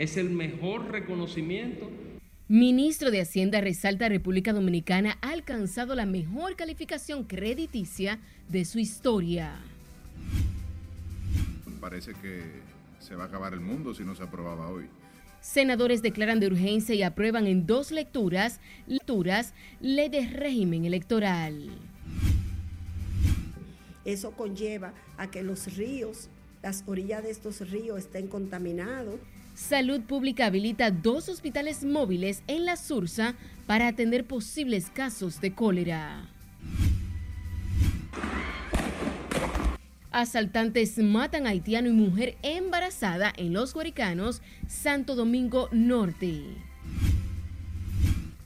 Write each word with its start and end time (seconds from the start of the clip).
es 0.00 0.16
el 0.16 0.30
mejor 0.30 0.90
reconocimiento. 0.90 1.90
Ministro 2.48 3.10
de 3.10 3.20
Hacienda 3.20 3.60
resalta 3.60 4.08
República 4.08 4.54
Dominicana 4.54 5.18
ha 5.20 5.28
alcanzado 5.28 5.94
la 5.94 6.06
mejor 6.06 6.56
calificación 6.56 7.24
crediticia 7.24 8.18
de 8.48 8.64
su 8.64 8.78
historia. 8.78 9.60
Parece 11.82 12.14
que 12.14 12.40
se 12.98 13.14
va 13.14 13.24
a 13.24 13.26
acabar 13.26 13.52
el 13.52 13.60
mundo 13.60 13.92
si 13.92 14.02
no 14.02 14.14
se 14.14 14.22
aprobaba 14.22 14.70
hoy. 14.70 14.86
Senadores 15.42 16.00
declaran 16.00 16.40
de 16.40 16.46
urgencia 16.46 16.94
y 16.94 17.02
aprueban 17.02 17.46
en 17.46 17.66
dos 17.66 17.90
lecturas, 17.90 18.58
lecturas 18.86 19.52
ley 19.82 20.08
de 20.08 20.26
régimen 20.26 20.86
electoral. 20.86 21.68
Eso 24.06 24.30
conlleva 24.30 24.94
a 25.18 25.30
que 25.30 25.42
los 25.42 25.76
ríos, 25.76 26.30
las 26.62 26.84
orillas 26.86 27.22
de 27.22 27.30
estos 27.30 27.68
ríos 27.68 27.98
estén 27.98 28.28
contaminados. 28.28 29.20
Salud 29.60 30.00
Pública 30.00 30.46
habilita 30.46 30.90
dos 30.90 31.28
hospitales 31.28 31.84
móviles 31.84 32.42
en 32.46 32.64
la 32.64 32.76
Sursa 32.76 33.34
para 33.66 33.88
atender 33.88 34.24
posibles 34.24 34.88
casos 34.90 35.38
de 35.42 35.54
cólera. 35.54 36.30
Asaltantes 40.10 40.96
matan 40.98 41.46
a 41.46 41.50
haitiano 41.50 41.88
y 41.88 41.92
mujer 41.92 42.38
embarazada 42.42 43.34
en 43.36 43.52
Los 43.52 43.74
Guaricanos, 43.74 44.40
Santo 44.66 45.14
Domingo 45.14 45.68
Norte. 45.72 46.42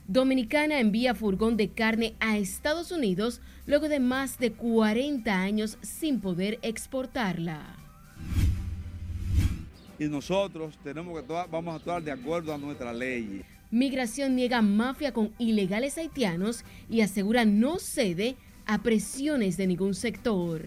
Dominicana 0.07 0.79
envía 0.81 1.15
furgón 1.15 1.55
de 1.55 1.69
carne 1.69 2.13
a 2.19 2.37
Estados 2.37 2.91
Unidos 2.91 3.41
luego 3.65 3.87
de 3.87 4.01
más 4.01 4.37
de 4.37 4.51
40 4.51 5.33
años 5.33 5.77
sin 5.81 6.19
poder 6.19 6.59
exportarla. 6.61 7.84
Y 9.97 10.05
nosotros 10.05 10.77
tenemos 10.83 11.21
que 11.21 11.27
vamos 11.27 11.73
a 11.73 11.77
actuar 11.77 12.03
de 12.03 12.11
acuerdo 12.11 12.53
a 12.53 12.57
nuestra 12.57 12.93
ley. 12.93 13.43
Migración 13.71 14.35
niega 14.35 14.61
mafia 14.61 15.11
con 15.11 15.33
ilegales 15.39 15.97
haitianos 15.97 16.63
y 16.89 17.01
asegura 17.01 17.45
no 17.45 17.79
cede 17.79 18.35
a 18.65 18.81
presiones 18.81 19.57
de 19.57 19.67
ningún 19.67 19.93
sector 19.93 20.63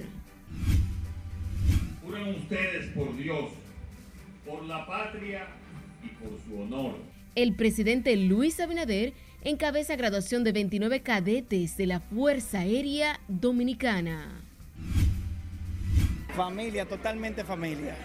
ustedes 2.49 2.87
por 2.95 3.17
Dios, 3.17 3.51
por 4.47 4.65
la 4.65 4.87
patria 4.87 5.47
y 6.03 6.09
por 6.09 6.39
su 6.47 6.62
honor. 6.62 6.97
El 7.34 7.55
presidente 7.55 8.17
Luis 8.17 8.59
Abinader 8.61 9.12
encabeza 9.43 9.97
graduación 9.97 10.45
de 10.45 10.53
29 10.53 11.01
cadetes 11.03 11.77
de 11.77 11.87
la 11.87 12.01
Fuerza 12.01 12.61
Aérea 12.61 13.21
Dominicana. 13.29 14.41
Familia, 16.34 16.87
totalmente 16.87 17.45
familia. 17.45 17.97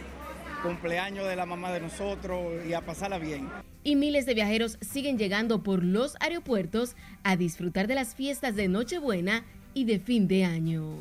Cumpleaños 0.64 1.28
de 1.28 1.36
la 1.36 1.45
mamá 1.45 1.73
de 1.73 1.81
nosotros 1.81 2.66
y 2.66 2.73
a 2.73 2.80
pasarla 2.80 3.19
bien. 3.19 3.50
Y 3.83 3.97
miles 3.97 4.25
de 4.25 4.33
viajeros 4.33 4.78
siguen 4.80 5.17
llegando 5.17 5.61
por 5.61 5.83
los 5.83 6.16
aeropuertos 6.22 6.95
a 7.23 7.36
disfrutar 7.36 7.88
de 7.88 7.95
las 7.95 8.16
fiestas 8.16 8.56
de 8.56 8.69
Nochebuena 8.69 9.44
y 9.73 9.84
de 9.84 10.00
fin 10.00 10.30
de 10.30 10.45
año. 10.45 11.00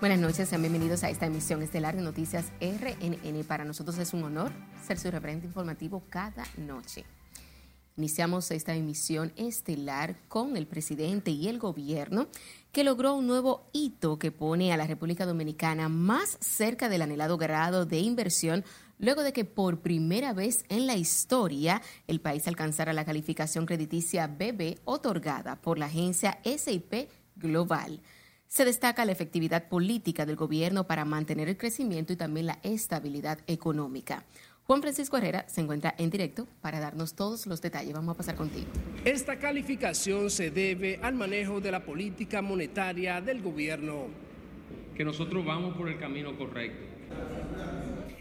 Buenas 0.00 0.20
noches, 0.20 0.48
sean 0.48 0.62
bienvenidos 0.62 1.02
a 1.02 1.10
esta 1.10 1.26
emisión 1.26 1.60
estelar 1.60 1.96
de 1.96 2.02
Noticias 2.02 2.52
RNN. 2.60 3.44
Para 3.44 3.64
nosotros 3.64 3.98
es 3.98 4.14
un 4.14 4.22
honor 4.22 4.52
ser 4.86 4.98
su 4.98 5.10
referente 5.10 5.46
informativo 5.46 6.04
cada 6.08 6.44
noche. 6.56 7.04
Iniciamos 8.00 8.50
esta 8.50 8.74
emisión 8.74 9.30
estelar 9.36 10.16
con 10.26 10.56
el 10.56 10.66
presidente 10.66 11.32
y 11.32 11.48
el 11.48 11.58
gobierno 11.58 12.28
que 12.72 12.82
logró 12.82 13.12
un 13.12 13.26
nuevo 13.26 13.68
hito 13.74 14.18
que 14.18 14.32
pone 14.32 14.72
a 14.72 14.78
la 14.78 14.86
República 14.86 15.26
Dominicana 15.26 15.90
más 15.90 16.38
cerca 16.40 16.88
del 16.88 17.02
anhelado 17.02 17.36
grado 17.36 17.84
de 17.84 17.98
inversión 17.98 18.64
luego 18.98 19.22
de 19.22 19.34
que 19.34 19.44
por 19.44 19.80
primera 19.80 20.32
vez 20.32 20.64
en 20.70 20.86
la 20.86 20.96
historia 20.96 21.82
el 22.06 22.22
país 22.22 22.48
alcanzara 22.48 22.94
la 22.94 23.04
calificación 23.04 23.66
crediticia 23.66 24.28
BB 24.28 24.78
otorgada 24.86 25.60
por 25.60 25.78
la 25.78 25.84
agencia 25.84 26.40
SIP 26.42 27.10
Global 27.36 28.00
se 28.50 28.64
destaca 28.64 29.04
la 29.04 29.12
efectividad 29.12 29.68
política 29.68 30.26
del 30.26 30.34
gobierno 30.34 30.88
para 30.88 31.04
mantener 31.04 31.48
el 31.48 31.56
crecimiento 31.56 32.12
y 32.12 32.16
también 32.16 32.46
la 32.46 32.58
estabilidad 32.64 33.38
económica. 33.46 34.24
Juan 34.70 34.82
Francisco 34.82 35.16
Herrera 35.16 35.44
se 35.48 35.62
encuentra 35.62 35.96
en 35.98 36.10
directo 36.10 36.46
para 36.60 36.78
darnos 36.78 37.14
todos 37.14 37.44
los 37.48 37.60
detalles. 37.60 37.92
Vamos 37.92 38.14
a 38.14 38.16
pasar 38.16 38.36
contigo. 38.36 38.68
Esta 39.04 39.36
calificación 39.36 40.30
se 40.30 40.52
debe 40.52 41.00
al 41.02 41.16
manejo 41.16 41.60
de 41.60 41.72
la 41.72 41.84
política 41.84 42.40
monetaria 42.40 43.20
del 43.20 43.42
gobierno. 43.42 44.06
Que 44.94 45.04
nosotros 45.04 45.44
vamos 45.44 45.76
por 45.76 45.88
el 45.88 45.98
camino 45.98 46.38
correcto. 46.38 46.84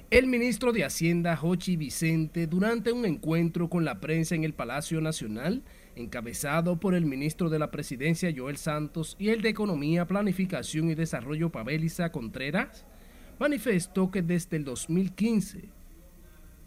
El 0.09 0.25
ministro 0.25 0.71
de 0.71 0.85
Hacienda, 0.85 1.37
Jochi 1.37 1.77
Vicente, 1.77 2.47
durante 2.47 2.91
un 2.91 3.05
encuentro 3.05 3.69
con 3.69 3.85
la 3.85 3.99
prensa 3.99 4.33
en 4.33 4.43
el 4.43 4.55
Palacio 4.55 5.01
Nacional, 5.01 5.61
encabezado 5.95 6.79
por 6.79 6.95
el 6.95 7.05
ministro 7.05 7.51
de 7.51 7.59
la 7.59 7.69
Presidencia 7.69 8.33
Joel 8.35 8.57
Santos 8.57 9.15
y 9.19 9.29
el 9.29 9.43
de 9.43 9.49
Economía, 9.49 10.07
Planificación 10.07 10.89
y 10.89 10.95
Desarrollo 10.95 11.51
Pavelisa 11.51 12.11
Contreras, 12.11 12.87
manifestó 13.37 14.09
que 14.09 14.23
desde 14.23 14.57
el 14.57 14.63
2015 14.63 15.77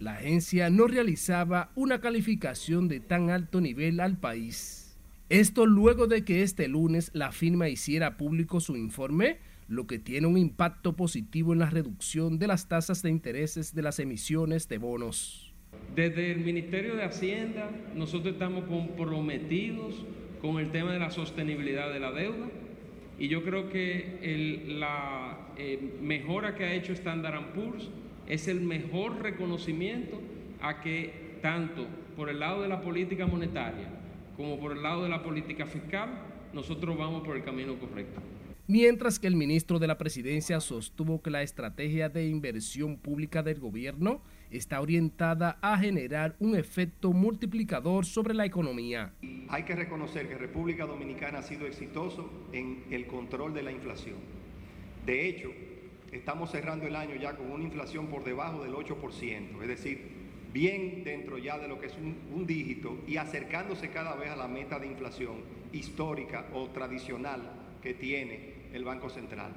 la 0.03 0.15
agencia 0.15 0.69
no 0.69 0.87
realizaba 0.87 1.71
una 1.75 2.01
calificación 2.01 2.89
de 2.89 2.99
tan 2.99 3.29
alto 3.29 3.61
nivel 3.61 4.01
al 4.01 4.17
país. 4.17 4.97
Esto 5.29 5.65
luego 5.65 6.07
de 6.07 6.25
que 6.25 6.43
este 6.43 6.67
lunes 6.67 7.09
la 7.13 7.31
firma 7.31 7.69
hiciera 7.69 8.17
público 8.17 8.59
su 8.59 8.75
informe, 8.75 9.37
lo 9.69 9.87
que 9.87 9.99
tiene 9.99 10.27
un 10.27 10.37
impacto 10.37 10.97
positivo 10.97 11.53
en 11.53 11.59
la 11.59 11.69
reducción 11.69 12.37
de 12.37 12.47
las 12.47 12.67
tasas 12.67 13.01
de 13.01 13.11
intereses 13.11 13.73
de 13.73 13.81
las 13.81 13.97
emisiones 13.99 14.67
de 14.67 14.77
bonos. 14.77 15.53
Desde 15.95 16.33
el 16.33 16.39
Ministerio 16.39 16.97
de 16.97 17.03
Hacienda 17.03 17.71
nosotros 17.95 18.33
estamos 18.33 18.65
comprometidos 18.65 20.05
con 20.41 20.59
el 20.59 20.69
tema 20.71 20.91
de 20.91 20.99
la 20.99 21.11
sostenibilidad 21.11 21.93
de 21.93 22.01
la 22.01 22.11
deuda 22.11 22.49
y 23.17 23.29
yo 23.29 23.41
creo 23.41 23.69
que 23.69 24.65
la 24.67 25.47
eh, 25.57 25.79
mejora 26.01 26.55
que 26.55 26.65
ha 26.65 26.73
hecho 26.73 26.91
Standard 26.91 27.53
Poor's 27.53 27.89
es 28.27 28.47
el 28.47 28.61
mejor 28.61 29.21
reconocimiento 29.21 30.21
a 30.61 30.81
que 30.81 31.37
tanto 31.41 31.85
por 32.15 32.29
el 32.29 32.39
lado 32.39 32.61
de 32.61 32.69
la 32.69 32.81
política 32.81 33.27
monetaria 33.27 33.89
como 34.37 34.59
por 34.59 34.71
el 34.71 34.81
lado 34.81 35.03
de 35.03 35.09
la 35.09 35.23
política 35.23 35.65
fiscal 35.65 36.09
nosotros 36.53 36.97
vamos 36.97 37.23
por 37.23 37.35
el 37.35 37.43
camino 37.43 37.75
correcto 37.75 38.21
mientras 38.67 39.19
que 39.19 39.27
el 39.27 39.35
ministro 39.35 39.79
de 39.79 39.87
la 39.87 39.97
Presidencia 39.97 40.59
sostuvo 40.59 41.21
que 41.21 41.29
la 41.29 41.43
estrategia 41.43 42.09
de 42.09 42.27
inversión 42.27 42.97
pública 42.97 43.43
del 43.43 43.59
gobierno 43.59 44.21
está 44.51 44.81
orientada 44.81 45.57
a 45.61 45.77
generar 45.77 46.35
un 46.39 46.55
efecto 46.55 47.11
multiplicador 47.11 48.05
sobre 48.05 48.33
la 48.33 48.45
economía. 48.45 49.13
Hay 49.49 49.63
que 49.63 49.75
reconocer 49.75 50.29
que 50.29 50.37
República 50.37 50.85
Dominicana 50.85 51.39
ha 51.39 51.43
sido 51.43 51.65
exitoso 51.65 52.29
en 52.53 52.83
el 52.91 53.07
control 53.07 53.53
de 53.53 53.63
la 53.63 53.71
inflación. 53.71 54.17
De 55.05 55.27
hecho, 55.27 55.49
estamos 56.13 56.51
cerrando 56.51 56.87
el 56.87 56.95
año 56.95 57.15
ya 57.15 57.35
con 57.35 57.51
una 57.51 57.63
inflación 57.63 58.07
por 58.07 58.23
debajo 58.23 58.63
del 58.63 58.73
8%, 58.73 59.61
es 59.61 59.67
decir, 59.67 60.23
bien 60.53 61.03
dentro 61.03 61.37
ya 61.37 61.57
de 61.57 61.67
lo 61.67 61.79
que 61.79 61.87
es 61.87 61.97
un, 61.97 62.15
un 62.33 62.45
dígito 62.45 62.99
y 63.07 63.17
acercándose 63.17 63.89
cada 63.89 64.15
vez 64.15 64.29
a 64.29 64.35
la 64.35 64.47
meta 64.47 64.79
de 64.79 64.87
inflación 64.87 65.37
histórica 65.71 66.45
o 66.53 66.67
tradicional 66.69 67.41
que 67.81 67.93
tiene 67.93 68.53
el 68.73 68.83
Banco 68.83 69.09
Central. 69.09 69.53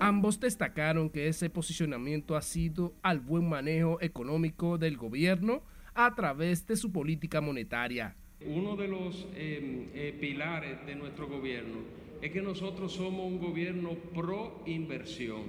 Ambos 0.00 0.40
destacaron 0.40 1.10
que 1.10 1.28
ese 1.28 1.50
posicionamiento 1.50 2.36
ha 2.36 2.42
sido 2.42 2.94
al 3.02 3.20
buen 3.20 3.48
manejo 3.48 4.00
económico 4.00 4.78
del 4.78 4.96
gobierno 4.96 5.62
a 5.94 6.14
través 6.14 6.66
de 6.66 6.76
su 6.76 6.90
política 6.92 7.40
monetaria. 7.40 8.16
Uno 8.46 8.76
de 8.76 8.88
los 8.88 9.26
eh, 9.34 9.88
eh, 9.94 10.16
pilares 10.18 10.86
de 10.86 10.94
nuestro 10.94 11.26
gobierno 11.26 11.78
es 12.20 12.30
que 12.32 12.42
nosotros 12.42 12.92
somos 12.92 13.26
un 13.26 13.38
gobierno 13.38 13.94
pro 14.14 14.62
inversión. 14.66 15.42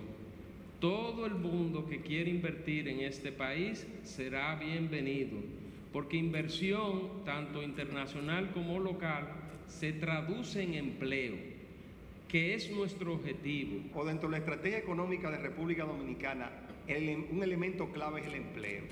Todo 0.79 1.25
el 1.25 1.35
mundo 1.35 1.85
que 1.87 2.01
quiere 2.01 2.29
invertir 2.29 2.87
en 2.87 3.01
este 3.01 3.31
país 3.31 3.85
será 4.03 4.55
bienvenido, 4.55 5.37
porque 5.91 6.17
inversión, 6.17 7.23
tanto 7.25 7.63
internacional 7.63 8.51
como 8.51 8.79
local, 8.79 9.27
se 9.67 9.93
traduce 9.93 10.63
en 10.63 10.75
empleo 10.75 11.35
que 12.29 12.53
es 12.53 12.69
nuestro 12.71 13.13
objetivo. 13.13 13.81
O 13.95 14.05
dentro 14.05 14.29
de 14.29 14.33
la 14.33 14.37
estrategia 14.37 14.77
económica 14.77 15.31
de 15.31 15.37
República 15.39 15.83
Dominicana, 15.83 16.51
un 16.87 17.43
elemento 17.43 17.89
clave 17.91 18.21
es 18.21 18.27
el 18.27 18.35
empleo. 18.35 18.83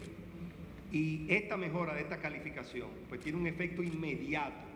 Y 0.91 1.31
esta 1.31 1.55
mejora 1.55 1.93
de 1.93 2.01
esta 2.01 2.17
calificación 2.17 2.87
pues 3.07 3.21
tiene 3.21 3.37
un 3.37 3.47
efecto 3.47 3.83
inmediato 3.83 4.66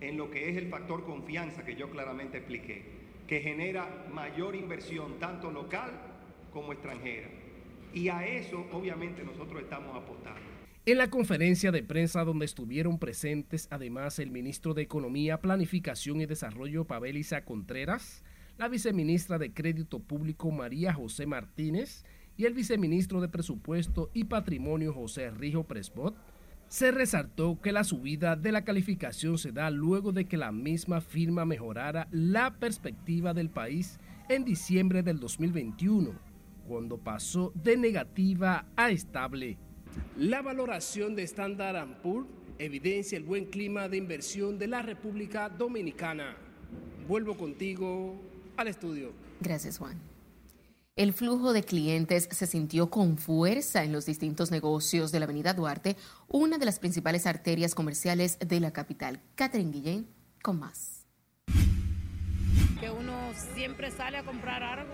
en 0.00 0.16
lo 0.16 0.30
que 0.30 0.50
es 0.50 0.56
el 0.56 0.68
factor 0.68 1.04
confianza 1.04 1.64
que 1.64 1.74
yo 1.74 1.90
claramente 1.90 2.38
expliqué, 2.38 2.82
que 3.26 3.40
genera 3.40 4.06
mayor 4.12 4.54
inversión 4.54 5.18
tanto 5.18 5.50
local 5.50 5.90
como 6.52 6.72
extranjera. 6.72 7.28
Y 7.92 8.08
a 8.08 8.26
eso 8.26 8.66
obviamente 8.72 9.24
nosotros 9.24 9.62
estamos 9.62 9.96
apostando. 9.96 10.40
En 10.86 10.96
la 10.98 11.10
conferencia 11.10 11.70
de 11.70 11.82
prensa 11.82 12.24
donde 12.24 12.46
estuvieron 12.46 12.98
presentes 12.98 13.68
además 13.70 14.18
el 14.18 14.30
ministro 14.30 14.72
de 14.72 14.82
Economía, 14.82 15.40
Planificación 15.40 16.20
y 16.20 16.26
Desarrollo 16.26 16.86
Pavelisa 16.86 17.44
Contreras, 17.44 18.24
la 18.56 18.68
viceministra 18.68 19.38
de 19.38 19.52
Crédito 19.52 19.98
Público 19.98 20.50
María 20.50 20.94
José 20.94 21.26
Martínez 21.26 22.04
y 22.38 22.46
el 22.46 22.54
viceministro 22.54 23.20
de 23.20 23.28
Presupuesto 23.28 24.10
y 24.14 24.24
Patrimonio 24.24 24.94
José 24.94 25.30
Rijo 25.30 25.64
Presbot, 25.64 26.16
se 26.68 26.90
resaltó 26.90 27.58
que 27.60 27.72
la 27.72 27.84
subida 27.84 28.36
de 28.36 28.52
la 28.52 28.64
calificación 28.64 29.38
se 29.38 29.52
da 29.52 29.70
luego 29.70 30.12
de 30.12 30.26
que 30.26 30.36
la 30.36 30.52
misma 30.52 31.00
firma 31.00 31.44
mejorara 31.44 32.08
la 32.10 32.54
perspectiva 32.58 33.34
del 33.34 33.50
país 33.50 33.98
en 34.28 34.44
diciembre 34.44 35.02
del 35.02 35.18
2021, 35.18 36.12
cuando 36.66 36.98
pasó 36.98 37.52
de 37.54 37.76
negativa 37.76 38.66
a 38.76 38.90
estable. 38.90 39.56
La 40.16 40.42
valoración 40.42 41.16
de 41.16 41.22
Standard 41.22 42.02
Poor's 42.02 42.28
evidencia 42.58 43.16
el 43.16 43.24
buen 43.24 43.46
clima 43.46 43.88
de 43.88 43.96
inversión 43.96 44.58
de 44.58 44.66
la 44.66 44.82
República 44.82 45.48
Dominicana. 45.48 46.36
Vuelvo 47.06 47.36
contigo 47.36 48.20
al 48.56 48.68
estudio. 48.68 49.12
Gracias, 49.40 49.78
Juan. 49.78 49.98
El 50.98 51.12
flujo 51.12 51.52
de 51.52 51.62
clientes 51.62 52.28
se 52.28 52.48
sintió 52.48 52.90
con 52.90 53.18
fuerza 53.18 53.84
en 53.84 53.92
los 53.92 54.04
distintos 54.04 54.50
negocios 54.50 55.12
de 55.12 55.20
la 55.20 55.26
Avenida 55.26 55.54
Duarte, 55.54 55.96
una 56.26 56.58
de 56.58 56.64
las 56.64 56.80
principales 56.80 57.24
arterias 57.24 57.76
comerciales 57.76 58.36
de 58.40 58.58
la 58.58 58.72
capital. 58.72 59.20
Catherine 59.36 59.70
Guillén, 59.70 60.08
con 60.42 60.58
más. 60.58 61.06
Que 62.80 62.90
uno 62.90 63.16
siempre 63.54 63.92
sale 63.92 64.16
a 64.16 64.24
comprar 64.24 64.60
algo. 64.60 64.92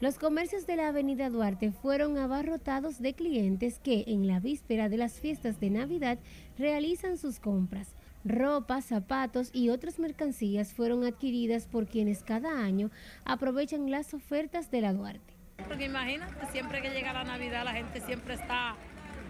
Los 0.00 0.18
comercios 0.18 0.66
de 0.66 0.76
la 0.76 0.88
Avenida 0.88 1.28
Duarte 1.28 1.70
fueron 1.70 2.16
abarrotados 2.16 3.02
de 3.02 3.12
clientes 3.12 3.78
que 3.78 4.04
en 4.06 4.26
la 4.26 4.40
víspera 4.40 4.88
de 4.88 4.96
las 4.96 5.20
fiestas 5.20 5.60
de 5.60 5.68
Navidad 5.68 6.18
realizan 6.56 7.18
sus 7.18 7.38
compras. 7.38 7.93
Ropa, 8.24 8.80
zapatos 8.80 9.50
y 9.52 9.68
otras 9.68 9.98
mercancías 9.98 10.72
fueron 10.72 11.04
adquiridas 11.04 11.66
por 11.66 11.86
quienes 11.86 12.22
cada 12.22 12.64
año 12.64 12.90
aprovechan 13.26 13.90
las 13.90 14.14
ofertas 14.14 14.70
de 14.70 14.80
la 14.80 14.94
Duarte. 14.94 15.34
Porque 15.68 15.84
imagínate, 15.84 16.46
siempre 16.50 16.80
que 16.80 16.88
llega 16.88 17.12
la 17.12 17.24
Navidad 17.24 17.64
la 17.64 17.72
gente 17.72 18.00
siempre 18.00 18.34
está 18.34 18.76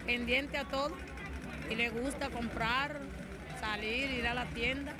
pendiente 0.05 0.57
a 0.57 0.63
todo 0.63 0.91
y 1.69 1.75
le 1.75 1.89
gusta 1.89 2.29
comprar, 2.29 3.01
salir, 3.59 4.11
ir 4.11 4.27
a 4.27 4.33
la 4.33 4.45
tienda. 4.45 4.93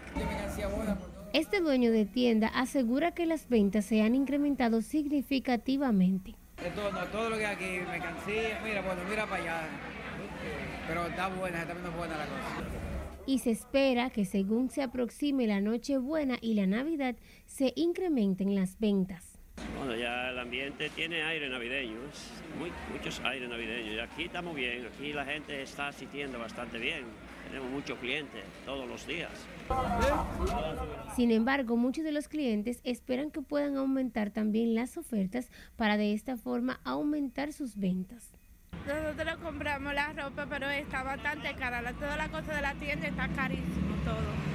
Este 1.31 1.61
dueño 1.61 1.91
de 1.91 2.05
tienda 2.05 2.49
asegura 2.49 3.11
que 3.11 3.25
las 3.25 3.47
ventas 3.47 3.85
se 3.85 4.01
han 4.01 4.13
incrementado 4.13 4.81
significativamente. 4.81 6.35
Todo, 6.75 6.91
no, 6.91 7.05
todo 7.05 7.29
lo 7.29 7.37
que 7.37 7.45
hay 7.45 7.55
aquí, 7.55 7.85
mercancía, 7.89 8.59
mira, 8.63 8.81
bueno, 8.81 9.01
mira 9.09 9.25
para 9.25 9.41
allá. 9.41 9.61
Pero 10.87 11.05
está 11.07 11.27
buena, 11.29 11.61
está 11.61 11.73
viendo 11.73 11.91
buena 11.91 12.17
la 12.17 12.25
cosa. 12.25 12.84
Y 13.27 13.39
se 13.39 13.51
espera 13.51 14.09
que 14.11 14.25
según 14.25 14.69
se 14.69 14.83
aproxime 14.83 15.47
la 15.47 15.59
Nochebuena 15.59 16.37
y 16.41 16.53
la 16.53 16.67
Navidad, 16.67 17.15
se 17.45 17.73
incrementen 17.75 18.53
las 18.53 18.79
ventas. 18.79 19.39
Bueno, 19.77 19.95
ya 19.95 20.29
el 20.29 20.39
ambiente 20.39 20.89
tiene 20.89 21.23
aire 21.23 21.49
navideño, 21.49 21.97
muy, 22.59 22.71
muchos 22.91 23.19
aires 23.21 23.49
navideños. 23.49 23.95
Y 23.95 23.99
aquí 23.99 24.23
estamos 24.23 24.53
bien, 24.55 24.85
aquí 24.85 25.13
la 25.13 25.25
gente 25.25 25.61
está 25.61 25.87
asistiendo 25.87 26.37
bastante 26.37 26.77
bien. 26.77 27.05
Tenemos 27.47 27.71
muchos 27.71 27.97
clientes 27.99 28.43
todos 28.65 28.87
los 28.87 29.07
días. 29.07 29.31
Sin 31.15 31.31
embargo, 31.31 31.77
muchos 31.77 32.03
de 32.03 32.11
los 32.11 32.27
clientes 32.27 32.81
esperan 32.83 33.31
que 33.31 33.41
puedan 33.41 33.77
aumentar 33.77 34.31
también 34.31 34.75
las 34.75 34.97
ofertas 34.97 35.49
para 35.77 35.97
de 35.97 36.13
esta 36.13 36.37
forma 36.37 36.79
aumentar 36.83 37.53
sus 37.53 37.77
ventas. 37.77 38.34
Nosotros 38.87 39.37
compramos 39.41 39.93
la 39.93 40.13
ropa, 40.13 40.45
pero 40.49 40.69
está 40.69 41.03
bastante 41.03 41.53
cara. 41.55 41.81
Toda 41.93 42.17
la 42.17 42.29
cosa 42.29 42.53
de 42.53 42.61
la 42.61 42.73
tienda 42.75 43.07
está 43.07 43.27
carísimo 43.29 43.95
todo. 44.03 44.45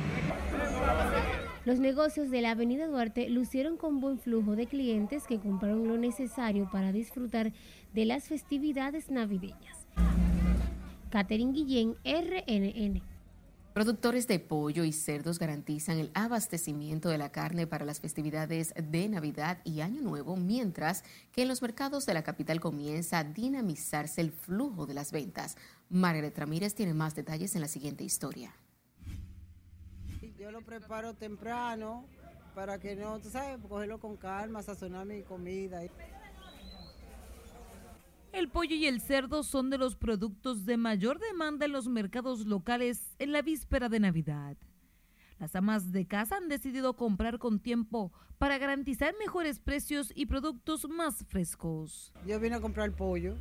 Los 1.65 1.79
negocios 1.79 2.31
de 2.31 2.41
la 2.41 2.53
Avenida 2.53 2.87
Duarte 2.87 3.29
lucieron 3.29 3.77
con 3.77 4.01
buen 4.01 4.19
flujo 4.19 4.57
de 4.57 4.67
clientes 4.67 5.27
que 5.27 5.39
compraron 5.39 5.89
lo 5.89 5.99
necesario 5.99 6.71
para 6.71 6.93
disfrutar 6.93 7.53
de 7.93 8.05
las 8.05 8.29
festividades 8.29 9.11
navideñas. 9.11 9.87
Catherine 11.11 11.53
Guillén, 11.53 11.97
RNN. 12.05 13.03
Productores 13.73 14.27
de 14.27 14.41
pollo 14.41 14.83
y 14.83 14.93
cerdos 14.93 15.39
garantizan 15.39 15.99
el 15.99 16.11
abastecimiento 16.15 17.09
de 17.09 17.19
la 17.19 17.31
carne 17.31 17.69
para 17.69 17.85
las 17.85 18.01
festividades 18.01 18.75
de 18.75 19.09
Navidad 19.09 19.59
y 19.63 19.81
Año 19.81 20.03
Nuevo, 20.03 20.35
mientras 20.35 21.05
que 21.31 21.43
en 21.43 21.49
los 21.49 21.63
mercados 21.63 22.05
de 22.05 22.15
la 22.15 22.25
capital 22.25 22.59
comienza 22.59 23.19
a 23.19 23.25
dinamizarse 23.25 24.23
el 24.23 24.33
flujo 24.33 24.87
de 24.87 24.95
las 24.95 25.13
ventas. 25.13 25.57
Margaret 25.89 26.37
Ramírez 26.37 26.75
tiene 26.75 26.95
más 26.95 27.15
detalles 27.15 27.55
en 27.55 27.61
la 27.61 27.69
siguiente 27.69 28.03
historia. 28.03 28.53
Yo 30.37 30.51
lo 30.51 30.63
preparo 30.63 31.15
temprano 31.15 32.07
para 32.57 32.81
que 32.81 32.97
no, 32.97 33.21
tú 33.21 33.31
sabes, 33.31 33.57
cogerlo 33.69 34.01
con 34.01 34.17
calma, 34.17 34.63
sazonar 34.63 35.07
mi 35.07 35.23
comida. 35.23 35.83
El 38.33 38.49
pollo 38.49 38.77
y 38.77 38.87
el 38.87 39.01
cerdo 39.01 39.43
son 39.43 39.71
de 39.71 39.79
los 39.79 39.97
productos 39.97 40.65
de 40.65 40.77
mayor 40.77 41.19
demanda 41.19 41.67
en 41.67 41.73
los 41.73 41.89
mercados 41.89 42.47
locales 42.47 43.17
en 43.19 43.33
la 43.33 43.43
víspera 43.43 43.89
de 43.89 43.99
Navidad. 43.99 44.57
Las 45.41 45.57
amas 45.57 45.91
de 45.91 46.07
casa 46.07 46.37
han 46.37 46.49
decidido 46.49 46.95
comprar 46.95 47.39
con 47.39 47.59
tiempo 47.59 48.13
para 48.39 48.59
garantizar 48.59 49.15
mejores 49.19 49.59
precios 49.59 50.13
y 50.15 50.27
productos 50.27 50.89
más 50.89 51.25
frescos. 51.27 52.13
Yo 52.25 52.39
vine 52.39 52.55
a 52.55 52.61
comprar 52.61 52.93
pollo 52.93 53.35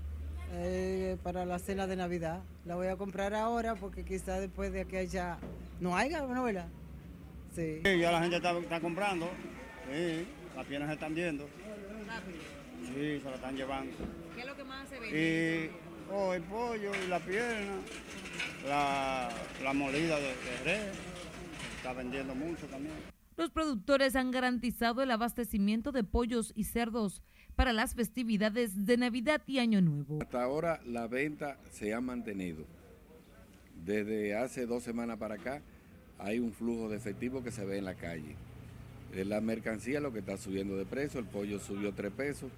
eh, 0.53 1.18
para 1.21 1.45
la 1.45 1.59
cena 1.59 1.85
de 1.85 1.95
Navidad. 1.95 2.42
La 2.65 2.75
voy 2.75 2.88
a 2.88 2.95
comprar 2.95 3.35
ahora 3.35 3.75
porque 3.75 4.03
quizá 4.03 4.39
después 4.39 4.74
de 4.74 4.85
que 4.85 5.06
ya 5.07 5.38
no 5.80 5.95
haya, 5.95 6.25
¿no 6.25 6.44
verdad? 6.44 6.68
Sí. 7.53 7.81
sí. 7.83 8.00
ya 8.00 8.12
la 8.12 8.21
gente 8.21 8.38
está, 8.38 8.57
está 8.57 8.80
comprando. 8.80 9.30
Sí, 9.92 10.25
las 10.56 10.65
piernas 10.65 10.89
se 10.89 10.94
están 10.95 11.13
viendo. 11.13 11.47
Sí, 12.88 13.19
se 13.19 13.30
la 13.30 13.35
están 13.35 13.56
llevando. 13.56 13.94
¿Qué 14.39 14.44
es 14.44 14.50
lo 14.50 14.56
que 14.56 14.63
más 14.63 14.88
se 14.88 14.97
vende? 14.97 15.69
Y 16.09 16.13
oh, 16.13 16.33
el 16.33 16.41
pollo 16.44 16.91
y 16.95 17.09
la 17.09 17.19
pierna, 17.19 17.74
la, 18.65 19.30
la 19.62 19.74
molida 19.74 20.15
de, 20.15 20.27
de 20.27 20.63
res, 20.63 20.97
está 21.75 21.91
vendiendo 21.91 22.33
mucho 22.33 22.65
también. 22.68 22.94
Los 23.36 23.50
productores 23.50 24.15
han 24.15 24.31
garantizado 24.31 25.03
el 25.03 25.12
abastecimiento 25.12 25.91
de 25.91 26.06
pollos 26.06 26.53
y 26.56 26.63
cerdos 26.63 27.21
para 27.57 27.74
las 27.74 27.95
festividades 27.95 28.86
de 28.86 28.95
Navidad 28.95 29.41
y 29.45 29.59
Año 29.59 29.81
Nuevo. 29.81 30.19
Hasta 30.21 30.42
ahora 30.42 30.80
la 30.85 31.07
venta 31.07 31.57
se 31.69 31.94
ha 31.94 32.00
mantenido. 32.00 32.63
Desde 33.83 34.37
hace 34.37 34.66
dos 34.66 34.83
semanas 34.83 35.18
para 35.18 35.35
acá 35.35 35.61
hay 36.18 36.40
un 36.40 36.54
flujo 36.54 36.87
de 36.87 36.95
efectivo 36.95 37.44
que 37.44 37.52
se 37.52 37.66
ve 37.66 37.78
en 37.78 37.85
la 37.85 37.95
calle. 37.95 38.37
La 39.13 39.42
mercancía 39.42 39.99
lo 39.99 40.13
que 40.13 40.19
está 40.19 40.37
subiendo 40.37 40.78
de 40.78 40.85
precio, 40.85 41.19
el 41.19 41.25
pollo 41.25 41.59
subió 41.59 41.94
tres 41.94 42.13
pesos, 42.13 42.49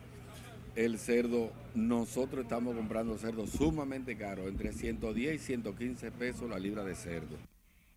el 0.76 0.98
cerdo, 1.00 1.52
nosotros 1.76 2.44
estamos 2.44 2.76
comprando 2.76 3.18
cerdo 3.18 3.46
sumamente 3.48 4.18
caro, 4.18 4.48
entre 4.48 4.74
110 4.74 5.36
y 5.36 5.40
115 5.40 6.12
pesos 6.12 6.50
la 6.50 6.60
libra 6.60 6.84
de 6.84 6.96
cerdo. 6.96 7.38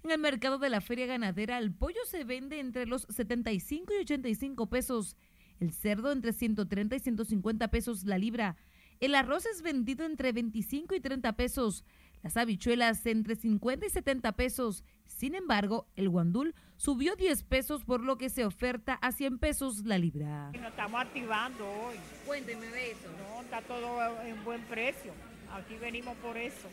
En 0.02 0.10
el 0.10 0.18
mercado 0.18 0.58
de 0.58 0.68
la 0.68 0.80
feria 0.80 1.06
ganadera, 1.06 1.58
el 1.58 1.72
pollo 1.72 2.00
se 2.06 2.24
vende 2.24 2.60
entre 2.60 2.86
los 2.86 3.06
75 3.08 3.92
y 3.94 4.02
85 4.02 4.66
pesos, 4.66 5.16
el 5.60 5.72
cerdo 5.72 6.12
entre 6.12 6.32
130 6.32 6.96
y 6.96 7.00
150 7.00 7.68
pesos 7.68 8.04
la 8.04 8.18
libra, 8.18 8.56
el 9.00 9.14
arroz 9.14 9.46
es 9.46 9.62
vendido 9.62 10.04
entre 10.04 10.32
25 10.32 10.94
y 10.94 11.00
30 11.00 11.32
pesos, 11.34 11.84
las 12.22 12.36
habichuelas 12.36 13.04
entre 13.06 13.36
50 13.36 13.86
y 13.86 13.90
70 13.90 14.32
pesos. 14.32 14.84
Sin 15.04 15.34
embargo, 15.34 15.86
el 15.96 16.08
guandul 16.08 16.54
subió 16.84 17.16
10 17.16 17.44
pesos 17.44 17.82
por 17.82 18.02
lo 18.02 18.18
que 18.18 18.28
se 18.28 18.44
oferta 18.44 18.98
a 19.00 19.10
100 19.10 19.38
pesos 19.38 19.86
la 19.86 19.96
libra. 19.96 20.50
Nos 20.52 20.68
estamos 20.68 21.00
activando 21.00 21.64
hoy. 21.64 21.96
Cuénteme 22.26 22.66
de 22.66 22.90
eso. 22.90 23.08
No, 23.18 23.40
está 23.40 23.62
todo 23.62 24.20
en 24.20 24.44
buen 24.44 24.60
precio. 24.64 25.12
Aquí 25.50 25.76
venimos 25.76 26.14
por 26.18 26.36
eso. 26.36 26.68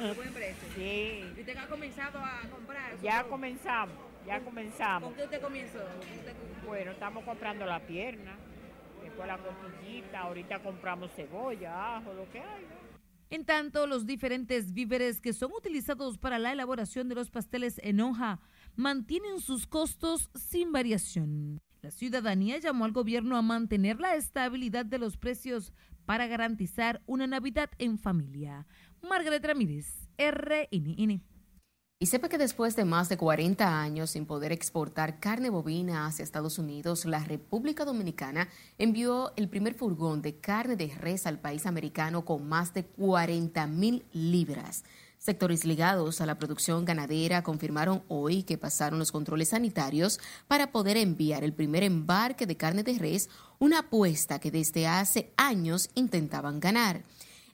¿En 0.00 0.16
buen 0.16 0.32
precio? 0.32 0.68
Sí. 0.74 1.22
¿Y 1.36 1.40
usted 1.40 1.56
ha 1.58 1.66
comenzado 1.66 2.18
a 2.18 2.40
comprar? 2.50 2.98
Ya 3.02 3.24
comenzamos, 3.24 3.94
ya 4.26 4.40
comenzamos. 4.40 5.10
¿Con 5.10 5.18
qué 5.18 5.24
usted 5.24 5.42
comenzó? 5.42 5.80
Bueno, 6.66 6.92
estamos 6.92 7.22
comprando 7.22 7.66
la 7.66 7.80
pierna, 7.80 8.34
después 9.02 9.28
la 9.28 9.36
costillita, 9.36 10.20
ahorita 10.20 10.60
compramos 10.60 11.10
cebolla, 11.14 11.98
ajo, 11.98 12.14
lo 12.14 12.30
que 12.32 12.38
hay. 12.38 12.66
En 13.28 13.44
tanto, 13.44 13.86
los 13.86 14.06
diferentes 14.06 14.72
víveres 14.72 15.20
que 15.20 15.32
son 15.32 15.52
utilizados 15.52 16.16
para 16.16 16.38
la 16.38 16.52
elaboración 16.52 17.08
de 17.08 17.14
los 17.14 17.30
pasteles 17.30 17.78
en 17.82 18.00
hoja 18.00 18.40
mantienen 18.76 19.40
sus 19.40 19.66
costos 19.66 20.30
sin 20.34 20.72
variación. 20.72 21.60
La 21.82 21.90
ciudadanía 21.90 22.58
llamó 22.58 22.84
al 22.84 22.92
gobierno 22.92 23.36
a 23.36 23.42
mantener 23.42 24.00
la 24.00 24.14
estabilidad 24.14 24.86
de 24.86 24.98
los 24.98 25.16
precios 25.16 25.72
para 26.06 26.26
garantizar 26.26 27.02
una 27.06 27.26
Navidad 27.26 27.70
en 27.78 27.98
familia. 27.98 28.66
Margaret 29.02 29.44
Ramírez, 29.44 30.08
RNN. 30.16 31.22
Y 32.02 32.06
sepa 32.06 32.28
que 32.28 32.36
después 32.36 32.74
de 32.74 32.84
más 32.84 33.08
de 33.08 33.16
40 33.16 33.80
años 33.80 34.10
sin 34.10 34.26
poder 34.26 34.50
exportar 34.50 35.20
carne 35.20 35.50
bovina 35.50 36.06
hacia 36.06 36.24
Estados 36.24 36.58
Unidos, 36.58 37.04
la 37.04 37.20
República 37.20 37.84
Dominicana 37.84 38.48
envió 38.76 39.32
el 39.36 39.48
primer 39.48 39.74
furgón 39.74 40.20
de 40.20 40.40
carne 40.40 40.74
de 40.74 40.88
res 40.88 41.28
al 41.28 41.38
país 41.38 41.64
americano 41.64 42.24
con 42.24 42.48
más 42.48 42.74
de 42.74 42.84
40 42.84 43.68
mil 43.68 44.04
libras. 44.12 44.82
Sectores 45.22 45.64
ligados 45.64 46.20
a 46.20 46.26
la 46.26 46.36
producción 46.36 46.84
ganadera 46.84 47.44
confirmaron 47.44 48.02
hoy 48.08 48.42
que 48.42 48.58
pasaron 48.58 48.98
los 48.98 49.12
controles 49.12 49.50
sanitarios 49.50 50.18
para 50.48 50.72
poder 50.72 50.96
enviar 50.96 51.44
el 51.44 51.52
primer 51.52 51.84
embarque 51.84 52.44
de 52.44 52.56
carne 52.56 52.82
de 52.82 52.98
res, 52.98 53.30
una 53.60 53.78
apuesta 53.78 54.40
que 54.40 54.50
desde 54.50 54.88
hace 54.88 55.32
años 55.36 55.90
intentaban 55.94 56.58
ganar. 56.58 57.04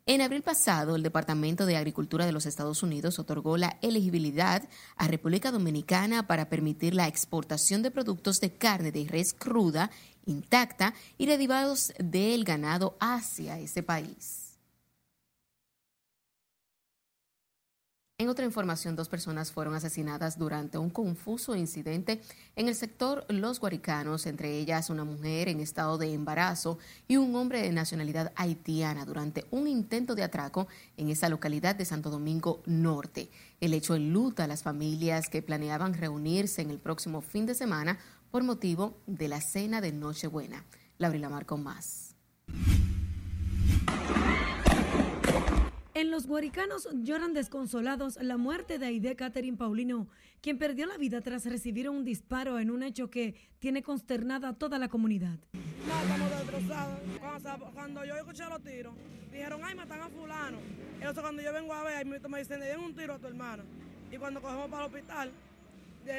En 0.07 0.23
abril 0.23 0.41
pasado, 0.41 0.97
el 0.97 1.03
Departamento 1.03 1.67
de 1.67 1.77
Agricultura 1.77 2.25
de 2.25 2.33
los 2.33 2.47
Estados 2.47 2.83
Unidos 2.83 3.19
otorgó 3.19 3.59
la 3.59 3.77
elegibilidad 3.83 4.67
a 4.97 5.07
República 5.07 5.53
Dominicana 5.53 6.27
para 6.27 6.49
permitir 6.49 6.95
la 6.95 7.07
exportación 7.07 7.83
de 7.83 7.91
productos 7.91 8.41
de 8.41 8.51
carne 8.51 8.93
de 8.93 9.07
res 9.07 9.35
cruda, 9.35 9.91
intacta 10.25 10.95
y 11.19 11.27
derivados 11.27 11.93
del 11.99 12.45
ganado 12.45 12.97
hacia 12.99 13.59
ese 13.59 13.83
país. 13.83 14.38
En 18.21 18.29
otra 18.29 18.45
información, 18.45 18.97
dos 18.97 19.09
personas 19.09 19.53
fueron 19.53 19.77
asesinadas 19.77 20.41
durante 20.41 20.77
un 20.77 20.91
confuso 20.91 21.55
incidente 21.55 22.21
en 22.57 22.67
el 22.67 22.75
sector 22.75 23.25
Los 23.29 23.61
Guaricanos, 23.61 24.27
entre 24.27 24.59
ellas 24.59 24.91
una 24.91 25.05
mujer 25.05 25.49
en 25.49 25.61
estado 25.61 25.99
de 25.99 26.13
embarazo 26.13 26.79
y 27.07 27.17
un 27.17 27.37
hombre 27.37 27.63
de 27.63 27.71
nacionalidad 27.71 28.33
haitiana 28.35 29.05
durante 29.05 29.47
un 29.53 29.69
intento 29.69 30.17
de 30.17 30.25
atraco 30.25 30.67
en 30.97 31.11
esa 31.11 31.29
localidad 31.29 31.77
de 31.77 31.85
Santo 31.85 32.11
Domingo 32.11 32.61
Norte. 32.67 33.31
El 33.61 33.73
hecho 33.73 33.95
enluta 33.95 34.45
a 34.45 34.49
las 34.49 34.65
familias 34.65 35.29
que 35.29 35.41
planeaban 35.41 35.95
reunirse 35.95 36.61
en 36.61 36.71
el 36.71 36.81
próximo 36.81 37.21
fin 37.21 37.47
de 37.47 37.55
semana 37.55 38.01
por 38.33 38.43
motivo 38.43 38.99
de 39.07 39.29
la 39.29 39.41
cena 39.41 39.81
de 39.81 39.93
Nochebuena. 39.93 40.65
Laurila 40.99 41.29
Mar 41.29 41.47
con 41.47 41.63
más. 41.63 42.17
En 45.99 46.13
los 46.13 46.29
guaricanos 46.29 46.89
lloran 47.03 47.35
desconsolados 47.35 48.23
la 48.23 48.37
muerte 48.37 48.79
de 48.79 48.87
Aide 48.87 49.17
Catherine 49.17 49.57
Paulino, 49.57 50.07
quien 50.41 50.57
perdió 50.57 50.87
la 50.87 50.97
vida 50.97 51.21
tras 51.23 51.45
recibir 51.45 51.91
un 51.91 52.05
disparo 52.05 52.61
en 52.61 52.71
un 52.71 52.85
hecho 52.85 53.11
que 53.11 53.35
tiene 53.59 53.83
consternada 53.83 54.51
a 54.51 54.53
toda 54.53 54.79
la 54.79 54.87
comunidad. 54.87 55.41
No, 55.55 56.01
estamos 56.01 56.31
destrozados. 56.31 57.71
Cuando, 57.75 58.05
yo 58.05 58.15
escuché 58.15 58.45
los 58.45 58.63
tiros, 58.63 58.95
dijeron, 59.33 59.61
ay, 59.65 59.75
matan 59.75 60.03
a 60.03 60.09
fulano. 60.09 60.59
Entonces 61.01 61.21
cuando 61.21 61.43
yo 61.43 61.53
vengo 61.53 61.75
a 61.75 61.83
ver, 61.83 62.07
me 62.07 62.39
dicen, 62.39 62.61
le 62.61 62.67
dieron 62.67 62.85
un 62.85 62.95
tiro 62.95 63.15
a 63.15 63.19
tu 63.19 63.27
hermana. 63.27 63.65
Y 64.13 64.19
cuando 64.19 64.41
cogemos 64.41 64.71
para 64.71 64.85
el 64.85 64.95
hospital, 64.95 65.33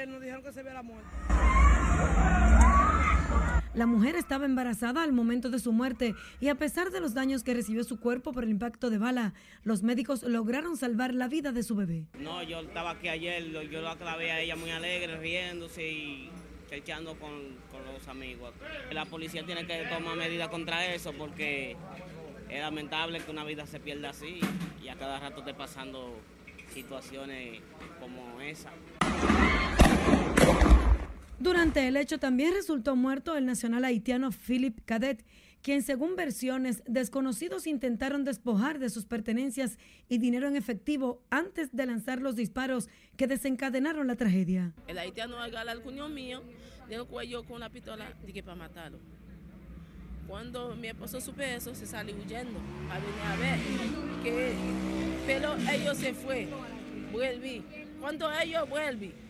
nos 0.10 0.20
dijeron 0.20 0.44
que 0.44 0.52
se 0.52 0.60
había 0.60 0.74
la 0.74 0.84
muerte. 0.84 1.10
La 3.76 3.86
mujer 3.86 4.16
estaba 4.16 4.46
embarazada 4.46 5.04
al 5.04 5.14
momento 5.14 5.52
de 5.52 5.60
su 5.60 5.72
muerte 5.72 6.16
y 6.40 6.48
a 6.48 6.56
pesar 6.56 6.90
de 6.90 7.00
los 7.00 7.14
daños 7.14 7.44
que 7.44 7.54
recibió 7.54 7.84
su 7.84 8.00
cuerpo 8.00 8.34
por 8.34 8.44
el 8.44 8.50
impacto 8.50 8.90
de 8.90 8.98
bala, 8.98 9.36
los 9.64 9.84
médicos 9.84 10.24
lograron 10.24 10.76
salvar 10.76 11.14
la 11.14 11.28
vida 11.28 11.52
de 11.52 11.62
su 11.62 11.76
bebé. 11.76 12.08
No, 12.18 12.42
yo 12.42 12.62
estaba 12.62 12.92
aquí 12.92 13.10
ayer, 13.10 13.46
yo 13.70 13.82
la 13.82 13.96
clavé 13.96 14.32
a 14.32 14.42
ella 14.42 14.56
muy 14.56 14.72
alegre, 14.72 15.18
riéndose 15.18 15.88
y 15.88 16.30
echando 16.72 17.14
con, 17.20 17.32
con 17.72 17.86
los 17.94 18.08
amigos. 18.08 18.54
La 18.92 19.06
policía 19.06 19.46
tiene 19.46 19.68
que 19.68 19.86
tomar 19.86 20.18
medidas 20.18 20.48
contra 20.48 20.88
eso 20.88 21.14
porque 21.14 21.78
es 22.50 22.60
lamentable 22.60 23.20
que 23.20 23.30
una 23.30 23.44
vida 23.44 23.68
se 23.68 23.80
pierda 23.80 24.10
así 24.10 24.40
y 24.84 24.88
a 24.88 24.96
cada 24.96 25.20
rato 25.20 25.42
esté 25.42 25.54
pasando 25.54 26.20
situaciones 26.74 27.62
como 28.00 28.42
esa. 28.42 28.72
Durante 31.40 31.88
el 31.88 31.96
hecho 31.96 32.20
también 32.20 32.54
resultó 32.54 32.98
muerto 32.98 33.38
el 33.38 33.46
nacional 33.46 33.86
haitiano 33.86 34.30
Philip 34.32 34.78
Cadet, 34.84 35.24
quien 35.62 35.84
según 35.84 36.18
versiones 36.18 36.84
desconocidos 36.86 37.66
intentaron 37.66 38.26
despojar 38.26 38.78
de 38.78 38.90
sus 38.90 39.06
pertenencias 39.06 39.78
y 40.10 40.18
dinero 40.18 40.50
en 40.50 40.58
efectivo 40.58 41.22
antes 41.30 41.70
de 41.72 41.86
lanzar 41.86 42.22
los 42.22 42.36
disparos 42.36 42.90
que 43.16 43.26
desencadenaron 43.28 44.08
la 44.08 44.18
tragedia. 44.18 44.74
El 44.88 44.98
haitiano 44.98 45.38
agarra 45.38 45.72
al 45.72 45.82
cuño 45.82 46.10
mío, 46.10 46.42
el 46.90 47.06
cuello 47.06 47.46
con 47.46 47.56
una 47.56 47.70
pistola, 47.70 48.14
dije 48.26 48.44
para 48.44 48.58
matarlo. 48.58 49.00
Cuando 50.28 50.76
mi 50.76 50.90
esposo 50.90 51.22
supe 51.22 51.56
eso, 51.56 51.74
se 51.74 51.88
salió 51.88 52.16
huyendo 52.16 52.60
a 52.92 53.00
venir 53.00 53.22
a 53.26 53.36
ver. 53.38 53.60
Que, 54.24 54.54
pero 55.26 55.56
ellos 55.56 55.98
se 55.98 56.14
fue, 56.14 56.50
vuelve. 57.14 57.64
Cuando 58.00 58.30
ellos 58.40 58.70
vuelven, 58.70 59.29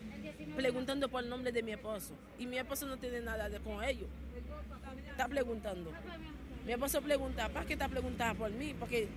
preguntando 0.59 1.07
por 1.07 1.23
el 1.23 1.29
nombre 1.29 1.53
de 1.53 1.63
mi 1.63 1.71
esposo. 1.71 2.13
Y 2.37 2.45
mi 2.45 2.57
esposo 2.57 2.85
no 2.85 2.97
tiene 2.97 3.21
nada 3.21 3.47
de 3.47 3.59
con 3.59 3.81
ellos. 3.81 4.09
Está 5.09 5.27
preguntando. 5.27 5.91
Mi 6.65 6.73
esposo 6.73 7.01
pregunta, 7.01 7.47
¿para 7.47 7.65
qué 7.65 7.73
está 7.73 7.87
preguntando 7.87 8.37
por 8.37 8.51
mí? 8.51 8.75
Porque 8.77 9.07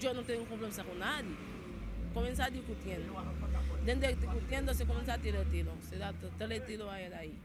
yo 0.00 0.14
no 0.14 0.22
tengo 0.22 0.46
compromiso 0.46 0.84
con 0.86 0.98
nadie. 0.98 1.36
Comenzar 2.14 2.50
discutiendo. 2.50 3.12
Desde 3.84 4.16
discutiendo 4.16 4.72
se 4.72 4.86
comienza 4.86 5.14
a 5.14 5.18
tirar 5.18 5.44
tiro. 5.46 5.72
Se 5.88 5.98
da 5.98 6.14
todo 6.14 6.50
el 6.50 6.64
tiro 6.64 6.90
a 6.90 7.00
él 7.00 7.12
ahí. 7.12 7.38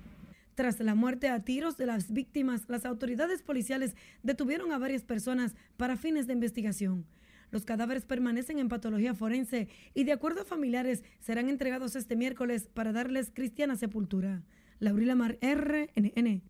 Tras 0.55 0.79
la 0.79 0.95
muerte 0.95 1.27
a 1.27 1.43
tiros 1.43 1.75
de 1.75 1.85
las 1.85 2.11
víctimas, 2.11 2.63
las 2.69 2.85
autoridades 2.85 3.41
policiales 3.41 3.95
detuvieron 4.23 4.71
a 4.71 4.77
varias 4.77 5.03
personas 5.03 5.55
para 5.75 5.97
fines 5.97 6.25
de 6.25 6.33
investigación. 6.33 7.05
Los 7.51 7.65
cadáveres 7.65 8.05
permanecen 8.05 8.59
en 8.59 8.69
patología 8.69 9.13
forense 9.13 9.67
y 9.93 10.05
de 10.05 10.13
acuerdo 10.13 10.41
a 10.41 10.45
familiares 10.45 11.03
serán 11.19 11.49
entregados 11.49 11.95
este 11.95 12.15
miércoles 12.15 12.69
para 12.73 12.93
darles 12.93 13.31
cristiana 13.31 13.75
sepultura. 13.75 14.43
Laurila 14.79 15.15
Mar, 15.15 15.37
RNN. 15.41 16.41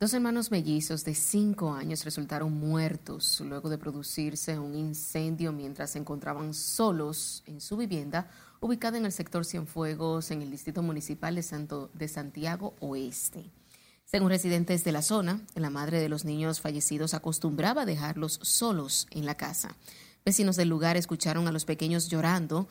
Dos 0.00 0.12
hermanos 0.12 0.50
mellizos 0.50 1.04
de 1.04 1.14
cinco 1.14 1.72
años 1.72 2.04
resultaron 2.04 2.52
muertos 2.52 3.40
luego 3.46 3.68
de 3.68 3.78
producirse 3.78 4.58
un 4.58 4.74
incendio 4.74 5.52
mientras 5.52 5.90
se 5.90 6.00
encontraban 6.00 6.52
solos 6.52 7.44
en 7.46 7.60
su 7.60 7.76
vivienda 7.76 8.28
ubicada 8.60 8.98
en 8.98 9.04
el 9.04 9.12
sector 9.12 9.44
Cienfuegos, 9.44 10.30
en 10.30 10.42
el 10.42 10.50
distrito 10.50 10.82
municipal 10.82 11.34
de, 11.34 11.42
Santo, 11.42 11.90
de 11.94 12.08
Santiago 12.08 12.74
Oeste. 12.80 13.50
Según 14.04 14.30
residentes 14.30 14.84
de 14.84 14.92
la 14.92 15.02
zona, 15.02 15.40
la 15.54 15.70
madre 15.70 16.00
de 16.00 16.08
los 16.08 16.24
niños 16.24 16.60
fallecidos 16.60 17.14
acostumbraba 17.14 17.82
a 17.82 17.86
dejarlos 17.86 18.40
solos 18.42 19.06
en 19.10 19.26
la 19.26 19.36
casa. 19.36 19.76
Vecinos 20.24 20.56
del 20.56 20.68
lugar 20.68 20.96
escucharon 20.96 21.46
a 21.48 21.52
los 21.52 21.64
pequeños 21.66 22.08
llorando, 22.08 22.68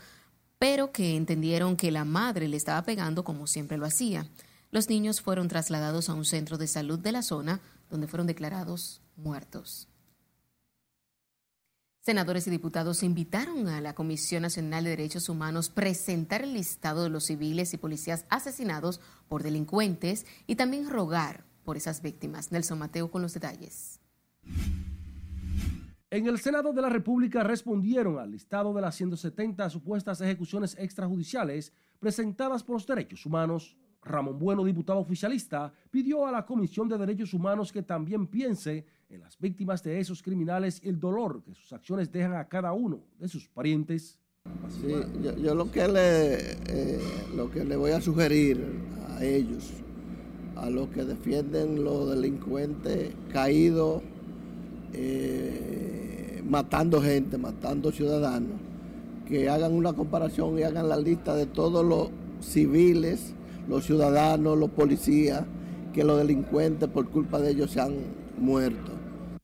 pero 0.57 0.91
que 0.91 1.15
entendieron 1.15 1.77
que 1.77 1.91
la 1.91 2.03
madre 2.03 2.48
le 2.48 2.57
estaba 2.57 2.81
pegando 2.83 3.24
como 3.24 3.45
siempre 3.45 3.77
lo 3.77 3.86
hacía. 3.86 4.27
Los 4.72 4.89
niños 4.89 5.22
fueron 5.22 5.48
trasladados 5.50 6.10
a 6.10 6.15
un 6.15 6.25
centro 6.25 6.57
de 6.57 6.67
salud 6.67 6.98
de 6.98 7.12
la 7.12 7.22
zona, 7.22 7.62
donde 7.91 8.07
fueron 8.07 8.25
declarados 8.25 9.01
muertos. 9.15 9.88
Senadores 12.01 12.48
y 12.48 12.50
diputados 12.50 13.03
invitaron 13.03 13.67
a 13.69 13.79
la 13.81 13.93
Comisión 13.93 14.41
Nacional 14.41 14.83
de 14.83 14.89
Derechos 14.89 15.29
Humanos 15.29 15.69
presentar 15.69 16.41
el 16.41 16.53
listado 16.53 17.03
de 17.03 17.10
los 17.10 17.25
civiles 17.25 17.74
y 17.74 17.77
policías 17.77 18.25
asesinados 18.29 19.00
por 19.29 19.43
delincuentes 19.43 20.25
y 20.48 20.55
también 20.55 20.89
rogar 20.89 21.45
por 21.63 21.77
esas 21.77 22.01
víctimas. 22.01 22.51
Nelson 22.51 22.79
Mateo 22.79 23.10
con 23.10 23.22
los 23.22 23.33
detalles. 23.33 24.00
En 26.13 26.27
el 26.27 26.38
Senado 26.38 26.72
de 26.72 26.79
la 26.79 26.89
República 26.89 27.41
respondieron 27.41 28.20
al 28.20 28.29
listado 28.29 28.72
de 28.72 28.82
las 28.82 28.93
170 28.93 29.67
supuestas 29.72 30.22
ejecuciones 30.22 30.77
extrajudiciales 30.77 31.74
presentadas 32.00 32.63
por 32.63 32.75
los 32.75 32.86
derechos 32.86 33.25
humanos. 33.25 33.75
Ramón 34.03 34.38
Bueno, 34.38 34.63
diputado 34.63 35.00
oficialista, 35.00 35.74
pidió 35.89 36.27
a 36.27 36.32
la 36.32 36.46
Comisión 36.46 36.88
de 36.88 37.00
Derechos 37.00 37.34
Humanos 37.34 37.72
que 37.72 37.82
también 37.82 38.27
piense 38.27 38.86
en 39.10 39.22
las 39.22 39.39
víctimas 39.39 39.82
de 39.82 40.00
esos 40.00 40.22
criminales 40.22 40.79
y 40.84 40.89
el 40.89 41.00
dolor 41.00 41.41
que 41.41 41.55
sus 41.55 41.74
acciones 41.74 42.12
dejan 42.12 42.36
a 42.36 42.48
cada 42.48 42.74
uno 42.74 43.00
de 43.17 43.27
sus 43.27 43.48
parientes. 43.48 44.20
Sí, 44.70 44.93
yo, 45.41 45.55
lo, 45.55 45.72
que 45.72 45.88
le, 45.88 46.51
eh, 46.67 47.01
lo 47.36 47.50
que 47.50 47.65
le 47.65 47.75
voy 47.75 47.89
a 47.89 48.00
sugerir 48.00 48.63
a 49.17 49.25
ellos, 49.25 49.72
a 50.58 50.70
los 50.70 50.89
que 50.89 51.05
defienden 51.05 51.84
los 51.84 52.12
delincuentes 52.12 53.15
caídos, 53.32 54.03
eh, 54.93 55.92
matando 56.47 57.01
gente, 57.01 57.38
matando 57.38 57.91
ciudadanos, 57.91 58.59
que 59.27 59.50
hagan 59.50 59.73
una 59.73 59.93
comparación 59.93 60.57
y 60.59 60.63
hagan 60.63 60.89
la 60.89 60.97
lista 60.97 61.35
de 61.35 61.45
todos 61.45 61.85
los 61.85 62.09
civiles, 62.39 63.33
los 63.67 63.85
ciudadanos, 63.85 64.57
los 64.57 64.69
policías, 64.71 65.45
que 65.93 66.03
los 66.03 66.17
delincuentes 66.17 66.89
por 66.89 67.09
culpa 67.09 67.39
de 67.39 67.51
ellos 67.51 67.71
se 67.71 67.81
han 67.81 67.95
muerto. 68.38 68.91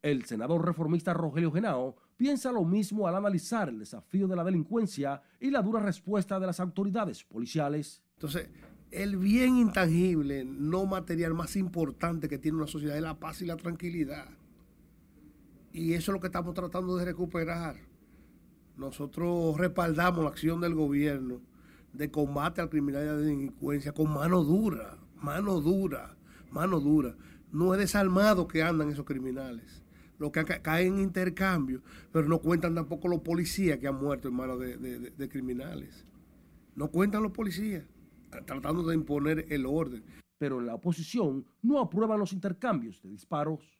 El 0.02 0.26
senador 0.26 0.66
reformista 0.66 1.14
Rogelio 1.14 1.52
Genao 1.52 1.96
piensa 2.18 2.52
lo 2.52 2.66
mismo 2.66 3.08
al 3.08 3.16
analizar 3.16 3.70
el 3.70 3.80
desafío 3.80 4.28
de 4.28 4.36
la 4.36 4.44
delincuencia 4.44 5.22
y 5.40 5.52
la 5.52 5.62
dura 5.62 5.80
respuesta 5.80 6.40
de 6.40 6.48
las 6.48 6.60
autoridades 6.60 7.24
policiales. 7.24 8.02
Entonces, 8.16 8.50
el 8.92 9.18
bien 9.18 9.58
intangible, 9.58 10.44
no 10.44 10.86
material 10.86 11.34
más 11.34 11.56
importante 11.56 12.28
que 12.28 12.40
tiene 12.40 12.58
una 12.58 12.68
sociedad 12.68 12.96
es 12.96 13.04
la 13.04 13.20
paz 13.20 13.42
y 13.42 13.46
la 13.46 13.56
tranquilidad. 13.56 14.26
Y 15.72 15.94
eso 15.94 16.12
es 16.12 16.14
lo 16.14 16.20
que 16.20 16.28
estamos 16.28 16.54
tratando 16.54 16.98
de 16.98 17.06
recuperar. 17.06 17.76
Nosotros 18.78 19.58
respaldamos 19.58 20.24
la 20.24 20.30
acción 20.30 20.62
del 20.62 20.74
gobierno, 20.74 21.42
de 21.94 22.10
combate 22.10 22.62
al 22.62 22.70
criminalidad 22.70 23.18
de 23.18 23.26
delincuencia 23.26 23.92
con 23.92 24.14
mano 24.14 24.44
dura, 24.44 24.98
mano 25.22 25.60
dura, 25.60 26.16
mano 26.52 26.80
dura. 26.80 27.16
No 27.52 27.74
es 27.74 27.80
desarmado 27.80 28.48
que 28.48 28.64
andan 28.64 28.90
esos 28.90 29.06
criminales. 29.06 29.84
Los 30.18 30.32
que 30.32 30.44
caen 30.44 30.96
en 30.96 31.02
intercambio, 31.02 31.82
pero 32.12 32.28
no 32.28 32.40
cuentan 32.40 32.76
tampoco 32.76 33.08
los 33.08 33.22
policías 33.22 33.80
que 33.80 33.88
han 33.88 33.96
muerto 33.96 34.28
en 34.28 34.36
manos 34.36 34.60
de, 34.60 34.78
de 34.78 35.30
criminales. 35.30 36.06
No 36.76 36.90
cuentan 36.90 37.24
los 37.24 37.32
policías, 37.32 37.86
tratando 38.46 38.84
de 38.84 38.96
imponer 38.96 39.46
el 39.50 39.66
orden. 39.66 40.04
Pero 40.38 40.62
la 40.62 40.76
oposición 40.76 41.46
no 41.62 41.80
aprueba 41.80 42.18
los 42.18 42.34
intercambios 42.34 43.02
de 43.02 43.10
disparos 43.10 43.79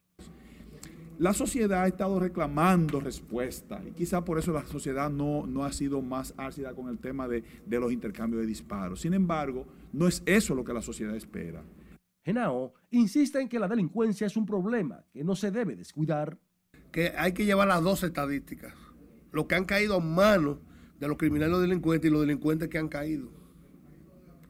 la 1.20 1.34
sociedad 1.34 1.82
ha 1.82 1.86
estado 1.86 2.18
reclamando 2.18 2.98
respuesta 2.98 3.82
y 3.86 3.90
quizá 3.90 4.24
por 4.24 4.38
eso 4.38 4.54
la 4.54 4.64
sociedad 4.64 5.10
no, 5.10 5.46
no 5.46 5.64
ha 5.64 5.72
sido 5.72 6.00
más 6.00 6.32
ácida 6.38 6.72
con 6.72 6.88
el 6.88 6.98
tema 6.98 7.28
de, 7.28 7.44
de, 7.66 7.78
los 7.78 7.92
intercambios 7.92 8.40
de 8.40 8.46
disparos. 8.46 9.02
Sin 9.02 9.12
embargo, 9.12 9.66
no 9.92 10.08
es 10.08 10.22
eso 10.24 10.54
lo 10.54 10.64
que 10.64 10.72
la 10.72 10.80
sociedad 10.80 11.14
espera. 11.14 11.62
Genao 12.24 12.72
insiste 12.90 13.38
en 13.38 13.50
que 13.50 13.58
la 13.58 13.68
delincuencia 13.68 14.26
es 14.26 14.34
un 14.34 14.46
problema 14.46 15.04
que 15.12 15.22
no 15.22 15.36
se 15.36 15.50
debe 15.50 15.76
descuidar. 15.76 16.38
Que 16.90 17.12
hay 17.14 17.32
que 17.32 17.44
llevar 17.44 17.68
las 17.68 17.82
dos 17.82 18.02
estadísticas. 18.02 18.72
Los 19.30 19.44
que 19.44 19.56
han 19.56 19.66
caído 19.66 19.96
a 19.96 20.00
manos 20.00 20.56
de 20.98 21.06
los 21.06 21.18
criminales 21.18 21.60
delincuentes 21.60 22.10
y 22.10 22.12
los 22.12 22.22
delincuentes 22.22 22.70
que 22.70 22.78
han 22.78 22.88
caído. 22.88 23.28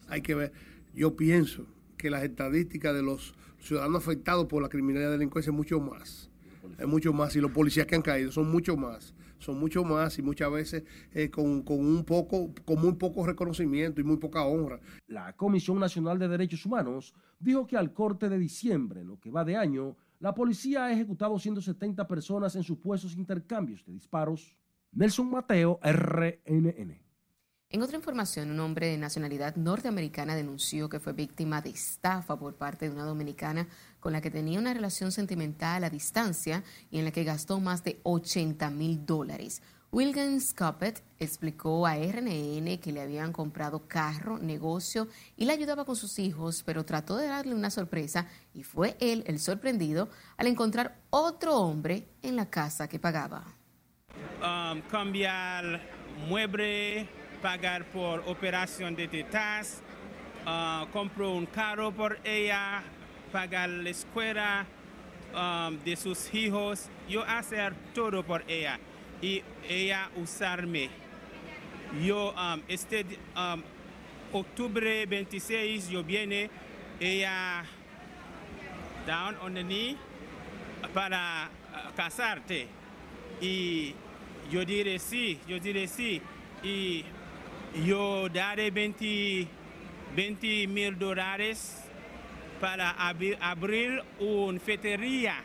Hay 0.06 0.22
que 0.22 0.36
ver. 0.36 0.52
Yo 0.94 1.16
pienso 1.16 1.66
que 1.96 2.10
las 2.10 2.22
estadísticas 2.22 2.94
de 2.94 3.02
los 3.02 3.34
ciudadanos 3.58 4.04
afectados 4.04 4.46
por 4.46 4.62
la 4.62 4.68
criminalidad 4.68 5.10
y 5.10 5.14
delincuencia 5.14 5.50
es 5.50 5.56
mucho 5.56 5.80
más 5.80 6.29
es 6.80 6.86
mucho 6.86 7.12
más. 7.12 7.36
Y 7.36 7.40
los 7.40 7.50
policías 7.50 7.86
que 7.86 7.94
han 7.94 8.02
caído 8.02 8.32
son 8.32 8.50
mucho 8.50 8.76
más. 8.76 9.14
Son 9.38 9.58
mucho 9.58 9.84
más 9.84 10.18
y 10.18 10.22
muchas 10.22 10.50
veces 10.50 10.84
eh, 11.12 11.30
con, 11.30 11.62
con, 11.62 11.78
un 11.78 12.04
poco, 12.04 12.52
con 12.64 12.80
muy 12.80 12.94
poco 12.94 13.26
reconocimiento 13.26 14.00
y 14.00 14.04
muy 14.04 14.16
poca 14.16 14.44
honra. 14.44 14.80
La 15.06 15.34
Comisión 15.34 15.78
Nacional 15.78 16.18
de 16.18 16.28
Derechos 16.28 16.66
Humanos 16.66 17.14
dijo 17.38 17.66
que 17.66 17.76
al 17.76 17.92
corte 17.92 18.28
de 18.28 18.38
diciembre, 18.38 19.04
lo 19.04 19.18
que 19.18 19.30
va 19.30 19.44
de 19.44 19.56
año, 19.56 19.96
la 20.18 20.34
policía 20.34 20.84
ha 20.84 20.92
ejecutado 20.92 21.38
170 21.38 22.06
personas 22.06 22.54
en 22.54 22.62
supuestos 22.62 23.16
intercambios 23.16 23.84
de 23.86 23.92
disparos. 23.92 24.54
Nelson 24.92 25.30
Mateo, 25.30 25.80
RNN. 25.82 27.09
En 27.72 27.82
otra 27.82 27.96
información, 27.96 28.50
un 28.50 28.58
hombre 28.58 28.88
de 28.88 28.98
nacionalidad 28.98 29.54
norteamericana 29.54 30.34
denunció 30.34 30.88
que 30.88 30.98
fue 30.98 31.12
víctima 31.12 31.62
de 31.62 31.70
estafa 31.70 32.36
por 32.36 32.56
parte 32.56 32.88
de 32.88 32.94
una 32.96 33.04
dominicana 33.04 33.68
con 34.00 34.12
la 34.12 34.20
que 34.20 34.28
tenía 34.28 34.58
una 34.58 34.74
relación 34.74 35.12
sentimental 35.12 35.84
a 35.84 35.90
distancia 35.90 36.64
y 36.90 36.98
en 36.98 37.04
la 37.04 37.12
que 37.12 37.22
gastó 37.22 37.60
más 37.60 37.84
de 37.84 38.00
80 38.02 38.68
mil 38.70 39.06
dólares. 39.06 39.62
William 39.92 40.40
Scoppet 40.40 41.04
explicó 41.20 41.86
a 41.86 41.94
RNN 41.94 42.78
que 42.78 42.90
le 42.92 43.02
habían 43.02 43.32
comprado 43.32 43.86
carro, 43.86 44.40
negocio 44.40 45.06
y 45.36 45.44
le 45.44 45.52
ayudaba 45.52 45.84
con 45.84 45.94
sus 45.94 46.18
hijos, 46.18 46.64
pero 46.66 46.84
trató 46.84 47.16
de 47.18 47.28
darle 47.28 47.54
una 47.54 47.70
sorpresa 47.70 48.26
y 48.52 48.64
fue 48.64 48.96
él 48.98 49.22
el 49.28 49.38
sorprendido 49.38 50.08
al 50.36 50.48
encontrar 50.48 50.98
otro 51.10 51.56
hombre 51.56 52.08
en 52.22 52.34
la 52.34 52.50
casa 52.50 52.88
que 52.88 52.98
pagaba. 52.98 53.44
Um, 54.42 54.80
cambiar 54.90 55.80
mueble, 56.28 57.08
pagar 57.40 57.84
por 57.86 58.20
operación 58.26 58.94
de 58.94 59.08
tetas, 59.08 59.82
uh, 60.46 60.86
compró 60.90 61.32
un 61.32 61.46
carro 61.46 61.92
por 61.92 62.18
ella, 62.24 62.82
pagar 63.32 63.68
la 63.68 63.90
escuela 63.90 64.66
um, 65.34 65.78
de 65.84 65.96
sus 65.96 66.32
hijos, 66.34 66.88
yo 67.08 67.22
hacer 67.24 67.74
todo 67.94 68.22
por 68.22 68.44
ella 68.48 68.78
y 69.22 69.42
ella 69.68 70.10
usarme. 70.16 70.90
Yo, 72.04 72.32
um, 72.32 72.60
este 72.68 73.04
octubre 74.32 75.06
26, 75.06 75.88
yo 75.88 76.04
viene, 76.04 76.50
ella 77.00 77.64
down 79.06 79.36
on 79.42 79.54
the 79.54 79.62
knee 79.62 79.96
para 80.94 81.48
casarte. 81.96 82.68
Y 83.40 83.94
yo 84.50 84.64
diré 84.64 84.98
sí, 84.98 85.40
yo 85.48 85.58
diré 85.58 85.88
sí. 85.88 86.20
Y 86.62 87.04
yo 87.84 88.28
daré 88.28 88.70
20 88.70 89.48
mil 90.66 90.98
dólares 90.98 91.76
para 92.60 92.90
abrir 92.90 94.02
una 94.18 94.60
fetería. 94.60 95.44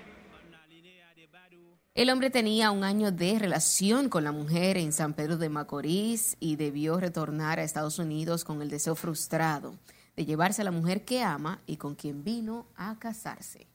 El 1.94 2.10
hombre 2.10 2.30
tenía 2.30 2.72
un 2.72 2.84
año 2.84 3.14
de 3.14 3.40
relación 3.40 4.10
con 4.10 4.26
la 4.26 4.34
mujer 4.34 4.76
en 4.78 4.92
San 4.92 5.14
Pedro 5.14 5.38
de 5.38 5.48
Macorís 5.48 6.36
y 6.42 6.58
debió 6.58 7.00
retornar 7.00 7.58
a 7.58 7.64
Estados 7.64 8.00
Unidos 8.00 8.44
con 8.44 8.62
el 8.62 8.70
deseo 8.70 8.96
frustrado 8.96 9.78
de 10.18 10.26
llevarse 10.26 10.62
a 10.62 10.66
la 10.66 10.72
mujer 10.72 11.06
que 11.06 11.24
ama 11.24 11.62
y 11.66 11.78
con 11.78 11.96
quien 11.96 12.24
vino 12.24 12.66
a 12.76 13.00
casarse. 13.00 13.68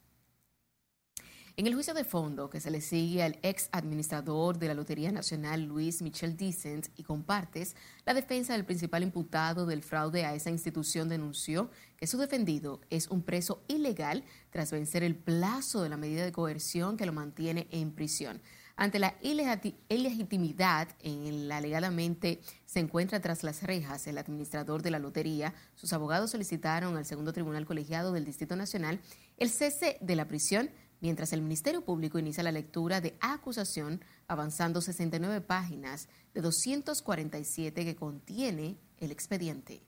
En 1.61 1.67
el 1.67 1.75
juicio 1.75 1.93
de 1.93 2.05
fondo 2.05 2.49
que 2.49 2.59
se 2.59 2.71
le 2.71 2.81
sigue 2.81 3.23
al 3.23 3.39
ex 3.43 3.69
administrador 3.73 4.59
de 4.59 4.67
la 4.67 4.73
Lotería 4.73 5.13
Nacional, 5.13 5.65
Luis 5.65 6.01
Michel 6.01 6.35
Dicent, 6.35 6.87
y 6.97 7.03
compartes, 7.03 7.77
la 8.07 8.15
defensa 8.15 8.55
del 8.55 8.65
principal 8.65 9.03
imputado 9.03 9.67
del 9.67 9.83
fraude 9.83 10.25
a 10.25 10.35
esa 10.35 10.49
institución 10.49 11.11
denunció 11.11 11.71
que 11.99 12.07
su 12.07 12.17
defendido 12.17 12.81
es 12.89 13.09
un 13.09 13.23
preso 13.23 13.63
ilegal 13.69 14.25
tras 14.49 14.71
vencer 14.71 15.03
el 15.03 15.17
plazo 15.17 15.83
de 15.83 15.91
la 15.91 15.99
medida 15.99 16.25
de 16.25 16.33
coerción 16.33 16.97
que 16.97 17.05
lo 17.05 17.13
mantiene 17.13 17.69
en 17.73 17.93
prisión. 17.93 18.41
Ante 18.75 18.99
la 18.99 19.15
ilegitimidad 19.21 20.89
en 21.01 21.47
la 21.47 21.59
alegadamente 21.59 22.41
se 22.65 22.81
encuentra 22.81 23.21
tras 23.21 23.43
las 23.43 23.63
rejas 23.65 24.07
el 24.07 24.17
administrador 24.17 24.81
de 24.81 24.93
la 24.93 24.99
lotería, 24.99 25.53
sus 25.75 25.93
abogados 25.93 26.31
solicitaron 26.31 26.97
al 26.97 27.05
segundo 27.05 27.35
tribunal 27.35 27.67
colegiado 27.67 28.13
del 28.13 28.25
Distrito 28.25 28.57
Nacional 28.57 28.99
el 29.37 29.51
cese 29.51 29.99
de 30.01 30.17
la 30.17 30.27
prisión 30.27 30.71
mientras 31.01 31.33
el 31.33 31.43
Ministerio 31.43 31.83
Público 31.83 32.19
inicia 32.19 32.43
la 32.43 32.53
lectura 32.53 33.01
de 33.01 33.15
acusación 33.21 34.01
avanzando 34.29 34.81
69 34.81 35.41
páginas 35.41 36.09
de 36.35 36.41
247 36.41 37.85
que 37.85 37.97
contiene 37.97 38.77
el 38.99 39.11
expediente. 39.11 39.83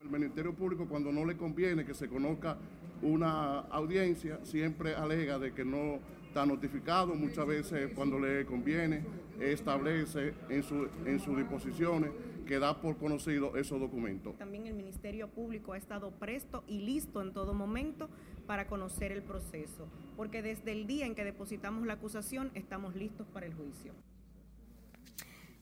El 0.00 0.10
Ministerio 0.10 0.54
Público 0.54 0.86
cuando 0.86 1.10
no 1.10 1.24
le 1.24 1.36
conviene 1.36 1.84
que 1.84 1.94
se 1.94 2.08
conozca 2.08 2.58
una 3.02 3.60
audiencia 3.60 4.38
siempre 4.44 4.94
alega 4.94 5.38
de 5.38 5.52
que 5.52 5.64
no 5.64 5.98
está 6.26 6.44
notificado, 6.44 7.14
muchas 7.14 7.46
veces 7.46 7.90
cuando 7.94 8.18
le 8.18 8.44
conviene 8.44 9.04
establece 9.40 10.34
en, 10.48 10.62
su, 10.62 10.88
en 11.06 11.20
sus 11.20 11.36
disposiciones 11.36 12.10
que 12.44 12.58
da 12.58 12.80
por 12.80 12.96
conocido 12.98 13.56
esos 13.56 13.80
documentos. 13.80 14.36
También 14.36 14.66
el 14.66 14.74
Ministerio 14.74 15.28
Público 15.28 15.72
ha 15.72 15.76
estado 15.76 16.10
presto 16.12 16.64
y 16.66 16.80
listo 16.80 17.22
en 17.22 17.32
todo 17.32 17.54
momento 17.54 18.08
para 18.46 18.66
conocer 18.66 19.12
el 19.12 19.22
proceso, 19.22 19.88
porque 20.16 20.42
desde 20.42 20.72
el 20.72 20.86
día 20.86 21.06
en 21.06 21.14
que 21.14 21.24
depositamos 21.24 21.86
la 21.86 21.94
acusación 21.94 22.50
estamos 22.54 22.94
listos 22.94 23.26
para 23.28 23.46
el 23.46 23.54
juicio. 23.54 23.92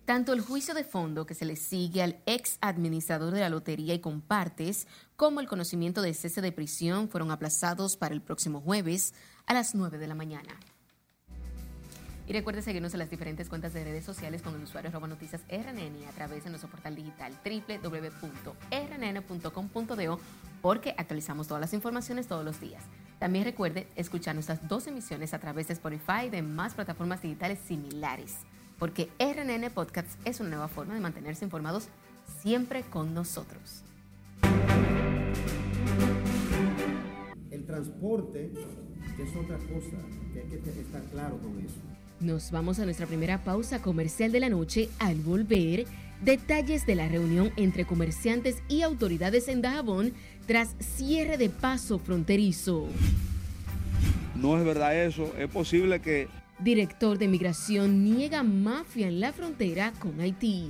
Tanto 0.04 0.32
el 0.32 0.40
juicio 0.40 0.74
de 0.74 0.82
fondo 0.82 1.26
que 1.26 1.34
se 1.34 1.44
le 1.44 1.54
sigue 1.54 2.02
al 2.02 2.20
ex 2.26 2.58
administrador 2.60 3.32
de 3.32 3.40
la 3.40 3.48
lotería 3.48 3.94
y 3.94 4.00
compartes, 4.00 4.88
como 5.16 5.40
el 5.40 5.46
conocimiento 5.46 6.02
de 6.02 6.12
cese 6.12 6.40
de 6.40 6.50
prisión 6.50 7.08
fueron 7.08 7.30
aplazados 7.30 7.96
para 7.96 8.12
el 8.12 8.20
próximo 8.20 8.60
jueves 8.60 9.14
a 9.46 9.54
las 9.54 9.76
9 9.76 9.98
de 9.98 10.06
la 10.08 10.16
mañana. 10.16 10.58
Y 12.32 12.34
recuerde 12.34 12.62
seguirnos 12.62 12.94
en 12.94 13.00
las 13.00 13.10
diferentes 13.10 13.50
cuentas 13.50 13.74
de 13.74 13.84
redes 13.84 14.06
sociales 14.06 14.40
con 14.40 14.54
el 14.54 14.62
usuario 14.62 14.88
arroba 14.88 15.06
noticias 15.06 15.42
RNN 15.50 16.08
a 16.08 16.12
través 16.12 16.44
de 16.44 16.48
nuestro 16.48 16.70
portal 16.70 16.96
digital 16.96 17.34
www.rnn.com.do 17.44 18.30
porque 20.62 20.94
actualizamos 20.96 21.46
todas 21.46 21.60
las 21.60 21.74
informaciones 21.74 22.28
todos 22.28 22.42
los 22.42 22.58
días. 22.58 22.82
También 23.18 23.44
recuerde 23.44 23.86
escuchar 23.96 24.34
nuestras 24.34 24.66
dos 24.66 24.86
emisiones 24.86 25.34
a 25.34 25.40
través 25.40 25.68
de 25.68 25.74
Spotify 25.74 26.28
y 26.28 26.30
de 26.30 26.40
más 26.40 26.72
plataformas 26.72 27.20
digitales 27.20 27.58
similares, 27.66 28.38
porque 28.78 29.10
RNN 29.18 29.70
Podcasts 29.70 30.16
es 30.24 30.40
una 30.40 30.48
nueva 30.48 30.68
forma 30.68 30.94
de 30.94 31.00
mantenerse 31.00 31.44
informados 31.44 31.88
siempre 32.40 32.80
con 32.80 33.12
nosotros. 33.12 33.84
El 37.50 37.66
transporte 37.66 38.54
es 39.18 39.36
otra 39.36 39.58
cosa, 39.58 39.98
que 40.32 40.40
hay 40.40 40.48
que 40.48 40.80
estar 40.80 41.02
claro 41.10 41.36
con 41.38 41.60
eso. 41.60 41.82
Nos 42.22 42.52
vamos 42.52 42.78
a 42.78 42.84
nuestra 42.84 43.06
primera 43.06 43.38
pausa 43.38 43.82
comercial 43.82 44.30
de 44.30 44.38
la 44.38 44.48
noche. 44.48 44.88
Al 45.00 45.16
volver, 45.16 45.86
detalles 46.22 46.86
de 46.86 46.94
la 46.94 47.08
reunión 47.08 47.50
entre 47.56 47.84
comerciantes 47.84 48.62
y 48.68 48.82
autoridades 48.82 49.48
en 49.48 49.60
Dajabón 49.60 50.12
tras 50.46 50.76
cierre 50.78 51.36
de 51.36 51.50
paso 51.50 51.98
fronterizo. 51.98 52.86
No 54.36 54.56
es 54.56 54.64
verdad 54.64 55.04
eso, 55.04 55.32
es 55.36 55.48
posible 55.48 56.00
que... 56.00 56.28
Director 56.60 57.18
de 57.18 57.26
Migración 57.26 58.04
niega 58.04 58.44
mafia 58.44 59.08
en 59.08 59.18
la 59.18 59.32
frontera 59.32 59.92
con 59.98 60.20
Haití. 60.20 60.68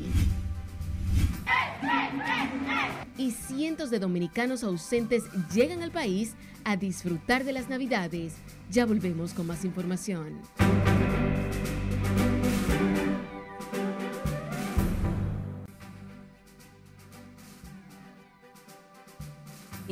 Y 3.19 3.31
cientos 3.33 3.91
de 3.91 3.99
dominicanos 3.99 4.65
ausentes 4.65 5.25
llegan 5.53 5.83
al 5.83 5.91
país 5.91 6.33
a 6.65 6.77
disfrutar 6.77 7.45
de 7.45 7.53
las 7.53 7.69
Navidades. 7.69 8.37
Ya 8.71 8.87
volvemos 8.87 9.35
con 9.35 9.47
más 9.47 9.67
información. 9.67 10.41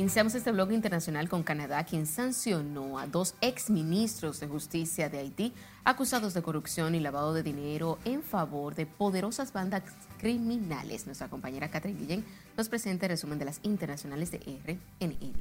Iniciamos 0.01 0.33
este 0.33 0.51
blog 0.51 0.71
internacional 0.71 1.29
con 1.29 1.43
Canadá, 1.43 1.83
quien 1.83 2.07
sancionó 2.07 2.97
a 2.97 3.05
dos 3.05 3.35
exministros 3.39 4.39
de 4.39 4.47
justicia 4.47 5.09
de 5.09 5.19
Haití 5.19 5.53
acusados 5.83 6.33
de 6.33 6.41
corrupción 6.41 6.95
y 6.95 6.99
lavado 6.99 7.35
de 7.35 7.43
dinero 7.43 7.99
en 8.03 8.23
favor 8.23 8.73
de 8.73 8.87
poderosas 8.87 9.53
bandas 9.53 9.83
criminales. 10.17 11.05
Nuestra 11.05 11.27
compañera 11.27 11.69
Catherine 11.69 11.99
Guillén 11.99 12.25
nos 12.57 12.67
presenta 12.67 13.05
el 13.05 13.11
resumen 13.11 13.37
de 13.37 13.45
las 13.45 13.59
internacionales 13.61 14.31
de 14.31 14.39
RNN. 14.39 15.33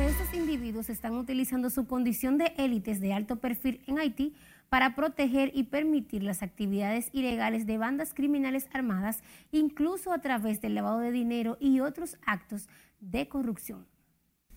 estos 0.00 0.32
individuos 0.34 0.88
están 0.88 1.16
utilizando 1.16 1.68
su 1.68 1.86
condición 1.86 2.38
de 2.38 2.54
élites 2.56 3.00
de 3.00 3.12
alto 3.12 3.36
perfil 3.36 3.82
en 3.86 3.98
Haití 3.98 4.34
para 4.70 4.94
proteger 4.94 5.50
y 5.52 5.64
permitir 5.64 6.22
las 6.22 6.42
actividades 6.42 7.10
ilegales 7.12 7.66
de 7.66 7.76
bandas 7.76 8.14
criminales 8.14 8.68
armadas, 8.72 9.22
incluso 9.52 10.12
a 10.12 10.20
través 10.20 10.62
del 10.62 10.76
lavado 10.76 11.00
de 11.00 11.10
dinero 11.10 11.58
y 11.60 11.80
otros 11.80 12.16
actos 12.24 12.68
de 13.00 13.28
corrupción. 13.28 13.86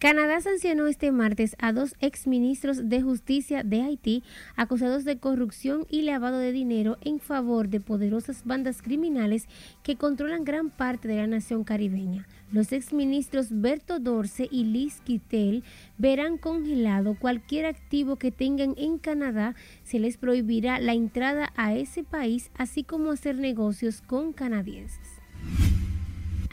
Canadá 0.04 0.42
sancionó 0.42 0.88
este 0.88 1.14
martes 1.14 1.56
a 1.60 1.72
dos 1.72 1.96
exministros 2.02 2.90
de 2.90 3.02
justicia 3.02 3.64
de 3.64 3.84
Haití 3.84 4.22
acusados 4.58 5.06
de 5.06 5.18
corrupción 5.18 5.86
y 5.90 6.02
lavado 6.02 6.40
de 6.40 6.52
dinero 6.52 6.98
en 7.02 7.22
favor 7.22 7.70
de 7.70 7.80
poderosas 7.80 8.44
bandas 8.44 8.82
criminales 8.82 9.48
que 9.82 9.96
controlan 9.96 10.44
gran 10.44 10.72
parte 10.72 11.08
de 11.08 11.16
la 11.16 11.28
nación 11.28 11.64
caribeña. 11.64 12.28
Los 12.54 12.72
exministros 12.72 13.48
Berto 13.50 13.98
Dorce 13.98 14.48
y 14.50 14.66
Liz 14.66 15.02
Kittel 15.02 15.64
verán 15.98 16.38
congelado 16.38 17.18
cualquier 17.20 17.66
activo 17.66 18.18
que 18.18 18.32
tengan 18.32 18.76
en 18.78 19.00
Canadá. 19.00 19.56
Se 19.84 19.98
les 19.98 20.18
prohibirá 20.18 20.80
la 20.80 20.94
entrada 20.94 21.52
a 21.56 21.74
ese 21.74 22.04
país, 22.04 22.52
así 22.56 22.84
como 22.84 23.10
hacer 23.10 23.38
negocios 23.38 24.02
con 24.02 24.34
canadienses. 24.34 25.24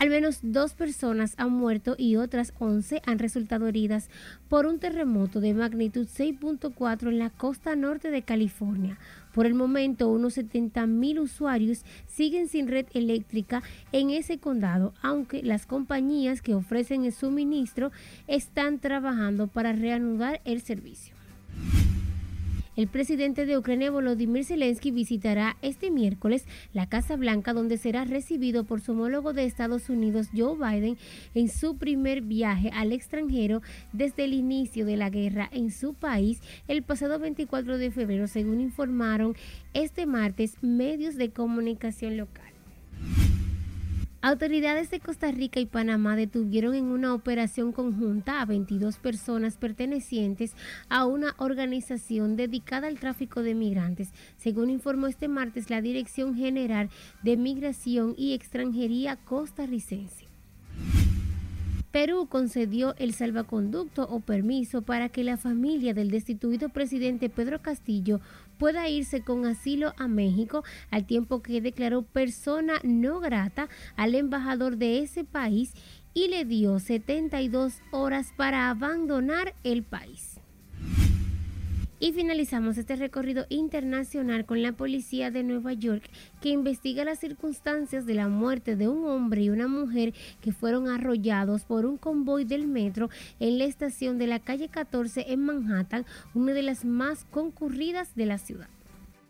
Al 0.00 0.08
menos 0.08 0.38
dos 0.40 0.72
personas 0.72 1.34
han 1.36 1.52
muerto 1.52 1.94
y 1.98 2.16
otras 2.16 2.54
11 2.58 3.02
han 3.04 3.18
resultado 3.18 3.66
heridas 3.66 4.08
por 4.48 4.64
un 4.64 4.78
terremoto 4.78 5.42
de 5.42 5.52
magnitud 5.52 6.06
6.4 6.06 7.08
en 7.08 7.18
la 7.18 7.28
costa 7.28 7.76
norte 7.76 8.10
de 8.10 8.22
California. 8.22 8.96
Por 9.34 9.44
el 9.44 9.52
momento, 9.52 10.08
unos 10.08 10.32
70 10.32 10.86
mil 10.86 11.20
usuarios 11.20 11.84
siguen 12.06 12.48
sin 12.48 12.68
red 12.68 12.86
eléctrica 12.94 13.62
en 13.92 14.08
ese 14.08 14.38
condado, 14.38 14.94
aunque 15.02 15.42
las 15.42 15.66
compañías 15.66 16.40
que 16.40 16.54
ofrecen 16.54 17.04
el 17.04 17.12
suministro 17.12 17.92
están 18.26 18.78
trabajando 18.78 19.48
para 19.48 19.74
reanudar 19.74 20.40
el 20.46 20.62
servicio. 20.62 21.19
El 22.76 22.86
presidente 22.86 23.46
de 23.46 23.58
Ucrania, 23.58 23.90
Volodymyr 23.90 24.44
Zelensky, 24.44 24.92
visitará 24.92 25.56
este 25.60 25.90
miércoles 25.90 26.46
la 26.72 26.88
Casa 26.88 27.16
Blanca, 27.16 27.52
donde 27.52 27.78
será 27.78 28.04
recibido 28.04 28.64
por 28.64 28.80
su 28.80 28.92
homólogo 28.92 29.32
de 29.32 29.44
Estados 29.44 29.90
Unidos, 29.90 30.28
Joe 30.34 30.56
Biden, 30.56 30.96
en 31.34 31.48
su 31.48 31.76
primer 31.76 32.22
viaje 32.22 32.70
al 32.72 32.92
extranjero 32.92 33.60
desde 33.92 34.24
el 34.24 34.34
inicio 34.34 34.86
de 34.86 34.96
la 34.96 35.10
guerra 35.10 35.48
en 35.52 35.72
su 35.72 35.94
país 35.94 36.40
el 36.68 36.82
pasado 36.82 37.18
24 37.18 37.76
de 37.76 37.90
febrero, 37.90 38.28
según 38.28 38.60
informaron 38.60 39.34
este 39.74 40.06
martes 40.06 40.56
medios 40.62 41.16
de 41.16 41.30
comunicación 41.30 42.16
local. 42.16 42.50
Autoridades 44.22 44.90
de 44.90 45.00
Costa 45.00 45.30
Rica 45.30 45.60
y 45.60 45.66
Panamá 45.66 46.14
detuvieron 46.14 46.74
en 46.74 46.84
una 46.84 47.14
operación 47.14 47.72
conjunta 47.72 48.42
a 48.42 48.44
22 48.44 48.98
personas 48.98 49.56
pertenecientes 49.56 50.52
a 50.90 51.06
una 51.06 51.34
organización 51.38 52.36
dedicada 52.36 52.88
al 52.88 53.00
tráfico 53.00 53.42
de 53.42 53.54
migrantes, 53.54 54.10
según 54.36 54.68
informó 54.68 55.06
este 55.06 55.28
martes 55.28 55.70
la 55.70 55.80
Dirección 55.80 56.34
General 56.36 56.90
de 57.22 57.38
Migración 57.38 58.14
y 58.14 58.34
Extranjería 58.34 59.16
costarricense. 59.16 60.26
Perú 61.90 62.28
concedió 62.28 62.94
el 62.98 63.14
salvaconducto 63.14 64.04
o 64.04 64.20
permiso 64.20 64.82
para 64.82 65.08
que 65.08 65.24
la 65.24 65.38
familia 65.38 65.92
del 65.92 66.10
destituido 66.10 66.68
presidente 66.68 67.30
Pedro 67.30 67.62
Castillo 67.62 68.20
pueda 68.60 68.90
irse 68.90 69.22
con 69.22 69.46
asilo 69.46 69.94
a 69.96 70.06
México 70.06 70.62
al 70.90 71.06
tiempo 71.06 71.42
que 71.42 71.62
declaró 71.62 72.02
persona 72.02 72.74
no 72.84 73.18
grata 73.18 73.70
al 73.96 74.14
embajador 74.14 74.76
de 74.76 75.00
ese 75.00 75.24
país 75.24 75.72
y 76.12 76.28
le 76.28 76.44
dio 76.44 76.78
72 76.78 77.80
horas 77.90 78.34
para 78.36 78.68
abandonar 78.68 79.54
el 79.64 79.82
país. 79.82 80.29
Y 82.02 82.14
finalizamos 82.14 82.78
este 82.78 82.96
recorrido 82.96 83.44
internacional 83.50 84.46
con 84.46 84.62
la 84.62 84.72
policía 84.72 85.30
de 85.30 85.42
Nueva 85.42 85.74
York 85.74 86.02
que 86.40 86.48
investiga 86.48 87.04
las 87.04 87.18
circunstancias 87.18 88.06
de 88.06 88.14
la 88.14 88.26
muerte 88.26 88.74
de 88.74 88.88
un 88.88 89.04
hombre 89.04 89.42
y 89.42 89.50
una 89.50 89.68
mujer 89.68 90.14
que 90.40 90.52
fueron 90.52 90.88
arrollados 90.88 91.64
por 91.64 91.84
un 91.84 91.98
convoy 91.98 92.46
del 92.46 92.66
metro 92.66 93.10
en 93.38 93.58
la 93.58 93.64
estación 93.64 94.16
de 94.16 94.28
la 94.28 94.38
calle 94.38 94.70
14 94.70 95.26
en 95.30 95.40
Manhattan, 95.40 96.06
una 96.32 96.54
de 96.54 96.62
las 96.62 96.86
más 96.86 97.26
concurridas 97.26 98.14
de 98.14 98.24
la 98.24 98.38
ciudad. 98.38 98.70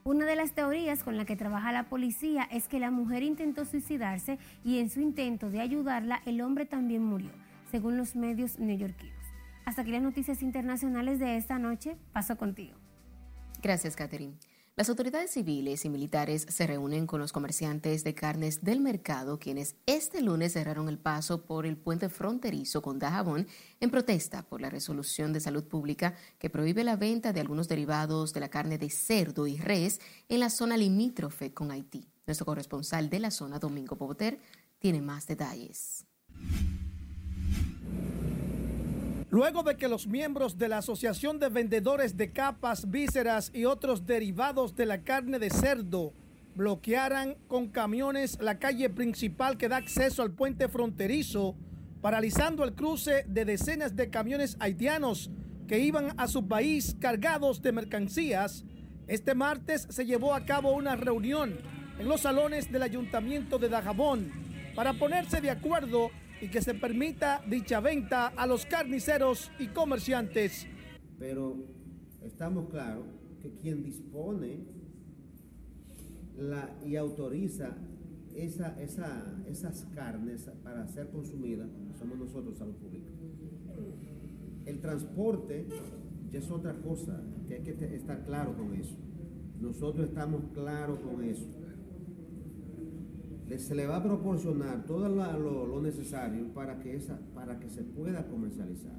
Una 0.04 0.24
de 0.24 0.36
las 0.36 0.52
teorías 0.52 1.02
con 1.02 1.16
la 1.16 1.24
que 1.24 1.34
trabaja 1.34 1.72
la 1.72 1.88
policía 1.88 2.44
es 2.52 2.68
que 2.68 2.78
la 2.78 2.92
mujer 2.92 3.24
intentó 3.24 3.64
suicidarse 3.64 4.38
y 4.64 4.78
en 4.78 4.90
su 4.90 5.00
intento 5.00 5.50
de 5.50 5.60
ayudarla 5.60 6.22
el 6.24 6.40
hombre 6.40 6.66
también 6.66 7.02
murió, 7.02 7.30
según 7.72 7.96
los 7.96 8.14
medios 8.14 8.60
neoyorquinos. 8.60 9.19
Hasta 9.64 9.82
aquí 9.82 9.90
las 9.90 10.02
noticias 10.02 10.42
internacionales 10.42 11.18
de 11.18 11.36
esta 11.36 11.58
noche. 11.58 11.96
Paso 12.12 12.36
contigo. 12.36 12.76
Gracias, 13.62 13.96
Catherine. 13.96 14.34
Las 14.80 14.88
autoridades 14.88 15.32
civiles 15.32 15.84
y 15.84 15.90
militares 15.90 16.46
se 16.48 16.66
reúnen 16.66 17.06
con 17.06 17.20
los 17.20 17.32
comerciantes 17.32 18.02
de 18.02 18.14
carnes 18.14 18.64
del 18.64 18.80
mercado, 18.80 19.38
quienes 19.38 19.76
este 19.84 20.22
lunes 20.22 20.54
cerraron 20.54 20.88
el 20.88 20.96
paso 20.96 21.44
por 21.44 21.66
el 21.66 21.76
puente 21.76 22.08
fronterizo 22.08 22.80
con 22.80 22.98
Dajabón 22.98 23.46
en 23.80 23.90
protesta 23.90 24.42
por 24.42 24.62
la 24.62 24.70
resolución 24.70 25.34
de 25.34 25.40
salud 25.40 25.64
pública 25.64 26.14
que 26.38 26.48
prohíbe 26.48 26.82
la 26.82 26.96
venta 26.96 27.34
de 27.34 27.40
algunos 27.40 27.68
derivados 27.68 28.32
de 28.32 28.40
la 28.40 28.48
carne 28.48 28.78
de 28.78 28.88
cerdo 28.88 29.46
y 29.46 29.58
res 29.58 30.00
en 30.30 30.40
la 30.40 30.48
zona 30.48 30.78
limítrofe 30.78 31.52
con 31.52 31.70
Haití. 31.70 32.08
Nuestro 32.26 32.46
corresponsal 32.46 33.10
de 33.10 33.20
la 33.20 33.30
zona, 33.30 33.58
Domingo 33.58 33.96
Poboter, 33.96 34.40
tiene 34.78 35.02
más 35.02 35.26
detalles. 35.26 36.06
Luego 39.30 39.62
de 39.62 39.76
que 39.76 39.86
los 39.86 40.08
miembros 40.08 40.58
de 40.58 40.66
la 40.66 40.78
Asociación 40.78 41.38
de 41.38 41.48
Vendedores 41.48 42.16
de 42.16 42.32
Capas, 42.32 42.90
Vísceras 42.90 43.52
y 43.54 43.64
otros 43.64 44.04
derivados 44.04 44.74
de 44.74 44.86
la 44.86 45.02
carne 45.02 45.38
de 45.38 45.50
cerdo 45.50 46.12
bloquearan 46.56 47.36
con 47.46 47.68
camiones 47.68 48.38
la 48.40 48.58
calle 48.58 48.90
principal 48.90 49.56
que 49.56 49.68
da 49.68 49.76
acceso 49.76 50.22
al 50.22 50.32
puente 50.32 50.68
fronterizo, 50.68 51.54
paralizando 52.00 52.64
el 52.64 52.74
cruce 52.74 53.24
de 53.28 53.44
decenas 53.44 53.94
de 53.94 54.10
camiones 54.10 54.56
haitianos 54.58 55.30
que 55.68 55.78
iban 55.78 56.12
a 56.16 56.26
su 56.26 56.48
país 56.48 56.96
cargados 56.98 57.62
de 57.62 57.70
mercancías, 57.70 58.64
este 59.06 59.36
martes 59.36 59.86
se 59.90 60.06
llevó 60.06 60.34
a 60.34 60.44
cabo 60.44 60.72
una 60.72 60.96
reunión 60.96 61.56
en 62.00 62.08
los 62.08 62.22
salones 62.22 62.72
del 62.72 62.82
Ayuntamiento 62.82 63.58
de 63.58 63.68
Dajabón 63.68 64.32
para 64.74 64.94
ponerse 64.94 65.40
de 65.40 65.50
acuerdo 65.50 66.10
y 66.40 66.48
que 66.48 66.62
se 66.62 66.74
permita 66.74 67.42
dicha 67.48 67.80
venta 67.80 68.28
a 68.28 68.46
los 68.46 68.66
carniceros 68.66 69.50
y 69.58 69.68
comerciantes. 69.68 70.66
Pero 71.18 71.56
estamos 72.22 72.68
claros 72.70 73.04
que 73.42 73.52
quien 73.54 73.82
dispone 73.82 74.64
y 76.86 76.96
autoriza 76.96 77.76
esa, 78.34 78.76
esas 79.46 79.86
carnes 79.94 80.48
para 80.62 80.86
ser 80.88 81.10
consumidas 81.10 81.68
somos 81.98 82.18
nosotros, 82.18 82.56
Salud 82.56 82.76
Pública. 82.76 83.10
El 84.64 84.80
transporte 84.80 85.66
es 86.32 86.50
otra 86.50 86.74
cosa, 86.80 87.20
que 87.46 87.56
hay 87.56 87.62
que 87.62 87.94
estar 87.94 88.24
claro 88.24 88.56
con 88.56 88.74
eso. 88.74 88.96
Nosotros 89.60 90.08
estamos 90.08 90.44
claros 90.54 90.98
con 91.00 91.22
eso 91.22 91.59
se 93.58 93.74
le 93.74 93.86
va 93.86 93.96
a 93.96 94.02
proporcionar 94.02 94.84
todo 94.84 95.08
lo, 95.08 95.80
necesario 95.80 96.52
para 96.52 96.78
que, 96.78 96.98
para 97.34 97.58
que 97.58 97.68
se 97.68 97.82
pueda 97.82 98.26
comercializar. 98.26 98.96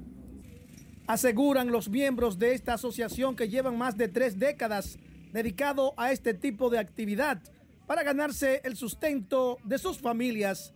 Aseguran 1.06 1.70
los 1.72 1.88
miembros 1.88 2.38
de 2.38 2.54
esta 2.54 2.74
asociación 2.74 3.36
que 3.36 3.48
llevan 3.48 3.76
más 3.76 3.96
de 3.96 4.08
tres 4.08 4.38
décadas 4.38 4.98
dedicado 5.32 5.94
a 5.96 6.12
este 6.12 6.34
tipo 6.34 6.70
de 6.70 6.78
actividad 6.78 7.42
para 7.86 8.02
ganarse 8.02 8.60
el 8.64 8.76
sustento 8.76 9.58
de 9.64 9.78
sus 9.78 9.98
familias, 9.98 10.74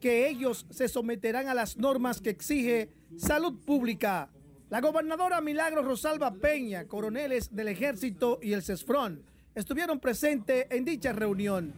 que 0.00 0.28
ellos 0.28 0.66
se 0.70 0.88
someterán 0.88 1.48
a 1.48 1.54
las 1.54 1.76
normas 1.76 2.20
que 2.20 2.30
exige 2.30 2.90
salud 3.16 3.64
pública. 3.64 4.30
La 4.70 4.80
gobernadora 4.80 5.40
Milagro 5.40 5.82
Rosalba 5.82 6.34
Peña, 6.34 6.86
coroneles 6.86 7.54
del 7.54 7.68
ejército 7.68 8.38
y 8.42 8.52
el 8.52 8.62
CESFRON 8.62 9.22
estuvieron 9.54 10.00
presentes 10.00 10.66
en 10.70 10.84
dicha 10.84 11.12
reunión. 11.12 11.72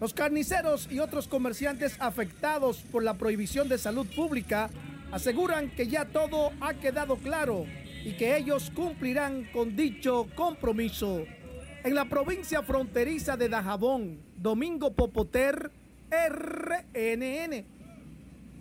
Los 0.00 0.12
carniceros 0.12 0.88
y 0.90 0.98
otros 0.98 1.28
comerciantes 1.28 1.96
afectados 2.00 2.78
por 2.90 3.02
la 3.02 3.14
prohibición 3.14 3.68
de 3.68 3.78
salud 3.78 4.06
pública 4.14 4.68
aseguran 5.12 5.70
que 5.70 5.86
ya 5.86 6.06
todo 6.06 6.52
ha 6.60 6.74
quedado 6.74 7.16
claro 7.16 7.64
y 8.04 8.12
que 8.16 8.36
ellos 8.36 8.70
cumplirán 8.74 9.44
con 9.52 9.76
dicho 9.76 10.26
compromiso. 10.34 11.22
En 11.84 11.94
la 11.94 12.06
provincia 12.06 12.62
fronteriza 12.62 13.36
de 13.36 13.48
Dajabón, 13.48 14.20
Domingo 14.36 14.94
Popoter, 14.94 15.70
RNN. 16.10 17.73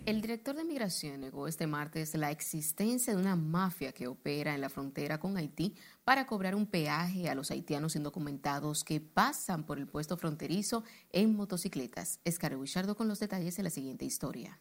El 0.06 0.20
director 0.20 0.54
de 0.54 0.66
Migración 0.66 1.22
negó 1.22 1.48
este 1.48 1.66
martes 1.66 2.14
la 2.16 2.30
existencia 2.30 3.16
de 3.16 3.22
una 3.22 3.38
mafia 3.38 3.94
que 3.94 4.08
opera 4.08 4.54
en 4.54 4.60
la 4.60 4.68
frontera 4.68 5.18
con 5.18 5.38
Haití 5.38 5.76
para 6.04 6.28
cobrar 6.28 6.56
un 6.56 6.68
peaje 6.68 7.30
a 7.30 7.36
los 7.36 7.52
haitianos 7.52 7.96
indocumentados 7.96 8.84
que 8.84 9.00
pasan 9.00 9.66
por 9.66 9.80
el 9.80 9.88
puesto 9.88 10.18
fronterizo 10.18 10.84
en 11.14 11.38
motocicletas. 11.38 12.20
Escaré 12.26 12.58
Bichardo 12.58 12.98
con 12.98 13.08
los 13.08 13.22
detalles 13.22 13.56
de 13.56 13.64
la 13.64 13.70
siguiente 13.70 14.04
historia. 14.04 14.60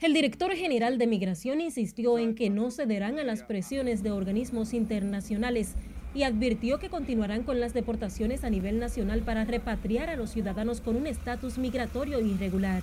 El 0.00 0.12
director 0.12 0.52
general 0.54 0.98
de 0.98 1.06
Migración 1.06 1.60
insistió 1.60 2.18
en 2.18 2.34
que 2.34 2.50
no 2.50 2.70
cederán 2.70 3.18
a 3.18 3.24
las 3.24 3.42
presiones 3.42 4.02
de 4.02 4.10
organismos 4.10 4.74
internacionales 4.74 5.74
y 6.14 6.22
advirtió 6.22 6.78
que 6.78 6.88
continuarán 6.88 7.42
con 7.42 7.60
las 7.60 7.74
deportaciones 7.74 8.44
a 8.44 8.50
nivel 8.50 8.78
nacional 8.78 9.22
para 9.22 9.44
repatriar 9.44 10.08
a 10.08 10.16
los 10.16 10.30
ciudadanos 10.30 10.80
con 10.80 10.96
un 10.96 11.06
estatus 11.06 11.58
migratorio 11.58 12.20
irregular. 12.20 12.82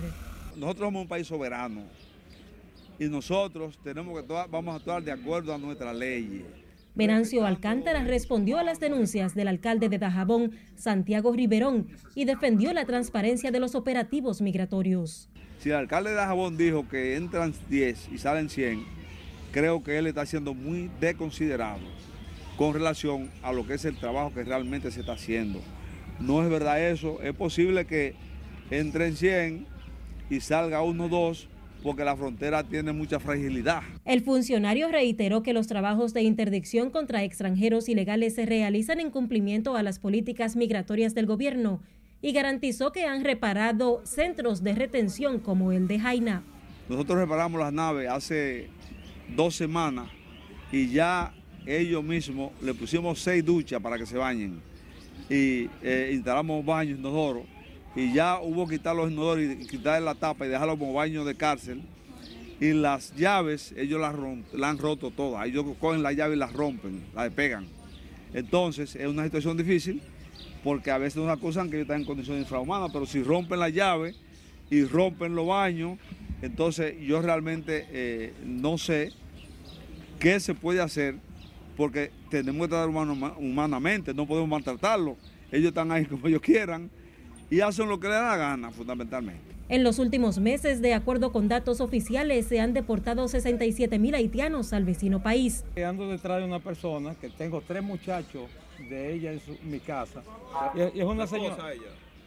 Nosotros 0.56 0.88
somos 0.88 1.02
un 1.04 1.08
país 1.08 1.28
soberano 1.28 1.84
y 2.99 3.06
nosotros 3.06 3.78
tenemos 3.84 4.21
que 4.21 4.28
vamos 4.49 4.73
a 4.73 4.78
actuar 4.78 5.04
de 5.04 5.12
acuerdo 5.12 5.54
a 5.54 5.58
nuestra 5.58 5.93
ley. 5.93 6.45
Venancio 6.95 7.45
Alcántara 7.45 8.04
respondió 8.04 8.60
a 8.60 8.63
las 8.63 8.80
denuncias 8.80 9.34
del 9.34 9.47
alcalde 9.47 9.89
de 9.89 9.97
Dajabón, 9.97 10.52
Santiago 10.76 11.34
Riverón, 11.34 11.88
y 12.13 12.26
defendió 12.26 12.71
la 12.71 12.86
transparencia 12.86 13.49
de 13.49 13.60
los 13.60 13.73
operativos 13.73 14.41
migratorios. 14.41 15.28
Si 15.63 15.69
el 15.69 15.78
alcalde 15.78 16.10
de 16.10 16.17
Dajabón 16.17 16.58
dijo 16.58 16.89
que 16.89 17.15
entran 17.15 17.54
10 17.69 18.10
y 18.12 18.17
salen 18.17 18.49
100, 18.49 18.84
creo 19.54 19.82
que 19.82 19.97
él 19.97 20.08
está 20.08 20.26
siendo 20.26 20.54
muy 20.54 20.91
desconsiderado 20.99 21.80
con 22.58 22.73
relación 22.73 23.32
a 23.41 23.54
lo 23.54 23.65
que 23.65 23.76
es 23.76 23.86
el 23.86 23.95
trabajo 23.95 24.34
que 24.34 24.43
realmente 24.43 24.91
se 24.91 24.99
está 24.99 25.13
haciendo. 25.13 25.62
No 26.19 26.43
es 26.43 26.49
verdad 26.49 26.86
eso, 26.86 27.21
es 27.21 27.34
posible 27.34 27.86
que 27.86 28.13
entren 28.71 29.15
100 29.15 29.65
y 30.30 30.41
salga 30.41 30.82
uno 30.82 31.06
o 31.06 31.08
dos 31.08 31.47
porque 31.82 32.04
la 32.04 32.17
frontera 32.17 32.65
tiene 32.65 32.91
mucha 32.91 33.21
fragilidad. 33.21 33.84
El 34.04 34.19
funcionario 34.19 34.89
reiteró 34.89 35.43
que 35.43 35.54
los 35.54 35.67
trabajos 35.67 36.13
de 36.13 36.23
interdicción 36.23 36.89
contra 36.89 37.23
extranjeros 37.23 37.88
ilegales 37.88 38.36
se 38.36 38.45
realizan 38.45 38.99
en 38.99 39.12
cumplimiento 39.12 39.78
a 39.78 39.84
las 39.84 39.99
políticas 39.99 40.58
migratorias 40.58 41.15
del 41.15 41.26
gobierno 41.26 41.80
y 42.24 42.32
garantizó 42.32 42.94
que 42.94 43.06
han 43.06 43.26
reparado 43.26 44.02
centros 44.06 44.64
de 44.64 44.74
retención 44.74 45.40
como 45.40 45.74
el 45.74 45.90
de 45.90 46.00
Jaina. 46.00 46.42
Nosotros 46.88 47.20
reparamos 47.20 47.60
las 47.60 47.74
naves 47.74 48.10
hace 48.10 48.70
dos 49.36 49.56
semanas 49.56 50.08
y 50.72 50.88
ya 50.88 51.34
ellos 51.66 52.02
mismos 52.02 52.54
le 52.62 52.74
pusimos 52.74 53.20
seis 53.20 53.44
duchas 53.44 53.82
para 53.82 53.98
que 53.98 54.06
se 54.06 54.18
bañen 54.18 54.62
y 55.30 55.70
eh, 55.82 56.12
instalamos 56.14 56.66
baños 56.66 56.98
inodoros 56.98 57.44
y 57.94 58.14
ya 58.14 58.40
hubo 58.40 58.68
que 58.68 58.78
quitar 58.78 58.96
los 58.96 59.12
inodoros 59.12 59.44
y 59.44 59.68
quitar 59.68 60.02
la 60.02 60.16
tapa 60.16 60.46
y 60.46 60.50
dejarlos 60.50 60.80
como 60.80 60.94
baños 60.94 61.26
de 61.26 61.36
cárcel 61.36 61.82
y 62.58 62.72
las 62.72 63.14
llaves 63.18 63.74
ellos 63.76 64.00
las, 64.00 64.16
han 64.64 64.78
roto 64.78 65.12
todas, 65.12 65.46
ellos 65.46 65.66
cogen 65.78 66.02
la 66.02 66.14
llave 66.14 66.36
y 66.36 66.40
las 66.40 66.54
rompen, 66.54 67.04
las 67.14 67.26
despegan. 67.26 67.68
Entonces 68.34 68.96
es 68.96 69.08
una 69.08 69.26
situación 69.26 69.58
difícil 69.58 70.02
porque 70.63 70.91
a 70.91 70.97
veces 70.97 71.17
nos 71.17 71.30
acusan 71.30 71.69
que 71.69 71.76
ellos 71.76 71.86
están 71.86 72.02
en 72.02 72.08
condiciones 72.08 72.43
infrahumanas, 72.43 72.91
pero 72.91 73.06
si 73.06 73.21
rompen 73.21 73.60
la 73.60 73.69
llave 73.69 74.15
y 74.69 74.84
rompen 74.86 75.36
los 75.36 75.47
baños, 75.47 75.97
entonces 76.41 76.95
yo 77.02 77.21
realmente 77.21 77.86
eh, 77.91 78.34
no 78.45 78.78
sé 78.78 79.12
qué 80.19 80.39
se 80.39 80.56
puede 80.56 80.82
hacer 80.82 81.15
porque 81.76 82.12
tenemos 82.30 82.62
que 82.63 82.69
tratar 82.69 82.89
humanamente, 83.38 84.13
no 84.13 84.26
podemos 84.26 84.49
maltratarlos. 84.49 85.17
Ellos 85.52 85.69
están 85.69 85.91
ahí 85.91 86.06
como 86.10 86.28
ellos 86.28 86.41
quieran 86.41 86.89
y 87.49 87.60
hacen 87.60 87.89
lo 87.89 87.99
que 87.99 88.08
les 88.08 88.15
da 88.15 88.30
la 88.30 88.38
gana, 88.38 88.71
fundamentalmente. 88.71 89.54
En 89.69 89.84
los 89.84 89.97
últimos 89.97 90.39
meses, 90.39 90.82
de 90.82 90.93
acuerdo 90.93 91.32
con 91.32 91.47
datos 91.47 91.82
oficiales, 91.82 92.47
se 92.47 92.60
han 92.60 92.73
deportado 92.73 93.28
67 93.28 93.97
mil 93.97 94.13
haitianos 94.13 94.73
al 94.73 94.84
vecino 94.84 95.23
país. 95.23 95.63
Ando 95.84 96.10
detrás 96.10 96.39
de 96.39 96.45
una 96.45 96.60
persona 96.60 97.15
que 97.15 97.30
tengo 97.30 97.62
tres 97.65 97.82
muchachos 97.82 98.43
de 98.89 99.13
ella 99.13 99.32
en 99.32 99.41
mi 99.69 99.80
casa. 99.80 100.24
Y, 100.76 101.00
es 101.00 101.06
una 101.06 101.28
señora. 101.28 101.58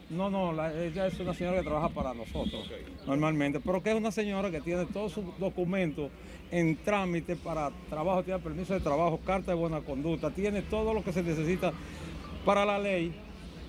No, 0.09 0.31
no, 0.31 0.53
ella 0.53 1.09
es 1.09 1.19
una 1.19 1.35
señora 1.35 1.59
que 1.59 1.65
trabaja 1.65 1.89
para 1.89 2.15
nosotros 2.15 2.71
normalmente, 3.07 3.59
pero 3.59 3.83
que 3.83 3.91
es 3.91 3.97
una 3.97 4.13
señora 4.13 4.53
que 4.53 4.61
tiene 4.61 4.87
todos 4.87 5.13
sus 5.13 5.25
documentos 5.39 6.11
en 6.53 6.77
trámite 6.77 7.35
para 7.35 7.73
trabajo, 7.91 8.23
tiene 8.23 8.39
permiso 8.39 8.75
de 8.75 8.81
trabajo, 8.81 9.19
carta 9.27 9.51
de 9.51 9.57
buena 9.57 9.81
conducta, 9.81 10.31
tiene 10.31 10.63
todo 10.63 10.95
lo 10.95 11.03
que 11.03 11.13
se 11.13 11.25
necesita 11.25 11.73
para 12.45 12.65
la 12.65 12.79
ley 12.79 13.13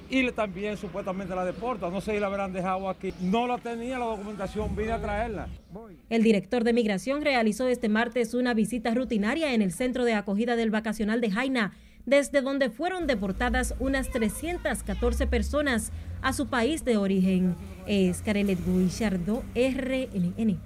y 0.10 0.32
también 0.32 0.78
supuestamente 0.78 1.36
la 1.36 1.44
deporta. 1.44 1.90
No 1.90 2.02
sé 2.02 2.14
si 2.14 2.20
la 2.20 2.28
habrán 2.28 2.54
dejado 2.54 2.90
aquí. 2.90 3.14
No 3.20 3.48
la 3.48 3.58
tenía 3.58 4.00
la 4.00 4.06
documentación, 4.06 4.76
vine 4.76 4.92
a 4.94 5.02
traerla. 5.02 5.48
El 6.10 6.24
director 6.24 6.64
de 6.64 6.74
Migración 6.74 7.22
realizó 7.22 7.68
este 7.68 7.90
martes 7.90 8.34
una 8.34 8.54
visita 8.54 8.94
rutinaria 8.94 9.54
en 9.54 9.62
el 9.62 9.72
centro 9.72 10.06
de 10.06 10.14
acogida 10.14 10.56
del 10.56 10.72
vacacional 10.72 11.20
de 11.20 11.32
Jaina 11.32 11.74
desde 12.08 12.42
donde 12.42 12.72
fueron 12.72 13.06
deportadas 13.06 13.76
unas 13.80 14.10
314 14.10 15.28
personas 15.28 15.92
a 16.24 16.34
su 16.34 16.48
país 16.48 16.84
de 16.84 16.98
origen. 16.98 17.56
Es 17.86 18.24
Carelet 18.24 18.58
Guillardo, 18.66 19.44
RNN. 19.54 20.60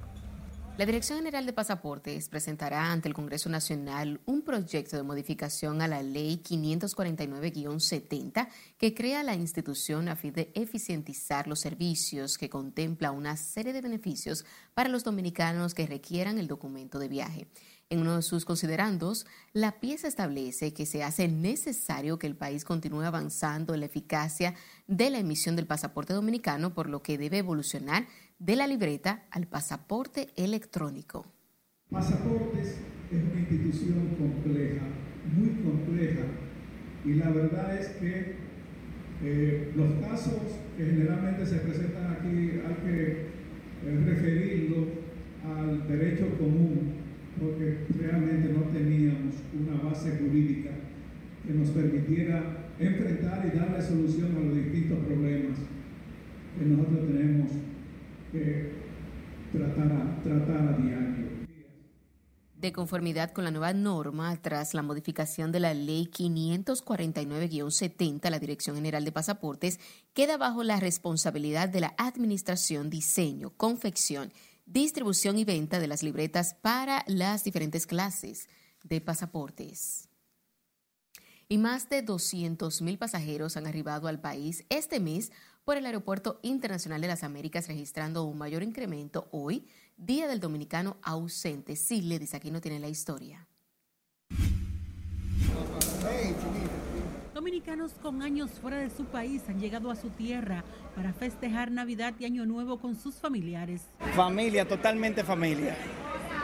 La 0.78 0.86
Dirección 0.86 1.20
General 1.20 1.46
de 1.46 1.54
Pasaportes 1.54 2.30
presentará 2.30 2.92
ante 2.92 3.08
el 3.08 3.14
Congreso 3.14 3.50
Nacional 3.50 4.20
un 4.26 4.42
proyecto 4.42 4.98
de 4.98 5.04
modificación 5.04 5.82
a 5.82 5.88
la 5.88 6.02
Ley 6.02 6.42
549-70 6.44 8.48
que 8.78 8.94
crea 8.94 9.22
la 9.22 9.36
institución 9.36 10.10
a 10.10 10.16
fin 10.16 10.34
de 10.34 10.50
eficientizar 10.56 11.48
los 11.48 11.60
servicios 11.60 12.38
que 12.38 12.50
contempla 12.50 13.12
una 13.12 13.36
serie 13.36 13.74
de 13.74 13.82
beneficios 13.82 14.46
para 14.74 14.90
los 14.90 15.04
dominicanos 15.04 15.76
que 15.76 15.86
requieran 15.86 16.40
el 16.40 16.48
documento 16.48 17.00
de 17.00 17.10
viaje. 17.10 17.48
En 17.92 18.00
uno 18.00 18.16
de 18.16 18.22
sus 18.22 18.46
considerandos, 18.46 19.26
la 19.52 19.82
pieza 19.82 20.08
establece 20.08 20.74
que 20.74 20.86
se 20.86 21.04
hace 21.04 21.28
necesario 21.28 22.18
que 22.18 22.26
el 22.26 22.38
país 22.38 22.64
continúe 22.64 23.02
avanzando 23.02 23.74
en 23.74 23.82
la 23.82 23.88
eficacia 23.88 24.54
de 24.88 25.10
la 25.10 25.20
emisión 25.20 25.58
del 25.58 25.68
pasaporte 25.68 26.14
dominicano, 26.14 26.74
por 26.74 26.88
lo 26.88 27.04
que 27.04 27.18
debe 27.18 27.40
evolucionar 27.40 28.08
de 28.40 28.56
la 28.56 28.66
libreta 28.66 29.26
al 29.30 29.46
pasaporte 29.46 30.30
electrónico. 30.38 31.26
Pasaportes 31.90 32.78
es 33.12 33.24
una 33.30 33.42
institución 33.42 34.16
compleja, 34.18 34.84
muy 35.36 35.50
compleja, 35.62 36.24
y 37.04 37.16
la 37.16 37.30
verdad 37.30 37.78
es 37.78 37.90
que 37.98 38.38
eh, 39.22 39.74
los 39.76 39.92
casos 39.96 40.40
que 40.78 40.86
generalmente 40.86 41.46
se 41.46 41.58
presentan 41.58 42.14
aquí 42.14 42.52
hay 42.66 42.76
que 42.86 43.12
eh, 43.84 44.04
referirlo 44.06 44.88
al 45.44 45.86
derecho 45.90 46.38
común 46.38 47.01
porque 47.40 47.86
realmente 47.98 48.54
no 48.54 48.64
teníamos 48.72 49.36
una 49.54 49.82
base 49.82 50.18
jurídica 50.18 50.72
que 51.46 51.54
nos 51.54 51.70
permitiera 51.70 52.74
enfrentar 52.80 53.46
y 53.46 53.52
darle 53.58 53.82
solución 53.82 54.36
a 54.36 54.42
los 54.42 54.56
distintos 54.56 55.00
problemas 55.06 55.58
que 56.58 56.66
nosotros 56.66 57.08
tenemos 57.08 57.52
que 58.32 58.72
tratar 59.52 59.92
a, 59.92 60.24
tratar 60.24 60.68
a 60.68 60.78
diario. 60.78 61.30
De 62.56 62.72
conformidad 62.72 63.32
con 63.32 63.44
la 63.44 63.52
nueva 63.52 63.74
norma, 63.74 64.40
tras 64.40 64.76
la 64.76 64.84
modificación 64.84 65.52
de 65.52 65.60
la 65.60 65.74
Ley 65.74 66.08
549-70, 66.14 68.30
la 68.30 68.38
Dirección 68.38 68.76
General 68.76 69.04
de 69.04 69.12
Pasaportes 69.12 69.80
queda 70.14 70.38
bajo 70.38 70.64
la 70.64 70.80
responsabilidad 70.80 71.70
de 71.70 71.82
la 71.82 71.96
Administración, 71.98 72.92
Diseño, 72.92 73.50
Confección 73.58 74.32
distribución 74.72 75.38
y 75.38 75.44
venta 75.44 75.80
de 75.80 75.88
las 75.88 76.02
libretas 76.02 76.54
para 76.54 77.04
las 77.08 77.44
diferentes 77.44 77.86
clases 77.86 78.48
de 78.84 79.02
pasaportes. 79.02 80.08
Y 81.50 81.58
más 81.58 81.90
de 81.90 82.06
200.000 82.06 82.98
pasajeros 82.98 83.58
han 83.58 83.68
arribado 83.68 84.08
al 84.08 84.22
país 84.22 84.64
este 84.70 85.02
mes 85.02 85.32
por 85.66 85.76
el 85.76 85.86
Aeropuerto 85.86 86.40
Internacional 86.42 87.02
de 87.02 87.08
las 87.08 87.24
Américas, 87.24 87.68
registrando 87.68 88.24
un 88.24 88.38
mayor 88.38 88.64
incremento 88.64 89.28
hoy, 89.32 89.68
Día 89.98 90.28
del 90.28 90.40
Dominicano 90.40 90.98
ausente. 91.04 91.76
Sí, 91.76 92.02
le 92.02 92.18
dice, 92.18 92.38
aquí 92.38 92.50
no 92.50 92.62
tiene 92.62 92.80
la 92.80 92.88
historia. 92.88 93.48
Dominicanos 97.42 97.94
con 98.04 98.22
años 98.22 98.52
fuera 98.62 98.78
de 98.78 98.92
su 98.92 99.06
país 99.06 99.42
han 99.50 99.60
llegado 99.60 99.90
a 99.90 99.96
su 99.96 100.12
tierra 100.12 100.64
para 100.96 101.12
festejar 101.12 101.72
Navidad 101.72 102.14
y 102.20 102.26
Año 102.26 102.46
Nuevo 102.46 102.78
con 102.78 102.96
sus 102.96 103.16
familiares. 103.16 103.82
Familia, 104.16 104.68
totalmente 104.68 105.24
familia. 105.24 105.76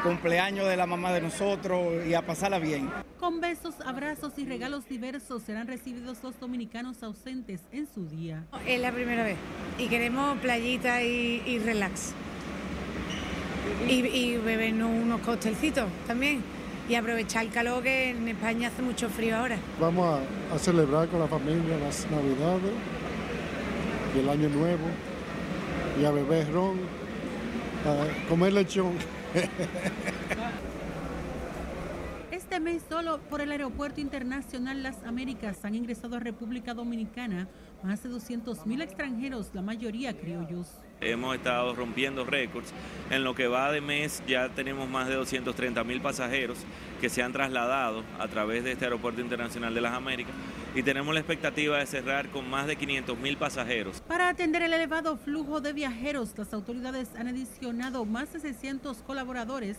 Cumpleaños 0.02 0.68
de 0.68 0.76
la 0.76 0.88
mamá 0.88 1.14
de 1.14 1.22
nosotros 1.22 2.04
y 2.04 2.16
a 2.16 2.26
pasarla 2.26 2.58
bien. 2.58 2.90
Con 3.20 3.40
besos, 3.40 3.76
abrazos 3.86 4.40
y 4.40 4.46
regalos 4.46 4.90
diversos 4.90 5.44
serán 5.44 5.68
recibidos 5.68 6.18
los 6.24 6.40
dominicanos 6.40 7.04
ausentes 7.04 7.62
en 7.72 7.88
su 7.94 8.08
día. 8.08 8.48
Es 8.66 8.82
la 8.82 8.92
primera 8.92 9.24
vez 9.24 9.38
y 9.78 9.90
queremos 9.90 10.40
playita 10.40 11.04
y, 11.04 11.60
relax. 11.60 12.14
Y, 13.88 14.04
y 14.04 14.38
beber 14.38 14.74
unos 14.74 15.22
costelcitos 15.22 15.88
también 16.08 16.57
y 16.89 16.95
aprovechar 16.95 17.45
el 17.45 17.52
calor 17.52 17.84
que 17.84 18.12
en 18.12 18.28
España 18.28 18.69
hace 18.69 18.82
mucho 18.82 19.10
frío 19.10 19.38
ahora. 19.38 19.58
Vamos 19.80 20.19
a, 20.52 20.56
a 20.56 20.60
celebrar 20.60 21.08
con 21.10 21.19
la 21.19 21.28
familia 21.28 21.78
las 21.78 22.10
Navidades 22.10 22.73
y 24.15 24.19
el 24.19 24.30
Año 24.30 24.50
Nuevo 24.50 24.86
y 26.00 26.06
a 26.06 26.12
beber 26.12 26.52
ron, 26.52 26.78
a 27.86 28.30
comer 28.30 28.54
lechón. 28.54 28.93
Este 32.32 32.60
mes 32.60 32.82
solo 32.89 33.19
por 33.30 33.41
el 33.41 33.52
Aeropuerto 33.52 34.00
Internacional 34.00 34.82
Las 34.82 35.04
Américas 35.04 35.65
han 35.65 35.76
ingresado 35.76 36.15
a 36.15 36.19
República 36.19 36.73
Dominicana 36.73 37.47
más 37.84 38.04
de 38.04 38.10
200 38.10 38.66
mil 38.66 38.82
extranjeros, 38.82 39.50
la 39.54 39.62
mayoría 39.62 40.16
criollos. 40.16 40.68
Hemos 41.00 41.36
estado 41.36 41.76
rompiendo 41.76 42.26
récords. 42.26 42.74
En 43.12 43.24
lo 43.24 43.36
que 43.36 43.48
va 43.48 43.72
de 43.72 43.82
mes 43.82 44.24
ya 44.28 44.50
tenemos 44.50 44.90
más 44.90 45.08
de 45.08 45.13
230 45.13 45.84
mil 45.84 46.02
pasajeros 46.02 46.58
que 47.00 47.10
se 47.10 47.22
han 47.22 47.34
trasladado 47.34 48.04
a 48.18 48.28
través 48.28 48.63
de 48.63 48.72
este 48.72 48.86
Aeropuerto 48.86 49.22
Internacional 49.22 49.76
de 49.76 49.82
las 49.82 49.94
Américas 49.94 50.34
y 50.74 50.82
tenemos 50.82 51.13
la 51.13 51.20
expectativa 51.20 51.78
de 51.78 51.86
cerrar 51.86 52.30
con 52.30 52.50
más 52.50 52.66
de 52.66 52.76
500 52.76 53.18
mil 53.20 53.38
pasajeros. 53.38 54.02
Para 54.02 54.30
atender 54.30 54.63
el 54.63 54.74
elevado 54.74 55.18
flujo 55.18 55.62
de 55.62 55.74
viajeros, 55.74 56.34
las 56.36 56.52
autoridades 56.54 57.10
han 57.16 57.28
adicionado 57.28 58.04
más 58.06 58.34
de 58.34 58.40
600 58.40 58.98
colaboradores 59.04 59.78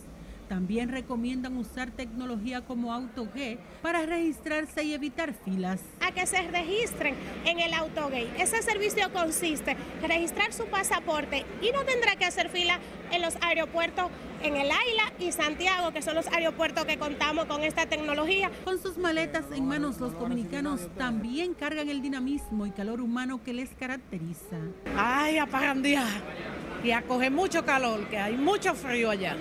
también 0.49 0.89
recomiendan 0.89 1.55
usar 1.55 1.91
tecnología 1.91 2.61
como 2.61 2.91
AutoGate 2.91 3.59
para 3.81 4.05
registrarse 4.05 4.83
y 4.83 4.93
evitar 4.93 5.33
filas. 5.45 5.79
A 6.01 6.11
que 6.11 6.25
se 6.25 6.41
registren 6.41 7.15
en 7.45 7.59
el 7.59 7.73
AutoGate. 7.73 8.29
Ese 8.37 8.61
servicio 8.63 9.13
consiste 9.13 9.77
en 10.01 10.09
registrar 10.09 10.51
su 10.51 10.65
pasaporte 10.65 11.45
y 11.61 11.71
no 11.71 11.83
tendrá 11.85 12.15
que 12.15 12.25
hacer 12.25 12.49
fila 12.49 12.79
en 13.11 13.21
los 13.21 13.35
aeropuertos 13.41 14.09
en 14.41 14.55
el 14.55 14.71
Aila 14.71 15.13
y 15.19 15.31
Santiago, 15.31 15.91
que 15.91 16.01
son 16.01 16.15
los 16.15 16.27
aeropuertos 16.27 16.85
que 16.85 16.97
contamos 16.97 17.45
con 17.45 17.63
esta 17.63 17.85
tecnología. 17.87 18.49
Con 18.63 18.81
sus 18.81 18.97
maletas 18.97 19.45
en 19.53 19.67
manos, 19.67 19.99
los 19.99 20.17
dominicanos 20.17 20.87
también 20.97 21.53
cargan 21.53 21.89
el 21.89 22.01
dinamismo 22.01 22.65
y 22.65 22.71
calor 22.71 23.01
humano 23.01 23.43
que 23.43 23.53
les 23.53 23.69
caracteriza. 23.71 24.57
Ay, 24.95 25.37
apagandía 25.37 26.05
y 26.83 26.91
a 26.91 27.01
coger 27.01 27.31
mucho 27.31 27.65
calor, 27.65 28.07
que 28.07 28.17
hay 28.17 28.37
mucho 28.37 28.73
frío 28.73 29.09
allá. 29.09 29.35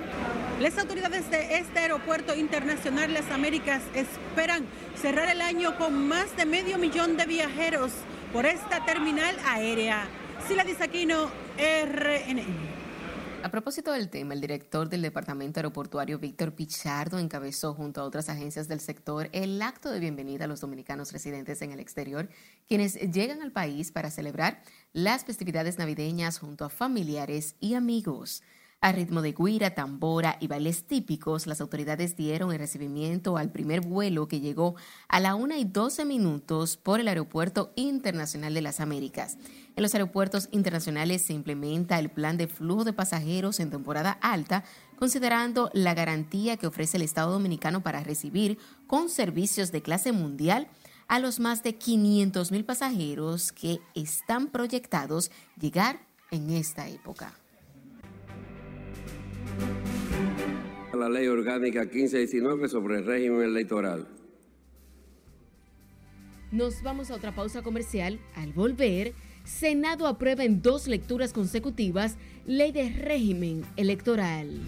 Las 0.61 0.77
autoridades 0.79 1.31
de 1.31 1.59
este 1.59 1.79
aeropuerto 1.79 2.35
internacional 2.35 3.15
Las 3.15 3.31
Américas 3.31 3.83
esperan 3.95 4.65
cerrar 5.01 5.29
el 5.29 5.41
año 5.41 5.77
con 5.79 6.09
más 6.09 6.37
de 6.37 6.47
medio 6.47 6.79
millón 6.79 7.17
de 7.17 7.27
viajeros 7.27 7.93
por 8.33 8.45
esta 8.47 8.85
terminal 8.85 9.37
aérea. 9.47 10.09
Sila 10.49 10.65
Disaquino, 10.65 11.31
RNN. 11.57 12.78
A 13.41 13.51
propósito 13.53 13.93
del 13.93 14.11
tema, 14.11 14.35
el 14.35 14.41
director 14.41 14.89
del 14.89 15.01
Departamento 15.01 15.61
Aeroportuario, 15.61 16.19
Víctor 16.19 16.57
Pichardo, 16.57 17.21
encabezó 17.21 17.73
junto 17.73 18.01
a 18.01 18.05
otras 18.05 18.29
agencias 18.29 18.67
del 18.67 18.81
sector 18.81 19.29
el 19.33 19.63
acto 19.63 19.91
de 19.91 20.01
bienvenida 20.01 20.47
a 20.47 20.49
los 20.49 20.61
dominicanos 20.61 21.13
residentes 21.13 21.63
en 21.63 21.71
el 21.71 21.79
exterior, 21.79 22.29
quienes 22.67 22.95
llegan 22.95 23.41
al 23.41 23.53
país 23.53 23.93
para 23.93 24.11
celebrar 24.11 24.63
las 24.93 25.25
festividades 25.25 25.79
navideñas 25.79 26.41
junto 26.41 26.65
a 26.65 26.69
familiares 26.69 27.55
y 27.61 27.75
amigos. 27.75 28.43
A 28.81 28.93
ritmo 28.93 29.23
de 29.23 29.33
guira, 29.33 29.75
tambora 29.75 30.37
y 30.39 30.47
bailes 30.47 30.85
típicos, 30.85 31.49
las 31.49 31.61
autoridades 31.61 32.15
dieron 32.15 32.53
el 32.53 32.61
recibimiento 32.61 33.37
al 33.37 33.51
primer 33.51 33.81
vuelo 33.81 34.29
que 34.29 34.39
llegó 34.39 34.77
a 35.09 35.19
la 35.19 35.35
1 35.35 35.57
y 35.57 35.65
12 35.65 36.05
minutos 36.05 36.77
por 36.77 37.01
el 37.01 37.09
Aeropuerto 37.09 37.73
Internacional 37.75 38.55
de 38.55 38.63
las 38.63 38.79
Américas. 38.79 39.37
En 39.75 39.83
los 39.83 39.95
aeropuertos 39.95 40.49
internacionales 40.53 41.23
se 41.23 41.33
implementa 41.33 41.99
el 41.99 42.09
plan 42.09 42.37
de 42.37 42.47
flujo 42.47 42.85
de 42.85 42.93
pasajeros 42.93 43.59
en 43.59 43.71
temporada 43.71 44.13
alta, 44.13 44.63
considerando 44.97 45.71
la 45.75 45.95
garantía 45.95 46.57
que 46.57 46.69
ofrece 46.69 46.99
el 46.99 47.03
Estado 47.03 47.33
Dominicano 47.33 47.83
para 47.83 48.05
recibir 48.05 48.59
con 48.87 49.09
servicios 49.09 49.73
de 49.73 49.83
clase 49.83 50.13
mundial 50.13 50.69
a 51.09 51.19
los 51.19 51.41
más 51.41 51.65
de 51.65 51.75
500 51.75 52.53
mil 52.53 52.65
pasajeros 52.65 53.51
que 53.51 53.81
están 53.97 54.47
proyectados 54.47 55.33
llegar 55.59 56.07
en 56.31 56.51
esta 56.51 56.89
época. 56.89 57.35
La 60.99 61.09
ley 61.09 61.29
orgánica 61.29 61.83
1519 61.83 62.69
sobre 62.69 62.99
el 62.99 63.07
régimen 63.07 63.43
electoral. 63.43 64.09
Nos 66.51 66.83
vamos 66.83 67.13
a 67.13 67.15
otra 67.15 67.33
pausa 67.33 67.63
comercial. 67.63 68.19
Al 68.35 68.53
volver, 68.53 69.13
Senado 69.45 70.09
aprueba 70.09 70.43
en 70.43 70.61
dos 70.61 70.89
lecturas 70.89 71.33
consecutivas 71.33 72.17
ley 72.47 72.73
de 72.73 72.91
régimen 72.91 73.65
electoral. 73.77 74.59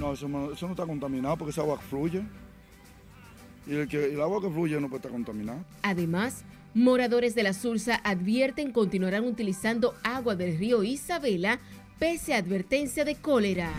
No, 0.00 0.14
eso, 0.14 0.28
no 0.28 0.52
está 0.52 0.84
contaminado 0.84 1.36
porque 1.36 1.52
esa 1.52 1.60
agua 1.60 1.78
fluye. 1.78 2.22
Y 3.68 3.74
el, 3.74 3.86
que, 3.86 4.04
el 4.04 4.20
agua 4.20 4.40
que 4.40 4.50
fluye 4.50 4.80
no 4.80 4.88
puede 4.88 4.98
estar 4.98 5.12
contaminada. 5.12 5.64
Además, 5.82 6.44
moradores 6.74 7.36
de 7.36 7.44
la 7.44 7.52
Sursa 7.52 8.00
advierten 8.02 8.72
continuarán 8.72 9.24
utilizando 9.24 9.94
agua 10.02 10.34
del 10.34 10.58
río 10.58 10.82
Isabela 10.82 11.60
pese 12.00 12.34
a 12.34 12.38
advertencia 12.38 13.04
de 13.04 13.14
cólera. 13.14 13.72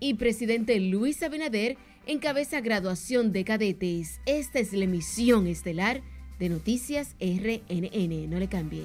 Y 0.00 0.14
presidente 0.14 0.78
Luis 0.80 1.22
Abinader 1.22 1.76
encabeza 2.06 2.60
graduación 2.60 3.32
de 3.32 3.44
cadetes. 3.44 4.20
Esta 4.26 4.58
es 4.58 4.72
la 4.72 4.84
emisión 4.84 5.46
estelar 5.46 6.02
de 6.38 6.48
Noticias 6.48 7.16
RNN. 7.20 8.28
No 8.28 8.38
le 8.38 8.48
cambie. 8.48 8.84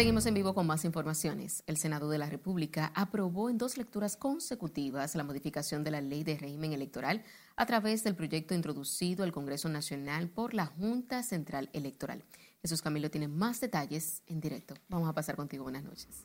Seguimos 0.00 0.24
en 0.24 0.32
vivo 0.32 0.54
con 0.54 0.66
más 0.66 0.86
informaciones. 0.86 1.62
El 1.66 1.76
Senado 1.76 2.08
de 2.08 2.16
la 2.16 2.30
República 2.30 2.90
aprobó 2.94 3.50
en 3.50 3.58
dos 3.58 3.76
lecturas 3.76 4.16
consecutivas 4.16 5.14
la 5.14 5.24
modificación 5.24 5.84
de 5.84 5.90
la 5.90 6.00
ley 6.00 6.24
de 6.24 6.38
régimen 6.38 6.72
electoral 6.72 7.22
a 7.54 7.66
través 7.66 8.02
del 8.02 8.16
proyecto 8.16 8.54
introducido 8.54 9.24
al 9.24 9.32
Congreso 9.32 9.68
Nacional 9.68 10.30
por 10.30 10.54
la 10.54 10.64
Junta 10.64 11.22
Central 11.22 11.68
Electoral. 11.74 12.24
Jesús 12.62 12.80
Camilo 12.80 13.10
tiene 13.10 13.28
más 13.28 13.60
detalles 13.60 14.22
en 14.26 14.40
directo. 14.40 14.74
Vamos 14.88 15.06
a 15.06 15.12
pasar 15.12 15.36
contigo. 15.36 15.64
Buenas 15.64 15.84
noches. 15.84 16.24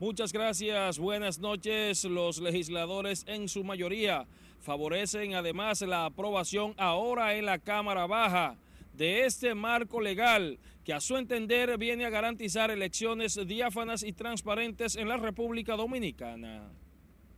Muchas 0.00 0.32
gracias. 0.32 0.98
Buenas 0.98 1.38
noches. 1.38 2.04
Los 2.04 2.40
legisladores 2.40 3.24
en 3.26 3.48
su 3.48 3.64
mayoría 3.64 4.26
favorecen 4.60 5.34
además 5.34 5.82
la 5.82 6.06
aprobación 6.06 6.72
ahora 6.78 7.34
en 7.34 7.44
la 7.44 7.58
Cámara 7.58 8.06
Baja 8.06 8.56
de 8.96 9.26
este 9.26 9.54
marco 9.54 10.00
legal 10.00 10.58
que 10.84 10.92
a 10.92 11.00
su 11.00 11.16
entender 11.16 11.78
viene 11.78 12.04
a 12.04 12.10
garantizar 12.10 12.70
elecciones 12.70 13.38
diáfanas 13.46 14.02
y 14.02 14.12
transparentes 14.12 14.96
en 14.96 15.08
la 15.08 15.16
República 15.16 15.76
Dominicana. 15.76 16.70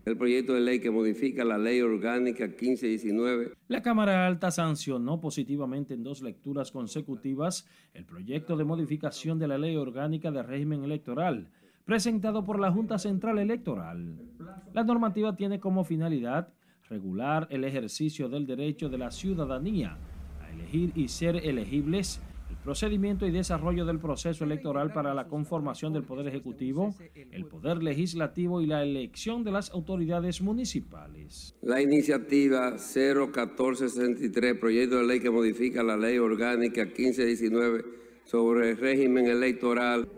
El 0.04 0.18
proyecto 0.18 0.52
de 0.52 0.60
ley 0.60 0.80
que 0.80 0.90
modifica 0.90 1.44
la 1.44 1.56
ley 1.56 1.80
orgánica 1.80 2.46
1519. 2.46 3.52
La 3.68 3.82
Cámara 3.82 4.26
Alta 4.26 4.50
sancionó 4.50 5.18
positivamente 5.18 5.94
en 5.94 6.02
dos 6.02 6.20
lecturas 6.22 6.70
consecutivas 6.70 7.66
el 7.94 8.04
proyecto 8.04 8.56
de 8.56 8.64
modificación 8.64 9.38
de 9.38 9.48
la 9.48 9.56
ley 9.56 9.76
orgánica 9.76 10.30
de 10.30 10.42
régimen 10.42 10.84
electoral 10.84 11.48
presentado 11.86 12.44
por 12.44 12.60
la 12.60 12.70
Junta 12.70 12.98
Central 12.98 13.38
Electoral. 13.38 14.18
La 14.72 14.84
normativa 14.84 15.36
tiene 15.36 15.60
como 15.60 15.84
finalidad 15.84 16.48
regular 16.88 17.46
el 17.50 17.64
ejercicio 17.64 18.28
del 18.28 18.46
derecho 18.46 18.88
de 18.88 18.98
la 18.98 19.10
ciudadanía 19.10 19.98
elegir 20.54 20.92
y 20.94 21.08
ser 21.08 21.36
elegibles, 21.36 22.20
el 22.20 22.33
procedimiento 22.64 23.26
y 23.26 23.30
desarrollo 23.30 23.84
del 23.84 24.00
proceso 24.00 24.42
electoral 24.42 24.90
para 24.92 25.12
la 25.12 25.28
conformación 25.28 25.92
del 25.92 26.02
Poder 26.02 26.26
Ejecutivo, 26.28 26.94
el 27.14 27.44
Poder 27.44 27.82
Legislativo 27.82 28.62
y 28.62 28.66
la 28.66 28.82
elección 28.82 29.44
de 29.44 29.52
las 29.52 29.70
autoridades 29.70 30.40
municipales. 30.40 31.54
La 31.60 31.82
iniciativa 31.82 32.70
01463, 32.72 34.58
proyecto 34.58 34.96
de 34.96 35.06
ley 35.06 35.20
que 35.20 35.30
modifica 35.30 35.82
la 35.82 35.98
ley 35.98 36.16
orgánica 36.16 36.86
1519 36.86 37.84
sobre 38.24 38.70
el 38.70 38.76
régimen 38.78 39.26
electoral. 39.26 40.08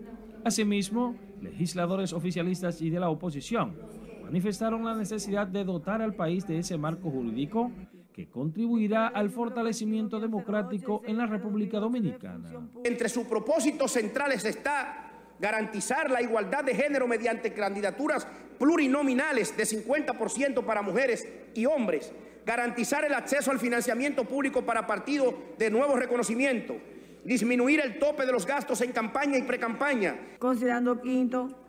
Asimismo, 0.45 1.17
legisladores 1.41 2.13
oficialistas 2.13 2.81
y 2.81 2.89
de 2.89 3.01
la 3.01 3.09
oposición 3.09 3.75
manifestaron 4.23 4.85
la 4.85 4.95
necesidad 4.95 5.47
de 5.47 5.65
dotar 5.65 6.01
al 6.01 6.15
país 6.15 6.47
de 6.47 6.59
ese 6.59 6.77
marco 6.77 7.11
jurídico 7.11 7.71
que 8.17 8.31
contribuirá 8.31 9.09
al 9.09 9.29
fortalecimiento 9.29 10.19
democrático 10.19 11.03
en 11.05 11.19
la 11.19 11.27
República 11.27 11.77
Dominicana. 11.77 12.67
Entre 12.83 13.09
sus 13.09 13.27
propósitos 13.27 13.91
centrales 13.91 14.43
está 14.43 15.11
garantizar 15.39 16.09
la 16.09 16.19
igualdad 16.19 16.63
de 16.63 16.73
género 16.73 17.07
mediante 17.07 17.53
candidaturas 17.53 18.27
plurinominales 18.57 19.55
de 19.55 19.65
50% 19.65 20.65
para 20.65 20.81
mujeres 20.81 21.27
y 21.53 21.67
hombres, 21.67 22.11
garantizar 22.43 23.05
el 23.05 23.13
acceso 23.13 23.51
al 23.51 23.59
financiamiento 23.59 24.25
público 24.25 24.63
para 24.63 24.87
partidos 24.87 25.35
de 25.59 25.69
nuevo 25.69 25.95
reconocimiento, 25.95 26.75
disminuir 27.23 27.81
el 27.81 27.99
tope 27.99 28.25
de 28.25 28.31
los 28.31 28.47
gastos 28.47 28.81
en 28.81 28.93
campaña 28.93 29.37
y 29.37 29.43
precampaña. 29.43 30.15
Considerando 30.39 30.99
quinto, 30.99 31.66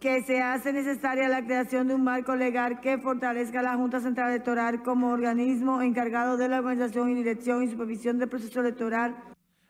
que 0.00 0.22
se 0.22 0.40
hace 0.40 0.72
necesaria 0.72 1.28
la 1.28 1.44
creación 1.44 1.88
de 1.88 1.94
un 1.94 2.04
marco 2.04 2.36
legal 2.36 2.80
que 2.80 2.98
fortalezca 2.98 3.60
a 3.60 3.62
la 3.62 3.76
Junta 3.76 4.00
Central 4.00 4.30
Electoral 4.30 4.82
como 4.82 5.10
organismo 5.10 5.80
encargado 5.80 6.36
de 6.36 6.48
la 6.48 6.58
organización 6.58 7.10
y 7.10 7.14
dirección 7.14 7.62
y 7.62 7.68
supervisión 7.68 8.18
del 8.18 8.28
proceso 8.28 8.60
electoral. 8.60 9.16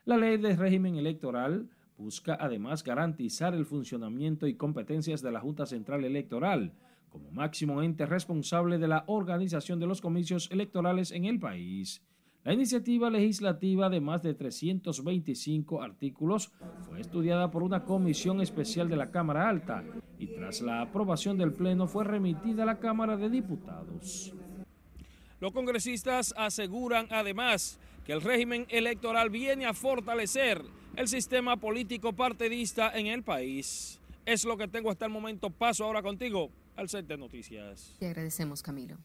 La 0.05 0.17
ley 0.17 0.37
de 0.37 0.55
régimen 0.55 0.95
electoral 0.95 1.69
busca 1.97 2.37
además 2.39 2.83
garantizar 2.83 3.53
el 3.53 3.65
funcionamiento 3.65 4.47
y 4.47 4.55
competencias 4.55 5.21
de 5.21 5.31
la 5.31 5.39
Junta 5.39 5.65
Central 5.65 6.03
Electoral 6.03 6.73
como 7.09 7.31
máximo 7.31 7.81
ente 7.81 8.05
responsable 8.05 8.77
de 8.77 8.87
la 8.87 9.03
organización 9.07 9.79
de 9.79 9.87
los 9.87 10.01
comicios 10.01 10.49
electorales 10.51 11.11
en 11.11 11.25
el 11.25 11.39
país. 11.39 12.03
La 12.47 12.53
iniciativa 12.53 13.09
legislativa 13.09 13.89
de 13.89 13.99
más 13.99 14.23
de 14.23 14.33
325 14.33 15.81
artículos 15.81 16.53
fue 16.87 17.01
estudiada 17.01 17.51
por 17.51 17.61
una 17.61 17.83
comisión 17.83 18.39
especial 18.39 18.87
de 18.87 18.95
la 18.95 19.11
Cámara 19.11 19.49
Alta 19.49 19.83
y 20.17 20.27
tras 20.27 20.61
la 20.61 20.79
aprobación 20.79 21.37
del 21.37 21.51
Pleno 21.51 21.89
fue 21.89 22.05
remitida 22.05 22.63
a 22.63 22.65
la 22.65 22.79
Cámara 22.79 23.17
de 23.17 23.29
Diputados. 23.29 24.33
Los 25.41 25.51
congresistas 25.51 26.33
aseguran 26.37 27.07
además 27.09 27.81
que 28.05 28.13
el 28.13 28.21
régimen 28.21 28.65
electoral 28.69 29.29
viene 29.29 29.65
a 29.65 29.73
fortalecer 29.73 30.63
el 30.95 31.09
sistema 31.09 31.57
político 31.57 32.13
partidista 32.13 32.97
en 32.97 33.07
el 33.07 33.23
país. 33.23 33.99
Es 34.25 34.45
lo 34.45 34.55
que 34.55 34.69
tengo 34.69 34.89
hasta 34.89 35.03
el 35.03 35.11
momento. 35.11 35.49
Paso 35.49 35.83
ahora 35.83 36.01
contigo 36.01 36.49
al 36.77 36.87
set 36.87 37.07
de 37.07 37.17
noticias. 37.17 37.97
Te 37.99 38.07
agradecemos, 38.07 38.63
Camilo. 38.63 38.95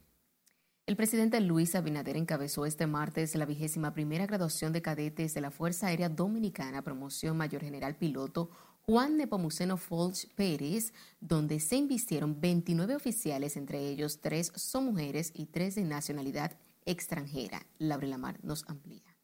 El 0.84 0.96
presidente 0.96 1.40
Luis 1.40 1.76
Abinader 1.76 2.16
encabezó 2.16 2.66
este 2.66 2.88
martes 2.88 3.36
la 3.36 3.46
vigésima 3.46 3.94
primera 3.94 4.26
graduación 4.26 4.72
de 4.72 4.82
cadetes 4.82 5.32
de 5.32 5.40
la 5.40 5.52
Fuerza 5.52 5.86
Aérea 5.86 6.08
Dominicana, 6.08 6.82
promoción 6.82 7.36
Mayor 7.36 7.62
General 7.62 7.94
Piloto 7.94 8.50
Juan 8.80 9.16
Nepomuceno 9.16 9.76
Folch 9.76 10.26
Pérez, 10.34 10.92
donde 11.20 11.60
se 11.60 11.76
invistieron 11.76 12.40
29 12.40 12.96
oficiales, 12.96 13.56
entre 13.56 13.78
ellos 13.78 14.20
tres 14.20 14.50
son 14.56 14.86
mujeres 14.86 15.30
y 15.36 15.46
tres 15.46 15.76
de 15.76 15.84
nacionalidad 15.84 16.58
extranjera. 16.84 17.64
Laura 17.78 18.08
Lamar 18.08 18.40
nos 18.42 18.68
amplía. 18.68 19.16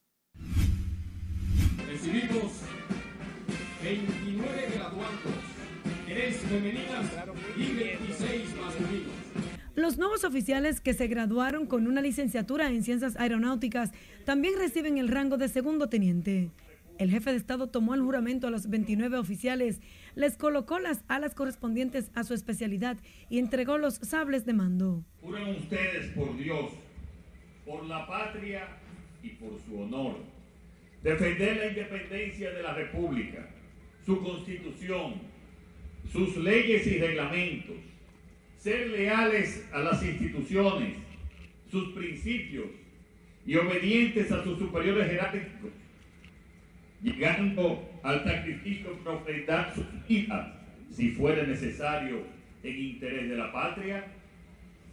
Recibimos 1.89 2.53
29 3.83 4.71
graduandos, 4.77 5.43
3 6.07 6.37
femeninas 6.37 7.11
y 7.57 7.73
26 7.73 8.57
masculinos. 8.61 9.18
Los 9.79 9.97
nuevos 9.97 10.25
oficiales 10.25 10.81
que 10.81 10.93
se 10.93 11.07
graduaron 11.07 11.65
con 11.65 11.87
una 11.87 12.01
licenciatura 12.01 12.69
en 12.69 12.83
ciencias 12.83 13.15
aeronáuticas 13.15 13.93
también 14.25 14.55
reciben 14.59 14.99
el 14.99 15.07
rango 15.07 15.37
de 15.37 15.47
segundo 15.47 15.89
teniente. 15.89 16.51
El 16.99 17.13
jefe 17.13 17.31
de 17.31 17.37
Estado 17.37 17.69
tomó 17.69 17.95
el 17.95 18.01
juramento 18.01 18.49
a 18.49 18.51
los 18.51 18.69
29 18.69 19.19
oficiales, 19.19 19.81
les 20.17 20.37
colocó 20.37 20.81
las 20.81 21.05
alas 21.07 21.37
correspondientes 21.37 22.11
a 22.17 22.25
su 22.25 22.35
especialidad 22.35 22.97
y 23.31 23.39
entregó 23.39 23.79
los 23.79 23.95
sables 24.03 24.45
de 24.45 24.55
mando. 24.55 25.05
Juran 25.23 25.51
ustedes 25.51 26.11
por 26.11 26.37
Dios, 26.37 26.73
por 27.65 27.85
la 27.85 28.05
patria 28.05 28.67
y 29.23 29.29
por 29.29 29.61
su 29.65 29.81
honor, 29.81 30.17
defender 31.05 31.57
la 31.57 31.67
independencia 31.67 32.51
de 32.51 32.65
la 32.65 32.75
República, 32.75 33.49
su 34.05 34.21
constitución, 34.25 35.15
sus 36.11 36.37
leyes 36.37 36.85
y 36.85 36.99
reglamentos, 36.99 37.77
ser 38.59 38.89
leales 38.89 39.67
a 39.73 39.79
las 39.81 40.05
instituciones, 40.05 40.95
sus 41.71 41.93
principios 41.93 42.67
y 43.47 43.57
obedientes 43.57 44.31
a 44.33 44.43
sus 44.43 44.59
superiores 44.59 45.09
jerárquicos, 45.09 45.71
llegando 47.03 47.89
al 48.03 48.25
sacrificio 48.25 48.93
para 48.99 49.17
ofrendar 49.17 49.75
sus 49.75 49.87
vidas, 50.07 50.55
si 50.91 51.11
fuera 51.13 51.45
necesario, 51.45 52.25
en 52.63 52.79
interés 52.79 53.29
de 53.29 53.37
la 53.37 53.53
patria? 53.53 54.05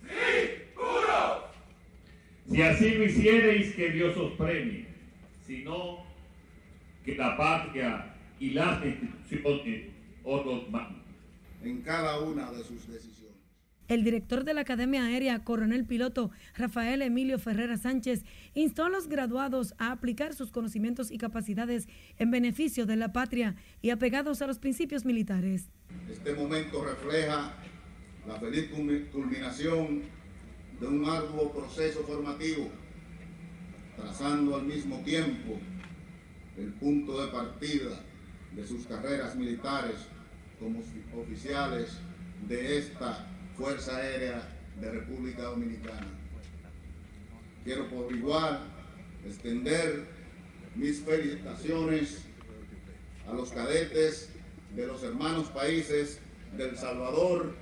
¡Sí, 0.03 0.51
juro! 0.76 1.49
Si 2.49 2.61
así 2.61 2.91
lo 2.91 3.05
hicierais, 3.05 3.74
que 3.74 3.89
Dios 3.89 4.16
os 4.16 4.34
premie, 4.34 4.86
si 5.45 5.63
no, 5.63 6.05
que 7.03 7.16
la 7.16 7.36
patria 7.36 8.13
y 8.39 8.51
las 8.51 8.86
instituciones 8.86 9.89
os 10.24 10.45
los 10.45 10.70
manden. 10.70 11.01
En 11.63 11.82
cada 11.82 12.20
una 12.20 12.51
de 12.51 12.63
sus 12.63 12.88
decisiones. 12.88 13.34
El 13.88 14.03
director 14.03 14.43
de 14.43 14.55
la 14.55 14.61
Academia 14.61 15.05
Aérea, 15.05 15.43
coronel 15.43 15.86
piloto 15.86 16.31
Rafael 16.55 17.03
Emilio 17.03 17.38
Ferrera 17.38 17.77
Sánchez, 17.77 18.23
instó 18.55 18.86
a 18.86 18.89
los 18.89 19.07
graduados 19.07 19.75
a 19.77 19.91
aplicar 19.91 20.33
sus 20.33 20.51
conocimientos 20.51 21.11
y 21.11 21.19
capacidades 21.19 21.88
en 22.17 22.31
beneficio 22.31 22.88
de 22.88 22.95
la 22.95 23.13
patria 23.13 23.55
y 23.83 23.91
apegados 23.91 24.41
a 24.41 24.47
los 24.47 24.57
principios 24.57 25.05
militares. 25.05 25.69
Este 26.09 26.33
momento 26.33 26.83
refleja 26.83 27.53
la 28.27 28.39
feliz 28.39 28.71
culminación 29.11 30.01
de 30.79 30.88
un 30.88 31.05
arduo 31.05 31.51
proceso 31.51 32.03
formativo, 32.05 32.69
trazando 33.95 34.55
al 34.55 34.65
mismo 34.65 34.99
tiempo 35.03 35.59
el 36.57 36.73
punto 36.73 37.23
de 37.23 37.31
partida 37.31 38.01
de 38.55 38.65
sus 38.65 38.88
carreras 38.88 39.36
militares 39.36 40.07
como 40.59 40.79
oficiales 41.21 41.99
de 42.47 42.79
esta 42.79 43.27
Fuerza 43.57 43.97
Aérea 43.97 44.41
de 44.81 44.91
República 44.91 45.43
Dominicana. 45.43 46.07
Quiero 47.63 47.89
por 47.89 48.13
igual 48.13 48.59
extender 49.25 50.05
mis 50.75 50.99
felicitaciones 50.99 52.25
a 53.27 53.33
los 53.33 53.51
cadetes 53.51 54.29
de 54.75 54.85
los 54.85 55.03
hermanos 55.03 55.47
países 55.47 56.19
de 56.57 56.69
El 56.69 56.77
Salvador, 56.77 57.55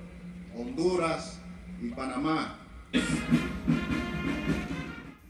Honduras 0.56 1.40
y 1.80 1.88
Panamá. 1.90 2.58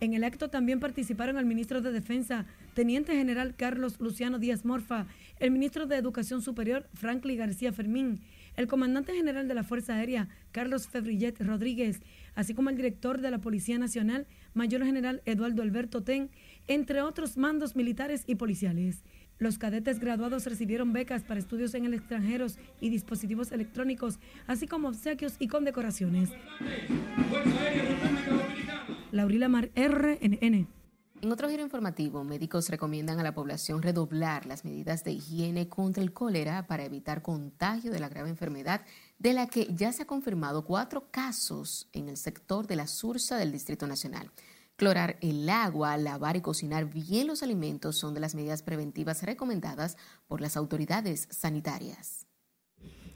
En 0.00 0.12
el 0.12 0.24
acto 0.24 0.50
también 0.50 0.80
participaron 0.80 1.38
el 1.38 1.46
ministro 1.46 1.80
de 1.80 1.92
Defensa, 1.92 2.46
Teniente 2.74 3.14
General 3.14 3.54
Carlos 3.56 4.00
Luciano 4.00 4.38
Díaz 4.38 4.64
Morfa, 4.64 5.06
el 5.40 5.50
ministro 5.50 5.86
de 5.86 5.96
Educación 5.96 6.42
Superior, 6.42 6.86
Franklin 6.94 7.38
García 7.38 7.72
Fermín, 7.72 8.20
el 8.57 8.66
comandante 8.66 9.14
general 9.14 9.48
de 9.48 9.55
la 9.55 9.64
Fuerza 9.64 9.94
Aérea, 9.94 10.28
Carlos 10.52 10.88
Febrillet 10.88 11.40
Rodríguez, 11.40 12.00
así 12.34 12.55
como 12.55 12.70
el 12.70 12.76
director 12.76 13.20
de 13.20 13.30
la 13.30 13.38
Policía 13.38 13.78
Nacional, 13.78 14.26
Mayor 14.55 14.84
General 14.84 15.22
Eduardo 15.24 15.62
Alberto 15.62 16.02
Ten, 16.02 16.30
entre 16.68 17.02
otros 17.02 17.36
mandos 17.36 17.76
militares 17.76 18.24
y 18.26 18.36
policiales. 18.36 19.02
Los 19.38 19.59
cadetes 19.59 19.98
graduados 19.98 20.46
recibieron 20.46 20.92
becas 20.92 21.24
para 21.24 21.40
estudios 21.40 21.74
en 21.74 21.84
el 21.84 21.94
extranjero 21.94 22.46
y 22.80 22.90
dispositivos 22.90 23.50
electrónicos, 23.50 24.18
así 24.46 24.66
como 24.66 24.88
obsequios 24.88 25.34
y 25.38 25.48
condecoraciones. 25.48 26.30
Laurila 29.11 29.48
Mar, 29.48 29.70
RNN. 29.74 30.68
En 31.25 31.33
otro 31.33 31.49
giro 31.49 31.62
informativo, 31.62 32.22
médicos 32.22 32.68
recomiendan 32.68 33.18
a 33.18 33.22
la 33.22 33.35
población 33.35 33.81
redoblar 33.81 34.45
las 34.45 34.62
medidas 34.62 35.05
de 35.05 35.12
higiene 35.12 35.70
contra 35.70 36.03
el 36.03 36.12
cólera 36.12 36.66
para 36.66 36.85
evitar 36.85 37.22
contagio 37.22 37.91
de 37.91 37.99
la 37.99 38.11
grave 38.11 38.29
enfermedad 38.29 38.83
de 39.18 39.33
la 39.33 39.47
que 39.47 39.66
ya 39.75 39.91
se 39.91 40.03
ha 40.03 40.07
confirmado 40.07 40.66
cuatro 40.66 41.11
casos 41.11 41.89
en 41.95 42.11
el 42.11 42.18
sector 42.18 42.66
de 42.66 42.77
la 42.77 42.87
Sursa 42.87 43.39
del 43.39 43.53
Distrito 43.53 43.87
Nacional. 43.87 44.31
Clorar 44.77 45.16
el 45.22 45.49
agua, 45.49 45.97
lavar 45.97 46.37
y 46.37 46.43
cocinar 46.43 46.93
bien 46.93 47.27
los 47.27 47.43
alimentos 47.43 47.97
son 47.97 48.12
de 48.12 48.20
las 48.20 48.35
medidas 48.35 48.62
preventivas 48.62 49.22
recomendadas 49.22 49.97
por 50.29 50.43
las 50.43 50.59
autoridades 50.59 51.27
sanitarias. 51.31 52.27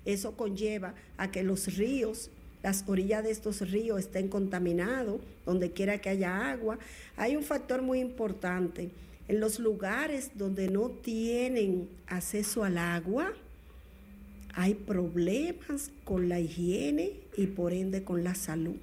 Eso 0.06 0.34
conlleva 0.34 0.94
a 1.18 1.30
que 1.30 1.42
los 1.42 1.76
ríos 1.76 2.30
las 2.62 2.84
orillas 2.86 3.24
de 3.24 3.30
estos 3.30 3.60
ríos 3.70 4.00
estén 4.00 4.28
contaminados, 4.28 5.20
donde 5.46 5.70
quiera 5.70 5.98
que 5.98 6.08
haya 6.08 6.50
agua. 6.50 6.78
Hay 7.16 7.36
un 7.36 7.42
factor 7.42 7.82
muy 7.82 8.00
importante. 8.00 8.90
En 9.28 9.40
los 9.40 9.58
lugares 9.58 10.32
donde 10.34 10.68
no 10.68 10.88
tienen 10.90 11.88
acceso 12.06 12.64
al 12.64 12.78
agua, 12.78 13.32
hay 14.54 14.74
problemas 14.74 15.90
con 16.04 16.28
la 16.28 16.40
higiene 16.40 17.12
y 17.36 17.46
por 17.46 17.72
ende 17.72 18.02
con 18.02 18.24
la 18.24 18.34
salud. 18.34 18.76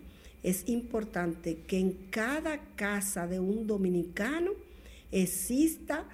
Es 0.44 0.70
importante 0.70 1.58
que 1.68 1.80
en 1.80 1.94
cada 2.12 2.60
casa 2.76 3.28
de 3.28 3.40
un 3.40 3.66
dominicano 3.66 4.52
exista 5.12 6.06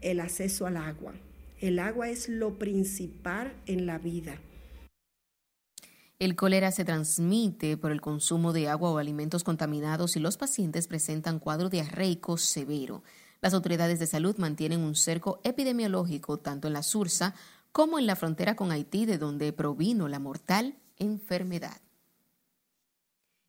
el 0.00 0.20
acceso 0.20 0.66
al 0.66 0.76
agua. 0.76 1.12
El 1.60 1.78
agua 1.78 2.08
es 2.08 2.28
lo 2.28 2.58
principal 2.58 3.52
en 3.66 3.86
la 3.86 3.98
vida. 3.98 4.38
El 6.22 6.36
cólera 6.36 6.70
se 6.70 6.84
transmite 6.84 7.76
por 7.76 7.90
el 7.90 8.00
consumo 8.00 8.52
de 8.52 8.68
agua 8.68 8.92
o 8.92 8.98
alimentos 8.98 9.42
contaminados 9.42 10.14
y 10.14 10.20
los 10.20 10.36
pacientes 10.36 10.86
presentan 10.86 11.40
cuadro 11.40 11.68
diarreico 11.68 12.38
severo. 12.38 13.02
Las 13.40 13.54
autoridades 13.54 13.98
de 13.98 14.06
salud 14.06 14.36
mantienen 14.38 14.82
un 14.82 14.94
cerco 14.94 15.40
epidemiológico 15.42 16.38
tanto 16.38 16.68
en 16.68 16.74
la 16.74 16.84
Sursa 16.84 17.34
como 17.72 17.98
en 17.98 18.06
la 18.06 18.14
frontera 18.14 18.54
con 18.54 18.70
Haití, 18.70 19.04
de 19.04 19.18
donde 19.18 19.52
provino 19.52 20.06
la 20.06 20.20
mortal 20.20 20.76
enfermedad. 20.96 21.80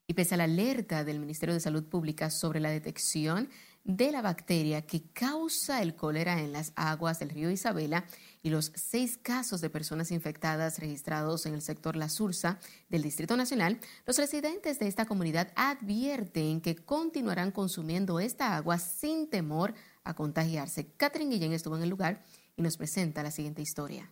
Y 0.08 0.14
pese 0.14 0.34
a 0.34 0.38
la 0.38 0.44
alerta 0.44 1.04
del 1.04 1.20
Ministerio 1.20 1.54
de 1.54 1.60
Salud 1.60 1.84
Pública 1.84 2.28
sobre 2.28 2.58
la 2.58 2.70
detección 2.70 3.50
de 3.84 4.10
la 4.10 4.22
bacteria 4.22 4.82
que 4.82 5.02
causa 5.12 5.82
el 5.82 5.94
cólera 5.94 6.40
en 6.40 6.52
las 6.52 6.72
aguas 6.74 7.18
del 7.18 7.28
río 7.28 7.50
Isabela 7.50 8.04
y 8.42 8.48
los 8.48 8.72
seis 8.74 9.18
casos 9.18 9.60
de 9.60 9.70
personas 9.70 10.10
infectadas 10.10 10.78
registrados 10.78 11.44
en 11.44 11.54
el 11.54 11.60
sector 11.60 11.94
La 11.94 12.08
Sursa 12.08 12.58
del 12.88 13.02
Distrito 13.02 13.36
Nacional, 13.36 13.78
los 14.06 14.18
residentes 14.18 14.78
de 14.78 14.88
esta 14.88 15.04
comunidad 15.04 15.52
advierten 15.54 16.62
que 16.62 16.76
continuarán 16.76 17.50
consumiendo 17.50 18.20
esta 18.20 18.56
agua 18.56 18.78
sin 18.78 19.28
temor 19.28 19.74
a 20.02 20.14
contagiarse. 20.14 20.86
Catherine 20.96 21.30
Guillén 21.30 21.52
estuvo 21.52 21.76
en 21.76 21.82
el 21.82 21.90
lugar 21.90 22.22
y 22.56 22.62
nos 22.62 22.76
presenta 22.76 23.22
la 23.22 23.30
siguiente 23.30 23.62
historia. 23.62 24.10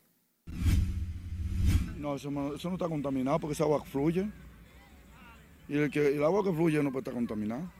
No, 1.96 2.16
eso, 2.16 2.30
no 2.30 2.54
está 2.54 2.88
contaminado 2.88 3.38
porque 3.38 3.52
esa 3.52 3.64
agua 3.64 3.84
fluye. 3.84 4.28
Y 5.68 5.78
el, 5.78 5.90
que, 5.90 6.16
el 6.16 6.24
agua 6.24 6.42
que 6.42 6.52
fluye 6.52 6.82
no 6.82 6.90
puede 6.90 7.02
estar 7.02 7.14
contaminada. 7.14 7.70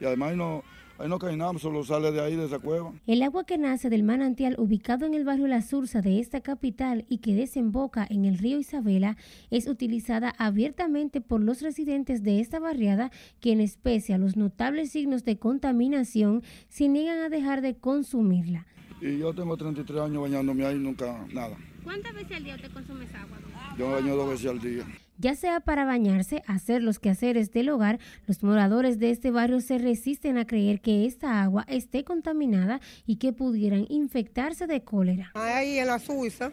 Y 0.00 0.04
además 0.04 0.36
no, 0.36 0.62
Ahí 1.00 1.08
no 1.08 1.20
cae 1.20 1.36
nada, 1.36 1.56
solo 1.60 1.84
sale 1.84 2.10
de 2.10 2.20
ahí, 2.20 2.34
de 2.34 2.46
esa 2.46 2.58
cueva. 2.58 2.92
El 3.06 3.22
agua 3.22 3.44
que 3.44 3.56
nace 3.56 3.88
del 3.88 4.02
manantial 4.02 4.56
ubicado 4.58 5.06
en 5.06 5.14
el 5.14 5.24
barrio 5.24 5.46
La 5.46 5.62
Sursa 5.62 6.00
de 6.00 6.18
esta 6.18 6.40
capital 6.40 7.06
y 7.08 7.18
que 7.18 7.36
desemboca 7.36 8.04
en 8.10 8.24
el 8.24 8.36
río 8.36 8.58
Isabela 8.58 9.16
es 9.50 9.68
utilizada 9.68 10.34
abiertamente 10.38 11.20
por 11.20 11.40
los 11.40 11.62
residentes 11.62 12.24
de 12.24 12.40
esta 12.40 12.58
barriada, 12.58 13.12
quienes 13.38 13.76
pese 13.76 14.12
a 14.12 14.18
los 14.18 14.36
notables 14.36 14.90
signos 14.90 15.24
de 15.24 15.38
contaminación, 15.38 16.42
se 16.68 16.88
niegan 16.88 17.18
a 17.18 17.28
dejar 17.28 17.60
de 17.60 17.76
consumirla. 17.76 18.66
Y 19.00 19.18
yo 19.18 19.32
tengo 19.32 19.56
33 19.56 20.00
años 20.00 20.22
bañándome 20.22 20.66
ahí 20.66 20.80
nunca 20.80 21.24
nada. 21.32 21.56
¿Cuántas 21.84 22.12
veces 22.12 22.38
al 22.38 22.42
día 22.42 22.56
te 22.56 22.68
consumes 22.70 23.14
agua? 23.14 23.38
Yo 23.78 23.86
me 23.86 23.94
baño 23.94 24.16
dos 24.16 24.30
veces 24.30 24.50
al 24.50 24.58
día 24.58 24.84
ya 25.18 25.34
sea 25.34 25.60
para 25.60 25.84
bañarse, 25.84 26.42
hacer 26.46 26.82
los 26.82 26.98
quehaceres 26.98 27.50
del 27.50 27.68
hogar, 27.68 27.98
los 28.26 28.42
moradores 28.42 28.98
de 28.98 29.10
este 29.10 29.30
barrio 29.30 29.60
se 29.60 29.78
resisten 29.78 30.38
a 30.38 30.46
creer 30.46 30.80
que 30.80 31.06
esta 31.06 31.42
agua 31.42 31.64
esté 31.68 32.04
contaminada 32.04 32.80
y 33.06 33.16
que 33.16 33.32
pudieran 33.32 33.86
infectarse 33.88 34.66
de 34.66 34.82
cólera. 34.82 35.32
Ahí 35.34 35.78
en 35.78 35.88
la 35.88 35.98
Suiza, 35.98 36.52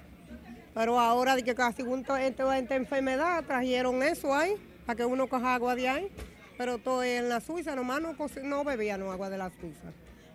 pero 0.73 0.99
ahora 0.99 1.35
de 1.35 1.43
que 1.43 1.55
casi 1.55 1.83
esta, 2.19 2.57
esta 2.57 2.75
enfermedad 2.75 3.43
trajeron 3.45 4.01
eso 4.03 4.33
ahí, 4.33 4.55
para 4.85 4.97
que 4.97 5.05
uno 5.05 5.27
coja 5.27 5.55
agua 5.55 5.75
de 5.75 5.87
ahí, 5.87 6.11
pero 6.57 6.77
todo 6.79 7.03
en 7.03 7.29
la 7.29 7.41
Suiza, 7.41 7.75
nomás 7.75 8.01
no, 8.01 8.15
no 8.43 8.63
bebían 8.63 9.01
agua 9.03 9.29
de 9.29 9.37
la 9.37 9.51
Suiza, 9.51 9.93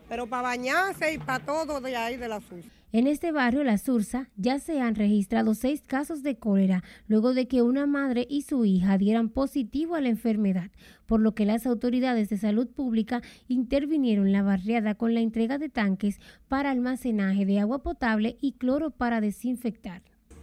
pero 0.09 0.29
para 0.29 0.43
bañarse 0.43 1.15
y 1.15 1.19
para 1.19 1.45
todo 1.45 1.81
de 1.81 1.97
ahí 1.97 2.17
de 2.17 2.29
la 2.29 2.41
Suiza. 2.41 2.80
En 2.93 3.07
este 3.07 3.31
barrio, 3.31 3.63
La 3.63 3.79
Sursa, 3.79 4.31
ya 4.35 4.59
se 4.59 4.81
han 4.81 4.97
registrado 4.97 5.55
seis 5.55 5.81
casos 5.87 6.25
de 6.25 6.39
cólera 6.39 6.83
luego 7.07 7.35
de 7.35 7.47
que 7.47 7.63
una 7.63 7.87
madre 7.87 8.27
y 8.29 8.43
su 8.43 8.65
hija 8.65 8.99
dieran 8.99 9.29
positivo 9.29 9.95
a 9.95 10.01
la 10.01 10.09
enfermedad, 10.09 10.73
por 11.07 11.21
lo 11.21 11.33
que 11.33 11.47
las 11.47 11.67
autoridades 11.67 12.31
de 12.31 12.37
salud 12.37 12.67
pública 12.67 13.23
intervinieron 13.47 14.27
en 14.27 14.33
la 14.33 14.43
barriada 14.43 14.97
con 14.97 15.15
la 15.15 15.21
entrega 15.21 15.57
de 15.59 15.69
tanques 15.69 16.19
para 16.49 16.73
almacenaje 16.73 17.47
de 17.47 17.61
agua 17.61 17.85
potable 17.85 18.37
y 18.41 18.55
cloro 18.55 18.91
para 18.91 19.21
desinfectar. 19.21 20.03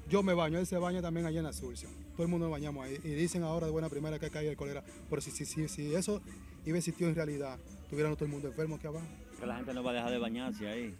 Yo 0.09 0.23
me 0.23 0.33
baño, 0.33 0.57
él 0.57 0.65
se 0.65 0.77
baña 0.77 1.01
también 1.01 1.25
allá 1.25 1.39
en 1.39 1.45
La 1.45 1.51
Sursa. 1.51 1.89
Todo 2.13 2.23
el 2.23 2.29
mundo 2.29 2.45
nos 2.45 2.53
bañamos 2.53 2.85
ahí. 2.85 2.97
Y 3.03 3.09
dicen 3.09 3.43
ahora 3.43 3.65
de 3.65 3.73
buena 3.73 3.89
primera 3.89 4.19
que 4.19 4.29
cae 4.29 4.47
el 4.47 4.55
cólera. 4.55 4.85
Pero 5.09 5.21
si, 5.21 5.31
si, 5.31 5.43
si, 5.43 5.67
si 5.67 5.93
eso 5.93 6.21
iba 6.65 6.75
a 6.75 6.79
existir 6.79 7.09
en 7.09 7.15
realidad, 7.15 7.59
tuviera 7.89 8.09
todo 8.15 8.23
el 8.23 8.31
mundo 8.31 8.47
enfermo 8.47 8.75
aquí 8.75 8.87
abajo. 8.87 9.05
Que 9.37 9.45
la 9.45 9.57
gente 9.57 9.73
no 9.73 9.83
va 9.83 9.91
a 9.91 9.93
dejar 9.95 10.11
de 10.11 10.17
bañarse 10.17 10.65
ahí. 10.65 10.95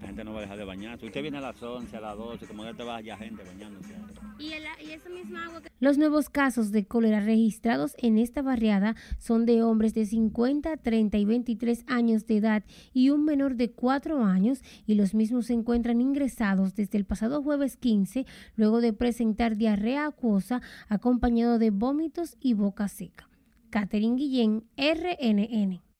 La 0.00 0.06
gente 0.08 0.24
no 0.24 0.32
va 0.32 0.38
a 0.38 0.42
dejar 0.42 0.58
de 0.58 0.64
bañarse. 0.64 1.06
Usted 1.06 1.22
viene 1.22 1.38
a 1.38 1.40
las 1.40 1.62
11, 1.62 1.96
a 1.96 2.00
las 2.00 2.16
12, 2.16 2.46
como 2.46 2.64
ya 2.64 2.74
te 2.74 2.82
va 2.82 3.00
ya 3.00 3.16
gente 3.16 3.42
bañándose. 3.44 3.94
¿Y, 4.38 4.52
esa 4.90 5.08
misma 5.08 5.46
agua 5.46 5.62
Los 5.78 5.98
nuevos 5.98 6.28
casos 6.28 6.72
de 6.72 6.84
cólera 6.84 7.20
registrados 7.20 7.94
en 7.98 8.18
esta 8.18 8.42
barriada 8.42 8.96
son 9.18 9.46
de 9.46 9.62
hombres 9.62 9.94
de 9.94 10.06
50, 10.06 10.76
30 10.76 11.18
y 11.18 11.24
23 11.24 11.84
años 11.86 12.26
de 12.26 12.38
edad 12.38 12.64
y 12.92 13.10
un 13.10 13.24
menor 13.24 13.54
de 13.54 13.70
4 13.70 14.24
años 14.24 14.62
y 14.86 14.94
los 14.94 15.14
mismos 15.14 15.46
se 15.46 15.54
encuentran 15.54 16.00
ingresados 16.00 16.74
desde 16.74 16.98
el 16.98 17.04
pasado 17.04 17.42
jueves 17.42 17.76
15 17.76 18.26
luego 18.56 18.80
de 18.80 18.92
presentar 18.92 19.56
diarrea 19.56 20.06
acuosa 20.06 20.62
acompañado 20.88 21.58
de 21.58 21.70
vómitos 21.70 22.36
y 22.40 22.54
boca 22.54 22.88
seca. 22.88 23.28
Catherine 23.70 24.16
Guillén, 24.16 24.64
RNN. 24.76 25.91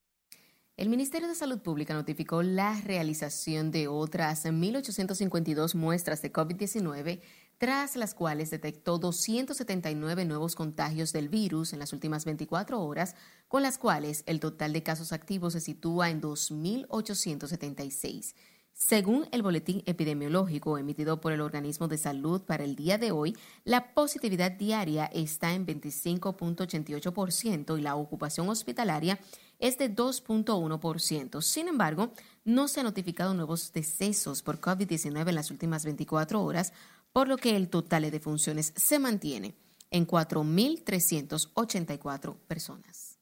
El 0.83 0.89
Ministerio 0.89 1.29
de 1.29 1.37
Salud 1.37 1.61
Pública 1.61 1.95
notificó 1.95 2.43
la 2.43 2.81
realización 2.81 3.71
de 3.71 3.87
otras 3.87 4.45
1.852 4.45 5.77
muestras 5.77 6.23
de 6.23 6.33
COVID-19, 6.33 7.21
tras 7.57 7.95
las 7.95 8.15
cuales 8.15 8.51
detectó 8.51 8.99
279 8.99 10.25
nuevos 10.25 10.57
contagios 10.57 11.13
del 11.13 11.29
virus 11.29 11.73
en 11.73 11.79
las 11.79 11.93
últimas 11.93 12.25
24 12.25 12.83
horas, 12.83 13.15
con 13.47 13.63
las 13.63 13.79
cuales 13.79 14.25
el 14.27 14.41
total 14.41 14.73
de 14.73 14.83
casos 14.83 15.13
activos 15.13 15.53
se 15.53 15.61
sitúa 15.61 16.11
en 16.11 16.21
2.876. 16.21 18.35
Según 18.75 19.29
el 19.33 19.43
boletín 19.43 19.83
epidemiológico 19.87 20.79
emitido 20.79 21.21
por 21.21 21.33
el 21.33 21.43
organismo 21.43 21.89
de 21.89 21.99
salud 21.99 22.43
para 22.43 22.65
el 22.65 22.75
día 22.75 22.97
de 22.99 23.13
hoy, 23.13 23.37
la 23.65 23.93
positividad 23.93 24.51
diaria 24.51 25.05
está 25.07 25.53
en 25.53 25.67
25.88% 25.67 27.79
y 27.79 27.83
la 27.83 27.97
ocupación 27.97 28.49
hospitalaria 28.49 29.21
es 29.63 29.79
de 29.79 29.91
2.1%. 29.95 31.41
Sin 31.41 31.69
embargo, 31.69 32.13
no 32.45 32.67
se 32.67 32.81
han 32.81 32.87
notificado 32.87 33.33
nuevos 33.33 33.73
decesos 33.73 34.43
por 34.43 34.61
COVID-19 34.61 35.29
en 35.29 35.37
las 35.37 35.53
últimas 35.53 35.85
24 35.85 36.43
horas, 36.43 36.73
por 37.13 37.29
lo 37.29 37.37
que 37.37 37.55
el 37.55 37.69
total 37.69 38.11
de 38.11 38.21
funciones 38.21 38.73
se 38.77 38.99
mantiene 38.99 39.55
en 39.91 40.05
4.384 40.07 42.37
personas. 42.49 43.21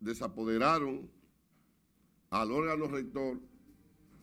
Desapoderaron 0.00 1.10
al 2.30 2.50
órgano 2.50 2.86
rector, 2.86 3.38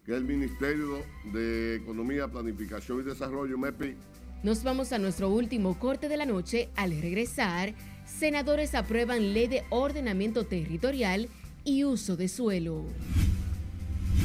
que 0.03 0.13
es 0.13 0.17
el 0.17 0.25
Ministerio 0.25 1.03
de 1.31 1.75
Economía, 1.75 2.27
Planificación 2.27 3.01
y 3.01 3.03
Desarrollo, 3.03 3.55
MEPI. 3.55 3.95
Nos 4.41 4.63
vamos 4.63 4.91
a 4.93 4.97
nuestro 4.97 5.29
último 5.29 5.77
corte 5.77 6.09
de 6.09 6.17
la 6.17 6.25
noche. 6.25 6.71
Al 6.75 6.99
regresar, 7.01 7.75
senadores 8.05 8.75
aprueban 8.75 9.33
ley 9.33 9.47
de 9.47 9.63
ordenamiento 9.69 10.45
territorial 10.45 11.29
y 11.63 11.83
uso 11.83 12.15
de 12.15 12.27
suelo. 12.27 12.85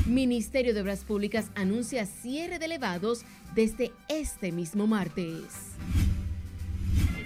Ministerio 0.07 0.75
de 0.75 0.81
Obras 0.81 1.05
Públicas 1.05 1.51
anuncia 1.55 2.07
cierre 2.07 2.59
de 2.59 2.67
elevados 2.67 3.23
desde 3.55 3.93
este 4.09 4.53
mismo 4.53 4.87
martes. 4.87 5.45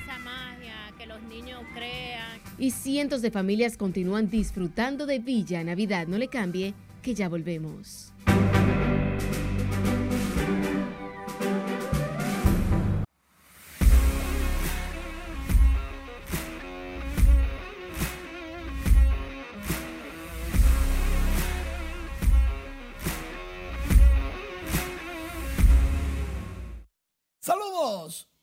Esa 0.02 0.18
magia 0.18 0.74
que 0.98 1.06
los 1.06 1.22
niños 1.24 1.60
crean. 1.74 2.40
Y 2.58 2.70
cientos 2.70 3.22
de 3.22 3.30
familias 3.30 3.76
continúan 3.76 4.30
disfrutando 4.30 5.06
de 5.06 5.18
Villa 5.18 5.62
Navidad. 5.64 6.06
No 6.06 6.18
le 6.18 6.28
cambie, 6.28 6.74
que 7.02 7.14
ya 7.14 7.28
volvemos. 7.28 8.13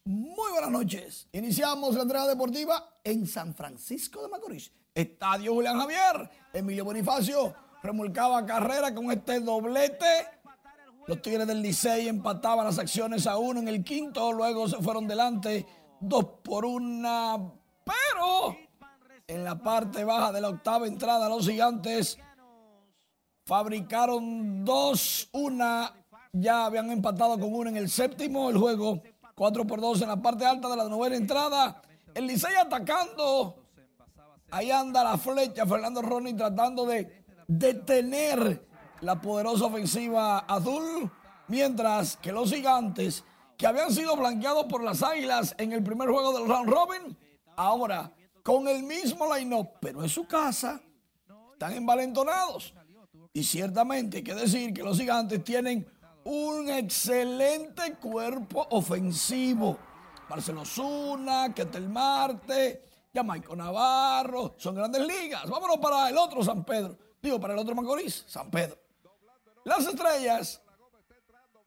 Muy 0.03 0.51
buenas 0.51 0.71
noches. 0.71 1.27
Iniciamos 1.31 1.93
la 1.93 2.01
entrada 2.01 2.27
deportiva 2.29 2.97
en 3.03 3.27
San 3.27 3.53
Francisco 3.53 4.23
de 4.23 4.29
Macorís. 4.29 4.71
Estadio 4.95 5.53
Julián 5.53 5.79
Javier. 5.79 6.29
Emilio 6.51 6.85
Bonifacio 6.85 7.53
remolcaba 7.83 8.43
carrera 8.43 8.95
con 8.95 9.11
este 9.11 9.39
doblete. 9.41 10.25
Los 11.05 11.21
Tigres 11.21 11.45
del 11.45 11.61
Licey 11.61 12.07
empataban 12.07 12.65
las 12.65 12.79
acciones 12.79 13.27
a 13.27 13.37
uno 13.37 13.59
en 13.59 13.67
el 13.67 13.83
quinto. 13.83 14.33
Luego 14.33 14.67
se 14.67 14.77
fueron 14.77 15.07
delante 15.07 15.67
dos 15.99 16.25
por 16.43 16.65
una. 16.65 17.37
Pero 17.83 18.57
en 19.27 19.43
la 19.43 19.61
parte 19.61 20.03
baja 20.03 20.31
de 20.31 20.41
la 20.41 20.49
octava 20.49 20.87
entrada, 20.87 21.29
los 21.29 21.47
gigantes 21.47 22.17
fabricaron 23.45 24.65
dos. 24.65 25.29
Una 25.31 25.93
ya 26.33 26.65
habían 26.65 26.89
empatado 26.89 27.39
con 27.39 27.53
una 27.53 27.69
en 27.69 27.77
el 27.77 27.89
séptimo. 27.89 28.49
El 28.49 28.57
juego 28.57 29.03
4 29.35 29.65
por 29.65 29.81
2 29.81 30.01
en 30.01 30.07
la 30.09 30.21
parte 30.21 30.45
alta 30.45 30.69
de 30.69 30.77
la 30.77 30.89
novena 30.89 31.15
entrada. 31.15 31.81
El 32.13 32.27
Licey 32.27 32.55
atacando. 32.55 33.57
Ahí 34.51 34.71
anda 34.71 35.03
la 35.03 35.17
flecha. 35.17 35.65
Fernando 35.65 36.01
Ronnie 36.01 36.33
tratando 36.33 36.85
de 36.85 37.23
detener 37.47 38.67
la 39.01 39.19
poderosa 39.19 39.65
ofensiva 39.65 40.39
azul. 40.39 41.09
Mientras 41.47 42.17
que 42.17 42.31
los 42.31 42.51
gigantes, 42.51 43.23
que 43.57 43.67
habían 43.67 43.91
sido 43.91 44.15
blanqueados 44.15 44.65
por 44.65 44.83
las 44.83 45.03
águilas 45.03 45.53
en 45.57 45.73
el 45.73 45.83
primer 45.83 46.09
juego 46.09 46.37
del 46.37 46.47
round 46.47 46.69
robin, 46.69 47.17
ahora 47.55 48.13
con 48.43 48.67
el 48.67 48.83
mismo 48.83 49.33
line-up, 49.35 49.69
pero 49.79 50.01
en 50.01 50.09
su 50.09 50.25
casa, 50.25 50.81
están 51.53 51.73
envalentonados. 51.73 52.73
Y 53.33 53.43
ciertamente 53.43 54.17
hay 54.17 54.23
que 54.23 54.33
decir 54.33 54.73
que 54.73 54.83
los 54.83 54.97
gigantes 54.97 55.43
tienen 55.43 55.87
un 56.25 56.69
excelente 56.69 57.95
cuerpo 57.95 58.67
ofensivo. 58.71 59.77
Marcelo 60.29 60.63
Zuna, 60.65 61.53
Ketel 61.53 61.89
Marte, 61.89 62.83
Jamaico 63.13 63.55
Navarro, 63.55 64.55
son 64.57 64.75
grandes 64.75 65.05
ligas. 65.05 65.49
Vámonos 65.49 65.77
para 65.77 66.09
el 66.09 66.17
otro 66.17 66.43
San 66.43 66.63
Pedro. 66.63 66.97
Digo, 67.21 67.39
para 67.39 67.53
el 67.53 67.59
otro 67.59 67.75
Macorís, 67.75 68.23
San 68.27 68.49
Pedro. 68.49 68.79
Las 69.65 69.85
estrellas 69.85 70.61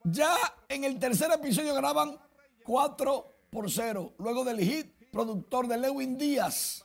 ya 0.04 0.36
en 0.68 0.84
el 0.84 0.98
tercer 0.98 1.30
episodio 1.32 1.74
ganaban 1.74 2.18
4 2.64 3.26
por 3.50 3.70
0, 3.70 4.14
luego 4.18 4.44
del 4.44 4.60
hit 4.60 5.10
productor 5.12 5.68
de 5.68 5.78
Lewin 5.78 6.18
Díaz. 6.18 6.84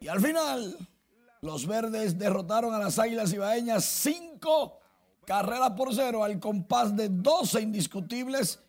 Y 0.00 0.08
al 0.08 0.20
final, 0.20 0.78
los 1.42 1.66
verdes 1.66 2.18
derrotaron 2.18 2.74
a 2.74 2.78
las 2.78 2.98
Águilas 2.98 3.32
Ibaeñas 3.32 3.84
5 3.84 4.78
carreras 5.28 5.72
por 5.72 5.94
0 5.94 6.24
al 6.24 6.40
compás 6.40 6.96
de 6.96 7.10
12 7.10 7.60
indiscutibles 7.60 8.60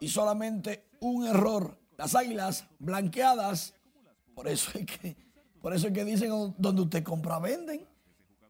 y 0.00 0.08
solamente 0.08 0.88
un 0.98 1.24
error. 1.24 1.78
Las 1.96 2.16
Águilas 2.16 2.66
blanqueadas, 2.80 3.74
por 4.34 4.48
eso 4.48 4.72
es 4.74 4.86
que, 4.86 5.16
por 5.62 5.72
eso 5.72 5.86
es 5.86 5.92
que 5.94 6.04
dicen 6.04 6.52
donde 6.58 6.82
usted 6.82 7.04
compra 7.04 7.38
venden. 7.38 7.86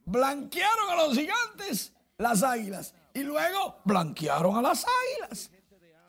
Blanquearon 0.06 0.88
a 0.88 1.06
los 1.06 1.14
gigantes 1.14 1.92
las 2.16 2.42
Águilas 2.42 2.94
y 3.12 3.24
luego 3.24 3.76
blanquearon 3.84 4.56
a 4.56 4.62
las 4.62 4.86
Águilas. 4.86 5.50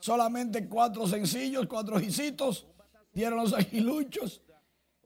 Solamente 0.00 0.66
cuatro 0.66 1.06
sencillos, 1.06 1.66
cuatro 1.66 2.00
hicitos 2.00 2.66
dieron 3.12 3.38
los 3.38 3.52
aguiluchos. 3.52 4.40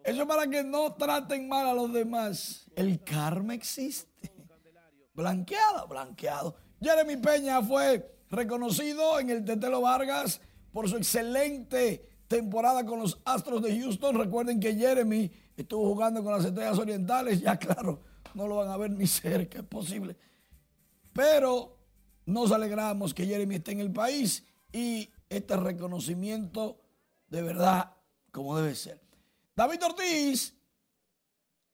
Eso 0.05 0.23
es 0.23 0.29
para 0.29 0.47
que 0.47 0.63
no 0.63 0.95
traten 0.95 1.49
mal 1.49 1.67
a 1.67 1.75
los 1.75 1.93
demás. 1.93 2.71
El 2.77 3.03
karma 3.03 3.53
existe. 3.55 4.16
Blanqueado, 5.17 5.89
blanqueado. 5.89 6.55
Jeremy 6.81 7.17
Peña 7.17 7.63
fue 7.63 8.15
reconocido 8.31 9.19
en 9.19 9.31
el 9.31 9.47
Tetelo 9.47 9.81
Vargas 9.81 10.43
por 10.73 10.91
su 10.91 10.99
excelente 10.99 12.07
temporada 12.29 12.85
con 12.85 12.99
los 12.99 13.19
Astros 13.25 13.63
de 13.63 13.81
Houston. 13.81 14.15
Recuerden 14.15 14.61
que 14.61 14.75
Jeremy 14.75 15.33
estuvo 15.57 15.89
jugando 15.89 16.23
con 16.23 16.35
las 16.35 16.45
Estrellas 16.45 16.79
Orientales. 16.79 17.41
Ya 17.41 17.57
claro, 17.59 18.03
no 18.35 18.47
lo 18.47 18.57
van 18.57 18.69
a 18.69 18.77
ver 18.77 18.91
ni 18.91 19.07
cerca, 19.07 19.61
es 19.61 19.65
posible. 19.65 20.17
Pero 21.15 21.79
nos 22.27 22.53
alegramos 22.53 23.15
que 23.15 23.25
Jeremy 23.25 23.55
esté 23.55 23.73
en 23.73 23.81
el 23.81 23.93
país 23.93 24.45
y 24.71 25.09
este 25.31 25.57
reconocimiento 25.57 26.79
de 27.29 27.41
verdad 27.41 27.95
como 28.31 28.55
debe 28.55 28.75
ser. 28.75 29.01
David 29.55 29.83
Ortiz 29.83 30.55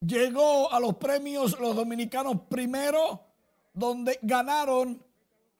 llegó 0.07 0.73
a 0.73 0.79
los 0.79 0.97
premios 0.97 1.59
Los 1.59 1.75
Dominicanos 1.75 2.43
primero, 2.49 3.32
donde 3.73 4.19
ganaron 4.23 5.03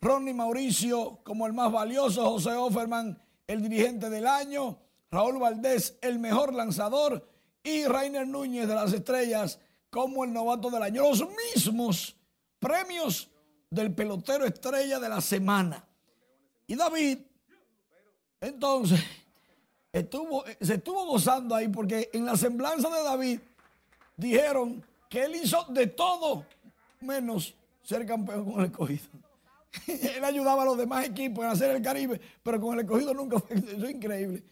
Ronnie 0.01 0.35
Mauricio 0.35 1.21
como 1.23 1.47
el 1.47 1.53
más 1.53 1.71
valioso, 1.71 2.29
José 2.31 2.51
Offerman 2.51 3.21
el 3.47 3.63
dirigente 3.63 4.11
del 4.11 4.27
año, 4.27 4.79
Raúl 5.11 5.39
Valdés 5.39 5.99
el 6.01 6.19
mejor 6.19 6.55
lanzador 6.55 7.29
y 7.63 7.85
Rainer 7.85 8.27
Núñez 8.27 8.67
de 8.67 8.75
las 8.75 8.93
Estrellas 8.93 9.61
como 9.91 10.25
el 10.25 10.33
novato 10.33 10.71
del 10.71 10.83
año. 10.83 11.03
Los 11.03 11.25
mismos 11.55 12.17
premios 12.59 13.31
del 13.71 13.95
pelotero 13.95 14.45
estrella 14.45 14.99
de 14.99 15.09
la 15.09 15.21
semana. 15.21 15.85
Y 16.67 16.75
David, 16.75 17.19
entonces, 18.41 19.01
estuvo, 19.93 20.45
se 20.61 20.75
estuvo 20.75 21.07
gozando 21.07 21.55
ahí 21.55 21.69
porque 21.69 22.11
en 22.13 22.25
la 22.25 22.37
semblanza 22.37 22.89
de 22.89 23.03
David 23.03 23.41
dijeron 24.17 24.85
que 25.09 25.25
él 25.25 25.37
hizo 25.37 25.65
de 25.69 25.87
todo 25.89 26.47
menos 27.01 27.55
ser 27.83 28.07
campeón 28.07 28.45
con 28.45 28.61
el 28.61 28.67
escogido. 28.67 29.07
él 29.87 30.25
ayudaba 30.25 30.63
a 30.63 30.67
los 30.67 30.77
demás 30.77 31.07
equipos 31.07 31.45
en 31.45 31.51
hacer 31.51 31.77
el 31.77 31.83
Caribe, 31.83 32.21
pero 32.43 32.61
con 32.61 32.75
el 32.75 32.85
escogido 32.85 33.15
nunca 33.15 33.39
fue. 33.39 33.57
Eso 33.77 33.87
es 33.87 33.91
increíble. 33.91 34.45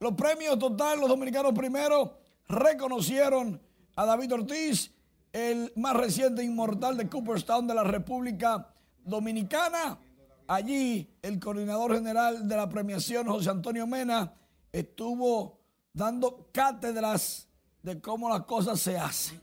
Los 0.00 0.14
premios 0.14 0.58
total, 0.58 1.00
los 1.00 1.08
dominicanos 1.08 1.52
primero 1.52 2.18
reconocieron 2.46 3.60
a 3.96 4.06
David 4.06 4.34
Ortiz, 4.34 4.92
el 5.32 5.72
más 5.76 5.94
reciente 5.96 6.42
inmortal 6.42 6.96
de 6.96 7.08
Cooperstown 7.08 7.66
de 7.66 7.74
la 7.74 7.84
República 7.84 8.74
Dominicana. 9.04 9.98
Allí 10.46 11.10
el 11.20 11.38
coordinador 11.38 11.94
general 11.94 12.48
de 12.48 12.56
la 12.56 12.68
premiación, 12.68 13.26
José 13.26 13.50
Antonio 13.50 13.86
Mena, 13.86 14.32
estuvo 14.72 15.58
dando 15.92 16.48
cátedras 16.52 17.48
de 17.82 18.00
cómo 18.00 18.28
las 18.28 18.44
cosas 18.44 18.80
se 18.80 18.96
hacen. 18.96 19.40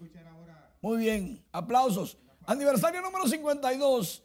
Muy 0.81 0.97
bien, 0.97 1.43
aplausos. 1.51 2.17
Aniversario 2.47 3.01
número 3.01 3.27
52 3.27 4.23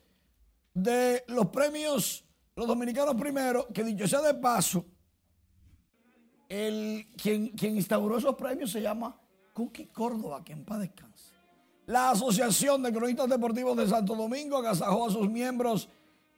de 0.75 1.25
los 1.29 1.47
premios 1.47 2.25
Los 2.55 2.67
Dominicanos 2.67 3.15
Primero, 3.15 3.67
que 3.73 3.83
dicho 3.83 4.07
sea 4.07 4.21
de 4.21 4.35
paso, 4.35 4.85
el, 6.49 7.09
quien, 7.17 7.49
quien 7.51 7.77
instauró 7.77 8.19
esos 8.19 8.35
premios 8.35 8.73
se 8.73 8.83
llama 8.83 9.19
Cookie 9.55 9.87
Córdoba, 9.87 10.45
que 10.45 10.53
en 10.53 10.65
paz 10.65 10.81
descanse. 10.81 11.33
La 11.87 12.11
Asociación 12.11 12.83
de 12.83 12.93
Cronistas 12.93 13.29
Deportivos 13.29 13.77
de 13.77 13.89
Santo 13.89 14.15
Domingo 14.15 14.59
agasajó 14.59 15.07
a 15.07 15.11
sus 15.11 15.29
miembros 15.31 15.89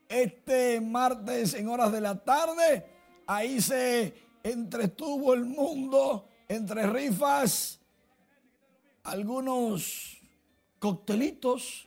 este 0.08 0.80
martes 0.80 1.54
en 1.54 1.68
horas 1.68 1.90
de 1.90 2.00
la 2.00 2.22
tarde. 2.22 2.86
Ahí 3.26 3.60
se 3.60 4.14
entretuvo 4.42 5.34
el 5.34 5.44
mundo 5.46 6.28
entre 6.48 6.86
rifas, 6.86 7.80
algunos 9.02 10.21
coctelitos 10.82 11.86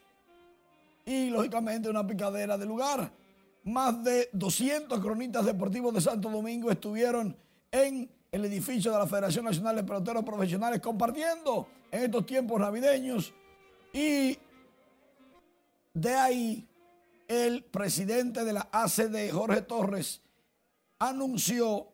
y 1.06 1.30
lógicamente 1.30 1.90
una 1.90 2.08
picadera 2.08 2.58
de 2.58 2.66
lugar. 2.66 3.12
Más 3.66 4.02
de 4.06 4.30
200 4.32 5.02
cronistas 5.02 5.46
deportivos 5.46 5.94
de 5.94 6.00
Santo 6.00 6.30
Domingo 6.30 6.72
estuvieron 6.72 7.36
en 7.70 8.10
el 8.32 8.46
edificio 8.46 8.94
de 8.94 9.00
la 9.00 9.06
Federación 9.06 9.44
Nacional 9.44 9.76
de 9.76 9.84
Peloteros 9.84 10.24
Profesionales 10.24 10.80
compartiendo 10.80 11.68
en 11.92 12.04
estos 12.04 12.26
tiempos 12.26 12.58
navideños 12.58 13.34
y 13.92 14.38
de 15.94 16.14
ahí 16.16 16.66
el 17.28 17.66
presidente 17.66 18.46
de 18.46 18.54
la 18.54 18.70
ACD, 18.72 19.30
Jorge 19.30 19.62
Torres, 19.64 20.22
anunció 21.00 21.90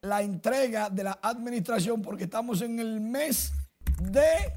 la 0.00 0.20
entrega 0.20 0.90
de 0.90 1.04
la 1.04 1.16
administración 1.22 2.02
porque 2.02 2.24
estamos 2.24 2.60
en 2.60 2.80
el 2.80 3.00
mes 3.00 3.52
de 4.00 4.52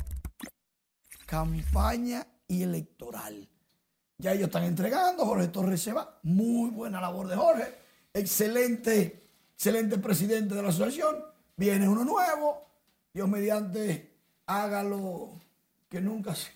campaña 1.27 2.25
electoral. 2.47 3.47
Ya 4.17 4.31
ellos 4.31 4.47
están 4.47 4.63
entregando, 4.63 5.25
Jorge 5.25 5.49
Torres 5.49 5.81
se 5.81 5.93
va. 5.93 6.19
Muy 6.23 6.71
buena 6.71 6.99
labor 6.99 7.27
de 7.27 7.35
Jorge. 7.35 7.75
Excelente, 8.13 9.29
excelente 9.53 9.99
presidente 9.99 10.55
de 10.55 10.63
la 10.63 10.69
asociación. 10.69 11.17
Viene 11.55 11.87
uno 11.87 12.03
nuevo. 12.03 12.65
Dios 13.13 13.29
mediante, 13.29 14.15
hágalo 14.47 15.33
que 15.89 16.01
nunca 16.01 16.33
se. 16.33 16.49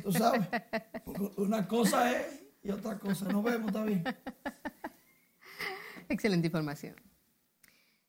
Tú 0.00 0.12
sabes, 0.12 0.46
una 1.36 1.68
cosa 1.68 2.10
es 2.12 2.26
y 2.62 2.70
otra 2.70 2.98
cosa. 2.98 3.26
Nos 3.26 3.44
vemos, 3.44 3.72
David. 3.72 3.98
Excelente 6.08 6.46
información. 6.46 6.94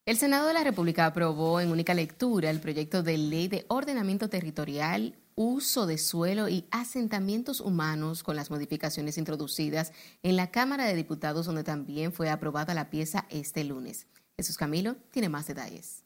El 0.05 0.17
Senado 0.17 0.47
de 0.47 0.53
la 0.53 0.63
República 0.63 1.07
aprobó 1.07 1.59
en 1.59 1.71
única 1.71 1.95
lectura 1.95 2.51
el 2.51 2.61
proyecto 2.61 3.01
de 3.01 3.17
ley 3.17 3.47
de 3.47 3.65
ordenamiento 3.69 4.29
territorial 4.29 5.15
uso 5.35 5.85
de 5.85 5.97
suelo 5.97 6.47
y 6.47 6.65
asentamientos 6.71 7.59
humanos 7.59 8.23
con 8.23 8.37
las 8.37 8.49
modificaciones 8.49 9.17
introducidas 9.17 9.91
en 10.23 10.37
la 10.37 10.49
Cámara 10.49 10.85
de 10.85 10.95
Diputados, 10.95 11.45
donde 11.45 11.63
también 11.63 12.13
fue 12.13 12.29
aprobada 12.29 12.73
la 12.73 12.89
pieza 12.89 13.27
este 13.29 13.65
lunes. 13.65 14.07
Jesús 14.37 14.57
Camilo 14.57 14.95
tiene 15.11 15.29
más 15.29 15.47
detalles. 15.47 16.05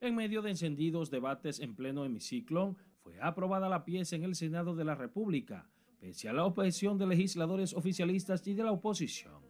En 0.00 0.16
medio 0.16 0.42
de 0.42 0.50
encendidos 0.50 1.10
debates 1.10 1.60
en 1.60 1.76
pleno 1.76 2.04
hemiciclo, 2.04 2.76
fue 3.02 3.20
aprobada 3.20 3.68
la 3.68 3.84
pieza 3.84 4.16
en 4.16 4.24
el 4.24 4.34
Senado 4.34 4.74
de 4.74 4.84
la 4.84 4.94
República, 4.94 5.68
pese 6.00 6.28
a 6.28 6.32
la 6.32 6.44
oposición 6.44 6.98
de 6.98 7.06
legisladores 7.06 7.74
oficialistas 7.74 8.46
y 8.46 8.54
de 8.54 8.64
la 8.64 8.72
oposición. 8.72 9.42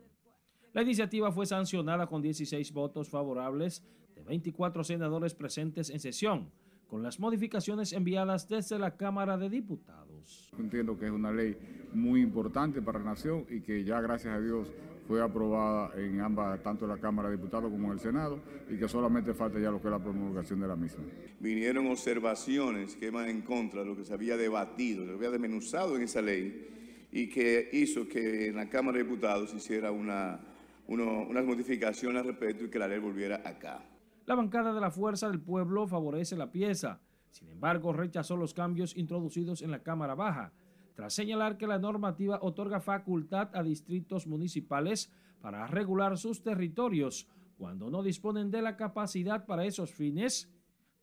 La 0.72 0.82
iniciativa 0.82 1.30
fue 1.30 1.46
sancionada 1.46 2.06
con 2.06 2.22
16 2.22 2.72
votos 2.72 3.08
favorables 3.08 3.84
de 4.14 4.22
24 4.22 4.84
senadores 4.84 5.34
presentes 5.34 5.90
en 5.90 6.00
sesión, 6.00 6.50
con 6.92 7.02
las 7.02 7.18
modificaciones 7.18 7.94
enviadas 7.94 8.46
desde 8.50 8.78
la 8.78 8.98
Cámara 8.98 9.38
de 9.38 9.48
Diputados. 9.48 10.50
Entiendo 10.58 10.98
que 10.98 11.06
es 11.06 11.10
una 11.10 11.32
ley 11.32 11.56
muy 11.94 12.20
importante 12.20 12.82
para 12.82 12.98
la 12.98 13.06
nación 13.06 13.46
y 13.48 13.62
que 13.62 13.82
ya 13.82 13.98
gracias 14.02 14.34
a 14.34 14.38
Dios 14.38 14.70
fue 15.08 15.22
aprobada 15.22 15.98
en 15.98 16.20
ambas, 16.20 16.62
tanto 16.62 16.84
en 16.84 16.90
la 16.90 16.98
Cámara 16.98 17.30
de 17.30 17.38
Diputados 17.38 17.70
como 17.70 17.86
en 17.86 17.92
el 17.94 17.98
Senado, 17.98 18.40
y 18.68 18.76
que 18.76 18.86
solamente 18.88 19.32
falta 19.32 19.58
ya 19.58 19.70
lo 19.70 19.80
que 19.80 19.88
es 19.88 19.90
la 19.90 20.00
promulgación 20.00 20.60
de 20.60 20.68
la 20.68 20.76
misma. 20.76 21.02
Vinieron 21.40 21.86
observaciones 21.86 22.94
que 22.94 23.08
van 23.08 23.30
en 23.30 23.40
contra 23.40 23.80
de 23.80 23.86
lo 23.86 23.96
que 23.96 24.04
se 24.04 24.12
había 24.12 24.36
debatido, 24.36 25.06
se 25.06 25.12
había 25.12 25.30
desmenuzado 25.30 25.96
en 25.96 26.02
esa 26.02 26.20
ley, 26.20 27.08
y 27.10 27.30
que 27.30 27.70
hizo 27.72 28.06
que 28.06 28.48
en 28.48 28.56
la 28.56 28.68
Cámara 28.68 28.98
de 28.98 29.04
Diputados 29.04 29.48
se 29.48 29.56
hiciera 29.56 29.90
una, 29.90 30.40
unas 30.88 31.44
modificaciones 31.46 32.20
al 32.20 32.28
respecto 32.28 32.66
y 32.66 32.68
que 32.68 32.78
la 32.78 32.86
ley 32.86 32.98
volviera 32.98 33.40
acá. 33.46 33.82
La 34.24 34.34
bancada 34.34 34.72
de 34.72 34.80
la 34.80 34.90
Fuerza 34.90 35.28
del 35.28 35.40
Pueblo 35.40 35.86
favorece 35.86 36.36
la 36.36 36.50
pieza. 36.50 37.00
Sin 37.30 37.48
embargo, 37.48 37.92
rechazó 37.92 38.36
los 38.36 38.54
cambios 38.54 38.96
introducidos 38.96 39.62
en 39.62 39.70
la 39.70 39.82
Cámara 39.82 40.14
Baja, 40.14 40.52
tras 40.94 41.14
señalar 41.14 41.56
que 41.56 41.66
la 41.66 41.78
normativa 41.78 42.38
otorga 42.42 42.80
facultad 42.80 43.50
a 43.54 43.62
distritos 43.62 44.26
municipales 44.26 45.10
para 45.40 45.66
regular 45.66 46.18
sus 46.18 46.42
territorios 46.42 47.26
cuando 47.58 47.90
no 47.90 48.02
disponen 48.02 48.50
de 48.50 48.62
la 48.62 48.76
capacidad 48.76 49.46
para 49.46 49.64
esos 49.64 49.92
fines, 49.92 50.50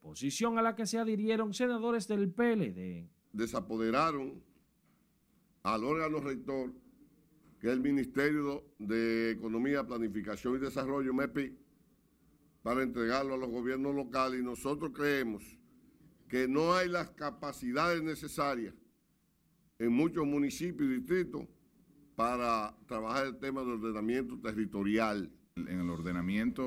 posición 0.02 0.58
a 0.58 0.62
la 0.62 0.76
que 0.76 0.86
se 0.86 1.00
adhirieron 1.00 1.54
senadores 1.54 2.08
del 2.08 2.32
PLD. 2.32 3.10
Desapoderaron 3.34 4.42
al 5.64 5.84
órgano 5.84 6.20
rector, 6.20 6.72
que 7.60 7.68
es 7.68 7.74
el 7.74 7.82
Ministerio 7.82 8.64
de 8.78 9.32
Economía, 9.32 9.86
Planificación 9.86 10.56
y 10.56 10.60
Desarrollo, 10.60 11.14
MEPI, 11.14 11.58
para 12.62 12.84
entregarlo 12.84 13.36
a 13.36 13.38
los 13.38 13.50
gobiernos 13.50 13.96
locales 13.96 14.40
y 14.40 14.44
nosotros 14.44 14.92
creemos 14.94 15.44
que 16.28 16.48
no 16.48 16.74
hay 16.74 16.88
las 16.88 17.10
capacidades 17.12 18.04
necesarias 18.04 18.74
en 19.80 19.92
muchos 19.92 20.26
municipios 20.26 20.90
y 20.90 20.96
distritos 20.96 21.48
para 22.16 22.76
trabajar 22.86 23.28
el 23.28 23.40
tema 23.40 23.62
del 23.62 23.72
ordenamiento 23.72 24.38
territorial. 24.40 25.32
En 25.56 25.80
el 25.80 25.90
ordenamiento 25.90 26.64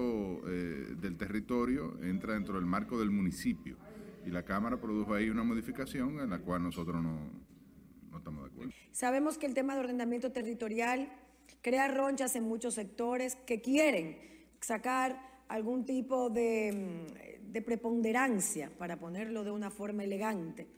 eh, 0.46 0.94
del 1.00 1.16
territorio 1.16 1.98
entra 2.02 2.34
dentro 2.34 2.56
del 2.56 2.66
marco 2.66 2.98
del 2.98 3.10
municipio 3.10 3.76
y 4.26 4.30
la 4.30 4.44
Cámara 4.44 4.80
produjo 4.80 5.14
ahí 5.14 5.30
una 5.30 5.44
modificación 5.44 6.20
en 6.20 6.30
la 6.30 6.38
cual 6.40 6.62
nosotros 6.62 7.02
no, 7.02 7.30
no 8.10 8.18
estamos 8.18 8.44
de 8.44 8.50
acuerdo. 8.50 8.72
Sabemos 8.92 9.38
que 9.38 9.46
el 9.46 9.54
tema 9.54 9.74
de 9.74 9.80
ordenamiento 9.80 10.32
territorial 10.32 11.10
crea 11.62 11.88
ronchas 11.88 12.34
en 12.36 12.44
muchos 12.44 12.74
sectores 12.74 13.36
que 13.46 13.60
quieren 13.60 14.18
sacar 14.60 15.31
algún 15.52 15.84
tipo 15.84 16.30
de, 16.30 16.72
mm, 16.72 17.52
de 17.52 17.62
preponderancia, 17.62 18.72
para 18.78 18.98
ponerlo 18.98 19.44
de 19.44 19.50
una 19.50 19.70
forma 19.70 20.02
elegante, 20.02 20.70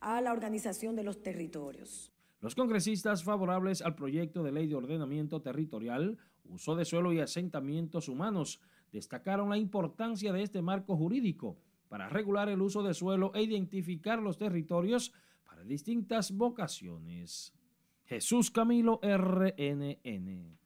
a 0.00 0.20
la 0.20 0.32
organización 0.32 0.96
de 0.96 1.04
los 1.04 1.22
territorios. 1.22 2.12
Los 2.40 2.56
congresistas 2.56 3.22
favorables 3.22 3.82
al 3.82 3.94
proyecto 3.94 4.42
de 4.42 4.50
ley 4.50 4.66
de 4.66 4.74
ordenamiento 4.74 5.40
territorial, 5.42 6.18
uso 6.44 6.74
de 6.74 6.84
suelo 6.84 7.12
y 7.12 7.20
asentamientos 7.20 8.08
humanos 8.08 8.60
destacaron 8.92 9.48
la 9.48 9.58
importancia 9.58 10.32
de 10.32 10.42
este 10.42 10.60
marco 10.60 10.96
jurídico 10.96 11.56
para 11.88 12.08
regular 12.08 12.48
el 12.48 12.62
uso 12.62 12.82
de 12.82 12.94
suelo 12.94 13.32
e 13.32 13.42
identificar 13.42 14.20
los 14.20 14.38
territorios 14.38 15.12
para 15.44 15.62
distintas 15.62 16.32
vocaciones. 16.32 17.54
Jesús 18.06 18.50
Camilo 18.50 18.98
RNN. 19.02 20.58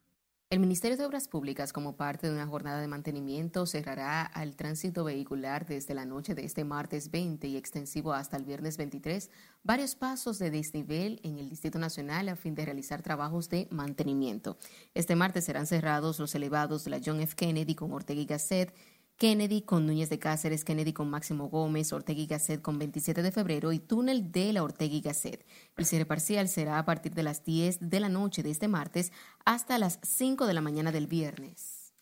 El 0.50 0.58
Ministerio 0.58 0.96
de 0.96 1.06
Obras 1.06 1.28
Públicas, 1.28 1.72
como 1.72 1.94
parte 1.94 2.26
de 2.26 2.32
una 2.32 2.48
jornada 2.48 2.80
de 2.80 2.88
mantenimiento, 2.88 3.66
cerrará 3.66 4.22
al 4.22 4.56
tránsito 4.56 5.04
vehicular 5.04 5.64
desde 5.64 5.94
la 5.94 6.06
noche 6.06 6.34
de 6.34 6.44
este 6.44 6.64
martes 6.64 7.12
20 7.12 7.46
y 7.46 7.56
extensivo 7.56 8.12
hasta 8.12 8.36
el 8.36 8.44
viernes 8.44 8.76
23 8.76 9.30
varios 9.62 9.94
pasos 9.94 10.40
de 10.40 10.50
desnivel 10.50 11.20
en 11.22 11.38
el 11.38 11.48
Distrito 11.48 11.78
Nacional 11.78 12.28
a 12.28 12.34
fin 12.34 12.56
de 12.56 12.64
realizar 12.64 13.00
trabajos 13.00 13.48
de 13.48 13.68
mantenimiento. 13.70 14.56
Este 14.92 15.14
martes 15.14 15.44
serán 15.44 15.68
cerrados 15.68 16.18
los 16.18 16.34
elevados 16.34 16.82
de 16.82 16.90
la 16.90 17.00
John 17.04 17.20
F. 17.20 17.36
Kennedy 17.36 17.76
con 17.76 17.92
Ortega 17.92 18.20
y 18.20 18.26
Gasset 18.26 18.74
Kennedy 19.20 19.60
con 19.60 19.86
Núñez 19.86 20.08
de 20.08 20.18
Cáceres, 20.18 20.64
Kennedy 20.64 20.94
con 20.94 21.10
Máximo 21.10 21.50
Gómez, 21.50 21.92
Ortega 21.92 22.20
y 22.22 22.26
Gasset 22.26 22.62
con 22.62 22.78
27 22.78 23.20
de 23.20 23.30
febrero 23.30 23.70
y 23.70 23.78
túnel 23.78 24.32
de 24.32 24.50
la 24.54 24.62
Ortega 24.62 24.94
y 24.94 25.02
Gasset. 25.02 25.44
El 25.76 25.84
cierre 25.84 26.06
parcial 26.06 26.48
será 26.48 26.78
a 26.78 26.86
partir 26.86 27.12
de 27.12 27.22
las 27.22 27.44
10 27.44 27.90
de 27.90 28.00
la 28.00 28.08
noche 28.08 28.42
de 28.42 28.50
este 28.50 28.66
martes 28.66 29.12
hasta 29.44 29.76
las 29.76 29.98
5 30.02 30.46
de 30.46 30.54
la 30.54 30.62
mañana 30.62 30.90
del 30.90 31.06
viernes. 31.06 31.92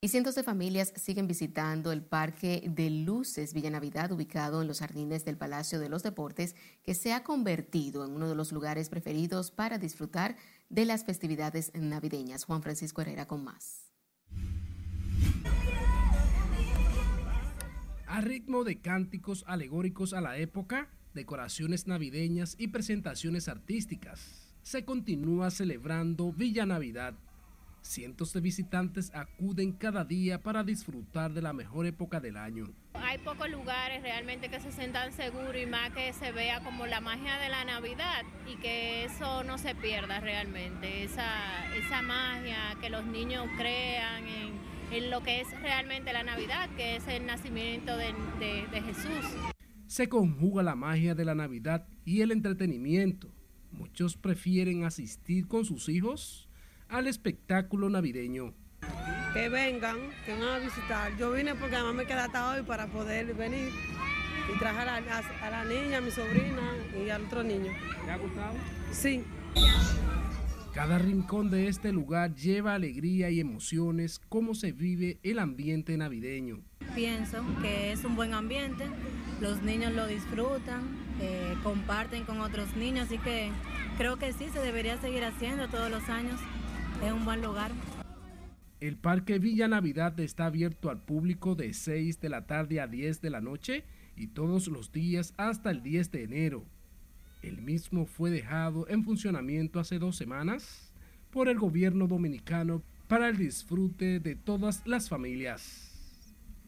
Y 0.00 0.08
cientos 0.08 0.36
de 0.36 0.42
familias 0.42 0.94
siguen 0.96 1.26
visitando 1.26 1.92
el 1.92 2.00
Parque 2.00 2.64
de 2.66 2.88
Luces 2.88 3.52
Villa 3.52 3.68
Navidad, 3.68 4.12
ubicado 4.12 4.62
en 4.62 4.68
los 4.68 4.78
jardines 4.78 5.26
del 5.26 5.36
Palacio 5.36 5.78
de 5.80 5.90
los 5.90 6.02
Deportes, 6.02 6.56
que 6.82 6.94
se 6.94 7.12
ha 7.12 7.24
convertido 7.24 8.06
en 8.06 8.12
uno 8.12 8.26
de 8.26 8.34
los 8.34 8.52
lugares 8.52 8.88
preferidos 8.88 9.50
para 9.50 9.76
disfrutar 9.76 10.38
de 10.70 10.86
las 10.86 11.04
festividades 11.04 11.72
navideñas. 11.74 12.44
Juan 12.44 12.62
Francisco 12.62 13.02
Herrera 13.02 13.26
con 13.26 13.44
más. 13.44 13.89
A 18.12 18.20
ritmo 18.20 18.64
de 18.64 18.80
cánticos 18.80 19.44
alegóricos 19.46 20.14
a 20.14 20.20
la 20.20 20.36
época, 20.36 20.88
decoraciones 21.14 21.86
navideñas 21.86 22.56
y 22.58 22.66
presentaciones 22.66 23.46
artísticas, 23.46 24.52
se 24.62 24.84
continúa 24.84 25.52
celebrando 25.52 26.32
Villa 26.32 26.66
Navidad. 26.66 27.14
Cientos 27.82 28.32
de 28.32 28.40
visitantes 28.40 29.12
acuden 29.14 29.70
cada 29.70 30.04
día 30.04 30.42
para 30.42 30.64
disfrutar 30.64 31.32
de 31.32 31.40
la 31.40 31.52
mejor 31.52 31.86
época 31.86 32.18
del 32.18 32.36
año. 32.36 32.74
Hay 32.94 33.18
pocos 33.18 33.48
lugares 33.48 34.02
realmente 34.02 34.48
que 34.48 34.58
se 34.58 34.72
sientan 34.72 35.12
seguros 35.12 35.54
y 35.56 35.66
más 35.66 35.90
que 35.90 36.12
se 36.12 36.32
vea 36.32 36.64
como 36.64 36.86
la 36.86 37.00
magia 37.00 37.38
de 37.38 37.48
la 37.48 37.64
Navidad 37.64 38.24
y 38.52 38.56
que 38.56 39.04
eso 39.04 39.44
no 39.44 39.56
se 39.56 39.76
pierda 39.76 40.18
realmente, 40.18 41.04
esa, 41.04 41.72
esa 41.76 42.02
magia, 42.02 42.76
que 42.80 42.90
los 42.90 43.06
niños 43.06 43.46
crean 43.56 44.26
en 44.26 44.79
en 44.90 45.10
lo 45.10 45.22
que 45.22 45.40
es 45.40 45.60
realmente 45.60 46.12
la 46.12 46.22
Navidad, 46.22 46.68
que 46.76 46.96
es 46.96 47.06
el 47.08 47.26
nacimiento 47.26 47.96
de, 47.96 48.12
Jesús. 48.70 49.36
Se 49.86 50.08
conjuga 50.08 50.62
la 50.62 50.74
magia 50.74 51.14
de 51.14 51.24
la 51.24 51.34
Navidad 51.34 51.86
y 52.04 52.22
el 52.22 52.32
entretenimiento. 52.32 53.28
Muchos 53.72 54.16
prefieren 54.16 54.84
asistir 54.84 55.46
con 55.46 55.64
sus 55.64 55.88
hijos 55.88 56.48
al 56.88 57.06
espectáculo 57.06 57.88
navideño. 57.88 58.54
Que 59.32 59.48
vengan, 59.48 59.96
que 60.26 60.32
van 60.32 60.42
a 60.42 60.58
visitar. 60.58 61.16
Yo 61.16 61.32
vine 61.32 61.54
porque 61.54 61.76
además 61.76 61.94
me 61.94 62.06
queda 62.06 62.24
hasta 62.24 62.50
hoy 62.50 62.62
para 62.62 62.86
poder 62.88 63.34
venir 63.34 63.70
y 64.48 64.64
a 64.64 64.84
la, 64.84 64.96
a 64.96 65.50
la 65.50 65.64
niña, 65.64 65.98
a 65.98 66.00
mi 66.00 66.10
sobrina 66.10 66.74
y 67.04 67.10
al 67.10 67.24
otro 67.24 67.42
niño. 67.42 67.72
¿Te 68.04 68.10
ha 68.10 68.16
gustado? 68.16 68.54
Sí. 68.90 69.24
Cada 70.74 70.98
rincón 70.98 71.50
de 71.50 71.66
este 71.66 71.90
lugar 71.90 72.36
lleva 72.36 72.74
alegría 72.74 73.28
y 73.28 73.40
emociones, 73.40 74.20
cómo 74.28 74.54
se 74.54 74.70
vive 74.70 75.18
el 75.24 75.40
ambiente 75.40 75.96
navideño. 75.96 76.60
Pienso 76.94 77.44
que 77.60 77.90
es 77.90 78.04
un 78.04 78.14
buen 78.14 78.34
ambiente, 78.34 78.84
los 79.40 79.62
niños 79.62 79.92
lo 79.92 80.06
disfrutan, 80.06 80.82
eh, 81.20 81.54
comparten 81.64 82.24
con 82.24 82.40
otros 82.40 82.76
niños, 82.76 83.06
así 83.06 83.18
que 83.18 83.50
creo 83.98 84.16
que 84.16 84.32
sí, 84.32 84.48
se 84.52 84.60
debería 84.60 84.96
seguir 85.00 85.24
haciendo 85.24 85.66
todos 85.66 85.90
los 85.90 86.08
años. 86.08 86.40
Es 87.04 87.12
un 87.12 87.24
buen 87.24 87.42
lugar. 87.42 87.72
El 88.78 88.96
Parque 88.96 89.40
Villa 89.40 89.66
Navidad 89.66 90.18
está 90.20 90.46
abierto 90.46 90.88
al 90.88 91.02
público 91.02 91.56
de 91.56 91.74
6 91.74 92.20
de 92.20 92.28
la 92.28 92.46
tarde 92.46 92.80
a 92.80 92.86
10 92.86 93.20
de 93.20 93.30
la 93.30 93.40
noche 93.40 93.84
y 94.14 94.28
todos 94.28 94.68
los 94.68 94.92
días 94.92 95.34
hasta 95.36 95.72
el 95.72 95.82
10 95.82 96.12
de 96.12 96.22
enero. 96.22 96.64
El 97.42 97.62
mismo 97.62 98.04
fue 98.04 98.30
dejado 98.30 98.86
en 98.88 99.02
funcionamiento 99.02 99.80
hace 99.80 99.98
dos 99.98 100.16
semanas 100.16 100.92
por 101.30 101.48
el 101.48 101.58
gobierno 101.58 102.06
dominicano 102.06 102.82
para 103.08 103.28
el 103.28 103.38
disfrute 103.38 104.20
de 104.20 104.36
todas 104.36 104.86
las 104.86 105.08
familias. 105.08 105.90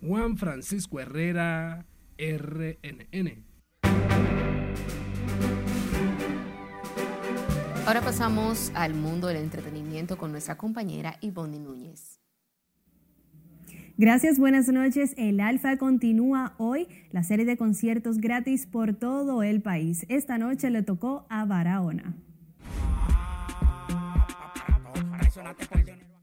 Juan 0.01 0.39
Francisco 0.39 0.99
Herrera, 0.99 1.85
RNN. 2.19 3.45
Ahora 7.87 8.01
pasamos 8.01 8.73
al 8.75 8.95
mundo 8.95 9.27
del 9.27 9.37
entretenimiento 9.39 10.17
con 10.17 10.33
nuestra 10.33 10.57
compañera 10.57 11.19
Ivonne 11.21 11.59
Núñez. 11.59 12.12
Gracias, 14.03 14.41
buenas 14.41 14.67
noches. 14.67 15.15
El 15.17 15.39
Alfa 15.39 15.77
continúa 15.77 16.55
hoy 16.59 16.89
la 17.13 17.23
serie 17.23 17.45
de 17.45 17.57
conciertos 17.57 18.19
gratis 18.19 18.67
por 18.67 18.95
todo 18.95 19.45
el 19.45 19.63
país. 19.63 20.07
Esta 20.09 20.39
noche 20.39 20.71
le 20.71 20.83
tocó 20.83 21.25
a 21.29 21.45
Barahona. 21.45 22.17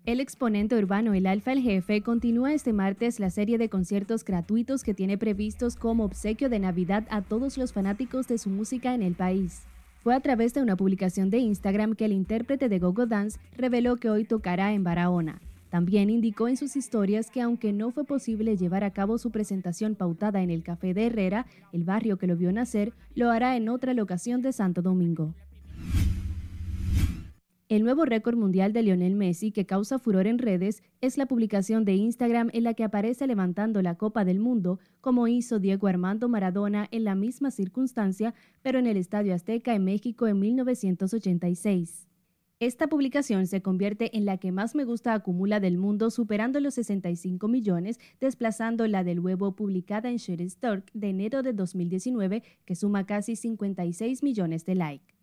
El 0.03 0.19
exponente 0.19 0.75
urbano 0.75 1.13
El 1.13 1.25
Alfa 1.25 1.53
el 1.53 1.61
Jefe 1.61 2.01
continúa 2.01 2.51
este 2.53 2.73
martes 2.73 3.17
la 3.17 3.30
serie 3.30 3.57
de 3.57 3.69
conciertos 3.69 4.25
gratuitos 4.25 4.84
que 4.84 4.93
tiene 4.93 5.17
previstos 5.17 5.77
como 5.77 6.03
obsequio 6.03 6.49
de 6.49 6.59
Navidad 6.59 7.07
a 7.09 7.21
todos 7.21 7.57
los 7.57 7.71
fanáticos 7.71 8.27
de 8.27 8.39
su 8.39 8.49
música 8.49 8.93
en 8.93 9.03
el 9.03 9.13
país. 9.13 9.61
Fue 10.03 10.13
a 10.13 10.19
través 10.19 10.53
de 10.53 10.61
una 10.61 10.75
publicación 10.75 11.30
de 11.30 11.38
Instagram 11.38 11.95
que 11.95 12.03
el 12.03 12.11
intérprete 12.11 12.67
de 12.67 12.80
Gogo 12.80 13.05
Dance 13.05 13.39
reveló 13.55 13.95
que 13.95 14.09
hoy 14.09 14.25
tocará 14.25 14.73
en 14.73 14.84
Barahona. 14.84 15.39
También 15.70 16.09
indicó 16.09 16.47
en 16.47 16.57
sus 16.57 16.76
historias 16.76 17.30
que 17.30 17.41
aunque 17.41 17.74
no 17.74 17.91
fue 17.91 18.03
posible 18.03 18.57
llevar 18.57 18.84
a 18.84 18.91
cabo 18.91 19.17
su 19.17 19.32
presentación 19.32 19.95
pautada 19.95 20.41
en 20.41 20.49
el 20.49 20.63
Café 20.63 20.93
de 20.93 21.05
Herrera, 21.05 21.45
el 21.72 21.84
barrio 21.84 22.17
que 22.17 22.28
lo 22.28 22.36
vio 22.36 22.51
nacer, 22.51 22.93
lo 23.13 23.30
hará 23.30 23.55
en 23.55 23.70
otra 23.70 23.93
locación 23.93 24.41
de 24.41 24.51
Santo 24.51 24.82
Domingo. 24.82 25.34
El 27.70 27.84
nuevo 27.84 28.03
récord 28.03 28.36
mundial 28.36 28.74
de 28.74 28.82
Lionel 28.82 29.15
Messi 29.15 29.51
que 29.51 29.67
causa 29.67 29.99
furor 29.99 30.26
en 30.26 30.39
redes 30.39 30.82
es 31.01 31.20
la 31.20 31.28
publicación 31.28 31.86
de 31.86 31.93
Instagram 31.93 32.49
en 32.51 32.63
la 32.63 32.74
que 32.74 32.84
aparece 32.84 33.28
levantando 33.28 33.84
la 33.84 33.93
Copa 33.93 34.26
del 34.26 34.39
Mundo, 34.39 34.80
como 35.01 35.28
hizo 35.28 35.59
Diego 35.59 35.86
Armando 35.86 36.30
Maradona 36.30 36.88
en 36.89 37.03
la 37.03 37.13
misma 37.13 37.51
circunstancia, 37.51 38.34
pero 38.63 38.80
en 38.80 38.88
el 38.88 38.97
Estadio 38.97 39.36
Azteca 39.36 39.76
en 39.76 39.84
México 39.84 40.26
en 40.26 40.39
1986. 40.39 42.09
Esta 42.62 42.88
publicación 42.88 43.47
se 43.47 43.62
convierte 43.62 44.18
en 44.18 44.26
la 44.26 44.38
que 44.38 44.51
más 44.51 44.76
me 44.76 44.84
gusta 44.84 45.14
acumula 45.14 45.62
del 45.62 45.78
mundo, 45.78 46.12
superando 46.12 46.60
los 46.60 46.74
65 46.74 47.47
millones, 47.47 48.01
desplazando 48.20 48.86
la 48.86 49.05
del 49.05 49.22
huevo 49.22 49.55
publicada 49.55 50.10
en 50.10 50.18
Shutterstock 50.18 50.84
de 50.93 51.10
enero 51.10 51.41
de 51.41 51.53
2019, 51.53 52.43
que 52.66 52.76
suma 52.76 53.05
casi 53.05 53.38
56 53.38 54.24
millones 54.24 54.66
de 54.66 54.76
likes. 54.76 55.16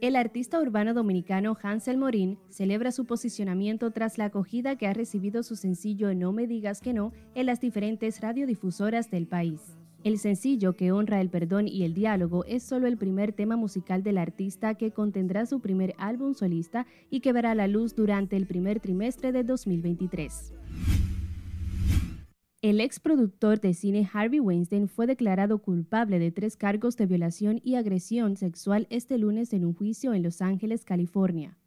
El 0.00 0.16
artista 0.16 0.60
urbano 0.60 0.94
dominicano 0.94 1.56
Hansel 1.62 1.96
Morín 1.96 2.38
celebra 2.48 2.90
su 2.90 3.04
posicionamiento 3.04 3.92
tras 3.92 4.18
la 4.18 4.24
acogida 4.24 4.74
que 4.74 4.88
ha 4.88 4.94
recibido 4.94 5.44
su 5.44 5.54
sencillo 5.54 6.12
No 6.16 6.32
me 6.32 6.48
digas 6.48 6.80
que 6.80 6.92
no 6.92 7.12
en 7.36 7.46
las 7.46 7.60
diferentes 7.60 8.20
radiodifusoras 8.20 9.12
del 9.12 9.28
país. 9.28 9.79
El 10.02 10.18
sencillo 10.18 10.76
que 10.76 10.92
honra 10.92 11.20
el 11.20 11.28
perdón 11.28 11.68
y 11.68 11.82
el 11.82 11.92
diálogo 11.92 12.46
es 12.46 12.62
solo 12.62 12.86
el 12.86 12.96
primer 12.96 13.34
tema 13.34 13.56
musical 13.56 14.02
del 14.02 14.16
artista 14.16 14.74
que 14.74 14.92
contendrá 14.92 15.44
su 15.44 15.60
primer 15.60 15.94
álbum 15.98 16.32
solista 16.32 16.86
y 17.10 17.20
que 17.20 17.34
verá 17.34 17.54
la 17.54 17.68
luz 17.68 17.94
durante 17.94 18.36
el 18.36 18.46
primer 18.46 18.80
trimestre 18.80 19.30
de 19.30 19.44
2023. 19.44 20.54
El 22.62 22.80
ex 22.80 22.98
productor 22.98 23.60
de 23.60 23.74
cine 23.74 24.08
Harvey 24.10 24.40
Weinstein 24.40 24.88
fue 24.88 25.06
declarado 25.06 25.58
culpable 25.58 26.18
de 26.18 26.30
tres 26.30 26.56
cargos 26.56 26.96
de 26.96 27.04
violación 27.04 27.60
y 27.62 27.74
agresión 27.74 28.36
sexual 28.36 28.86
este 28.88 29.18
lunes 29.18 29.52
en 29.52 29.66
un 29.66 29.74
juicio 29.74 30.14
en 30.14 30.22
Los 30.22 30.40
Ángeles, 30.40 30.84
California. 30.84 31.59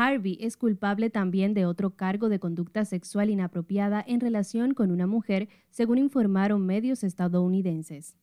Harvey 0.00 0.38
es 0.40 0.56
culpable 0.56 1.10
también 1.10 1.54
de 1.54 1.66
otro 1.66 1.90
cargo 1.90 2.28
de 2.28 2.38
conducta 2.38 2.84
sexual 2.84 3.30
inapropiada 3.30 4.04
en 4.06 4.20
relación 4.20 4.72
con 4.72 4.92
una 4.92 5.08
mujer, 5.08 5.48
según 5.70 5.98
informaron 5.98 6.64
medios 6.64 7.02
estadounidenses. 7.02 8.16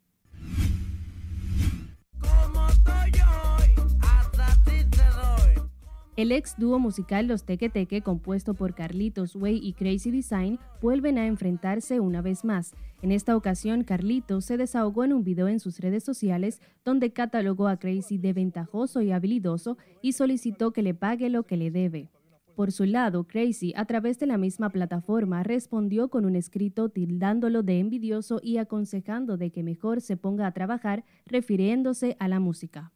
El 6.17 6.31
ex 6.31 6.55
dúo 6.57 6.79
musical 6.79 7.27
Los 7.27 7.43
Teque 7.43 7.67
Teque, 7.67 8.01
compuesto 8.01 8.53
por 8.53 8.73
Carlitos 8.73 9.35
Way 9.35 9.59
y 9.61 9.73
Crazy 9.73 10.11
Design, 10.11 10.59
vuelven 10.81 11.17
a 11.17 11.27
enfrentarse 11.27 11.99
una 11.99 12.21
vez 12.21 12.45
más. 12.45 12.73
En 13.01 13.11
esta 13.11 13.35
ocasión, 13.35 13.83
Carlitos 13.83 14.45
se 14.45 14.55
desahogó 14.55 15.03
en 15.03 15.11
un 15.11 15.25
video 15.25 15.49
en 15.49 15.59
sus 15.59 15.77
redes 15.81 16.05
sociales 16.05 16.61
donde 16.85 17.11
catalogó 17.11 17.67
a 17.67 17.75
Crazy 17.75 18.17
de 18.17 18.31
ventajoso 18.31 19.01
y 19.01 19.11
habilidoso 19.11 19.77
y 20.01 20.13
solicitó 20.13 20.71
que 20.71 20.83
le 20.83 20.93
pague 20.93 21.29
lo 21.29 21.43
que 21.43 21.57
le 21.57 21.69
debe. 21.69 22.09
Por 22.55 22.71
su 22.71 22.85
lado, 22.85 23.25
Crazy, 23.25 23.73
a 23.75 23.83
través 23.83 24.17
de 24.17 24.27
la 24.27 24.37
misma 24.37 24.69
plataforma, 24.69 25.43
respondió 25.43 26.07
con 26.07 26.23
un 26.23 26.37
escrito 26.37 26.87
tildándolo 26.87 27.61
de 27.61 27.79
envidioso 27.79 28.39
y 28.41 28.55
aconsejando 28.55 29.35
de 29.35 29.51
que 29.51 29.63
mejor 29.63 29.99
se 29.99 30.15
ponga 30.15 30.47
a 30.47 30.53
trabajar, 30.53 31.03
refiriéndose 31.25 32.15
a 32.19 32.29
la 32.29 32.39
música. 32.39 32.94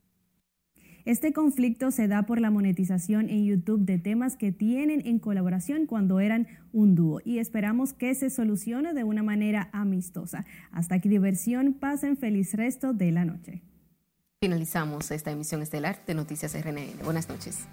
Este 1.10 1.34
conflicto 1.34 1.90
se 1.90 2.08
da 2.08 2.22
por 2.22 2.40
la 2.40 2.52
monetización 2.52 3.32
en 3.32 3.44
YouTube 3.44 3.84
de 3.84 3.98
temas 3.98 4.36
que 4.36 4.52
tienen 4.52 5.02
en 5.08 5.18
colaboración 5.18 5.88
cuando 5.88 6.20
eran 6.20 6.48
un 6.72 6.94
dúo 6.94 7.20
y 7.26 7.40
esperamos 7.40 7.94
que 7.94 8.14
se 8.14 8.30
solucione 8.30 8.94
de 8.94 9.04
una 9.04 9.24
manera 9.24 9.72
amistosa. 9.74 10.46
Hasta 10.72 10.94
aquí 10.94 11.10
diversión, 11.10 11.74
pasen 11.74 12.16
feliz 12.16 12.54
resto 12.54 12.94
de 12.94 13.12
la 13.12 13.26
noche. 13.26 13.64
Finalizamos 14.40 15.10
esta 15.10 15.32
emisión 15.32 15.64
estelar 15.64 15.98
de 16.06 16.14
Noticias 16.14 16.54
RNN. 16.54 17.04
Buenas 17.04 17.28
noches. 17.28 17.66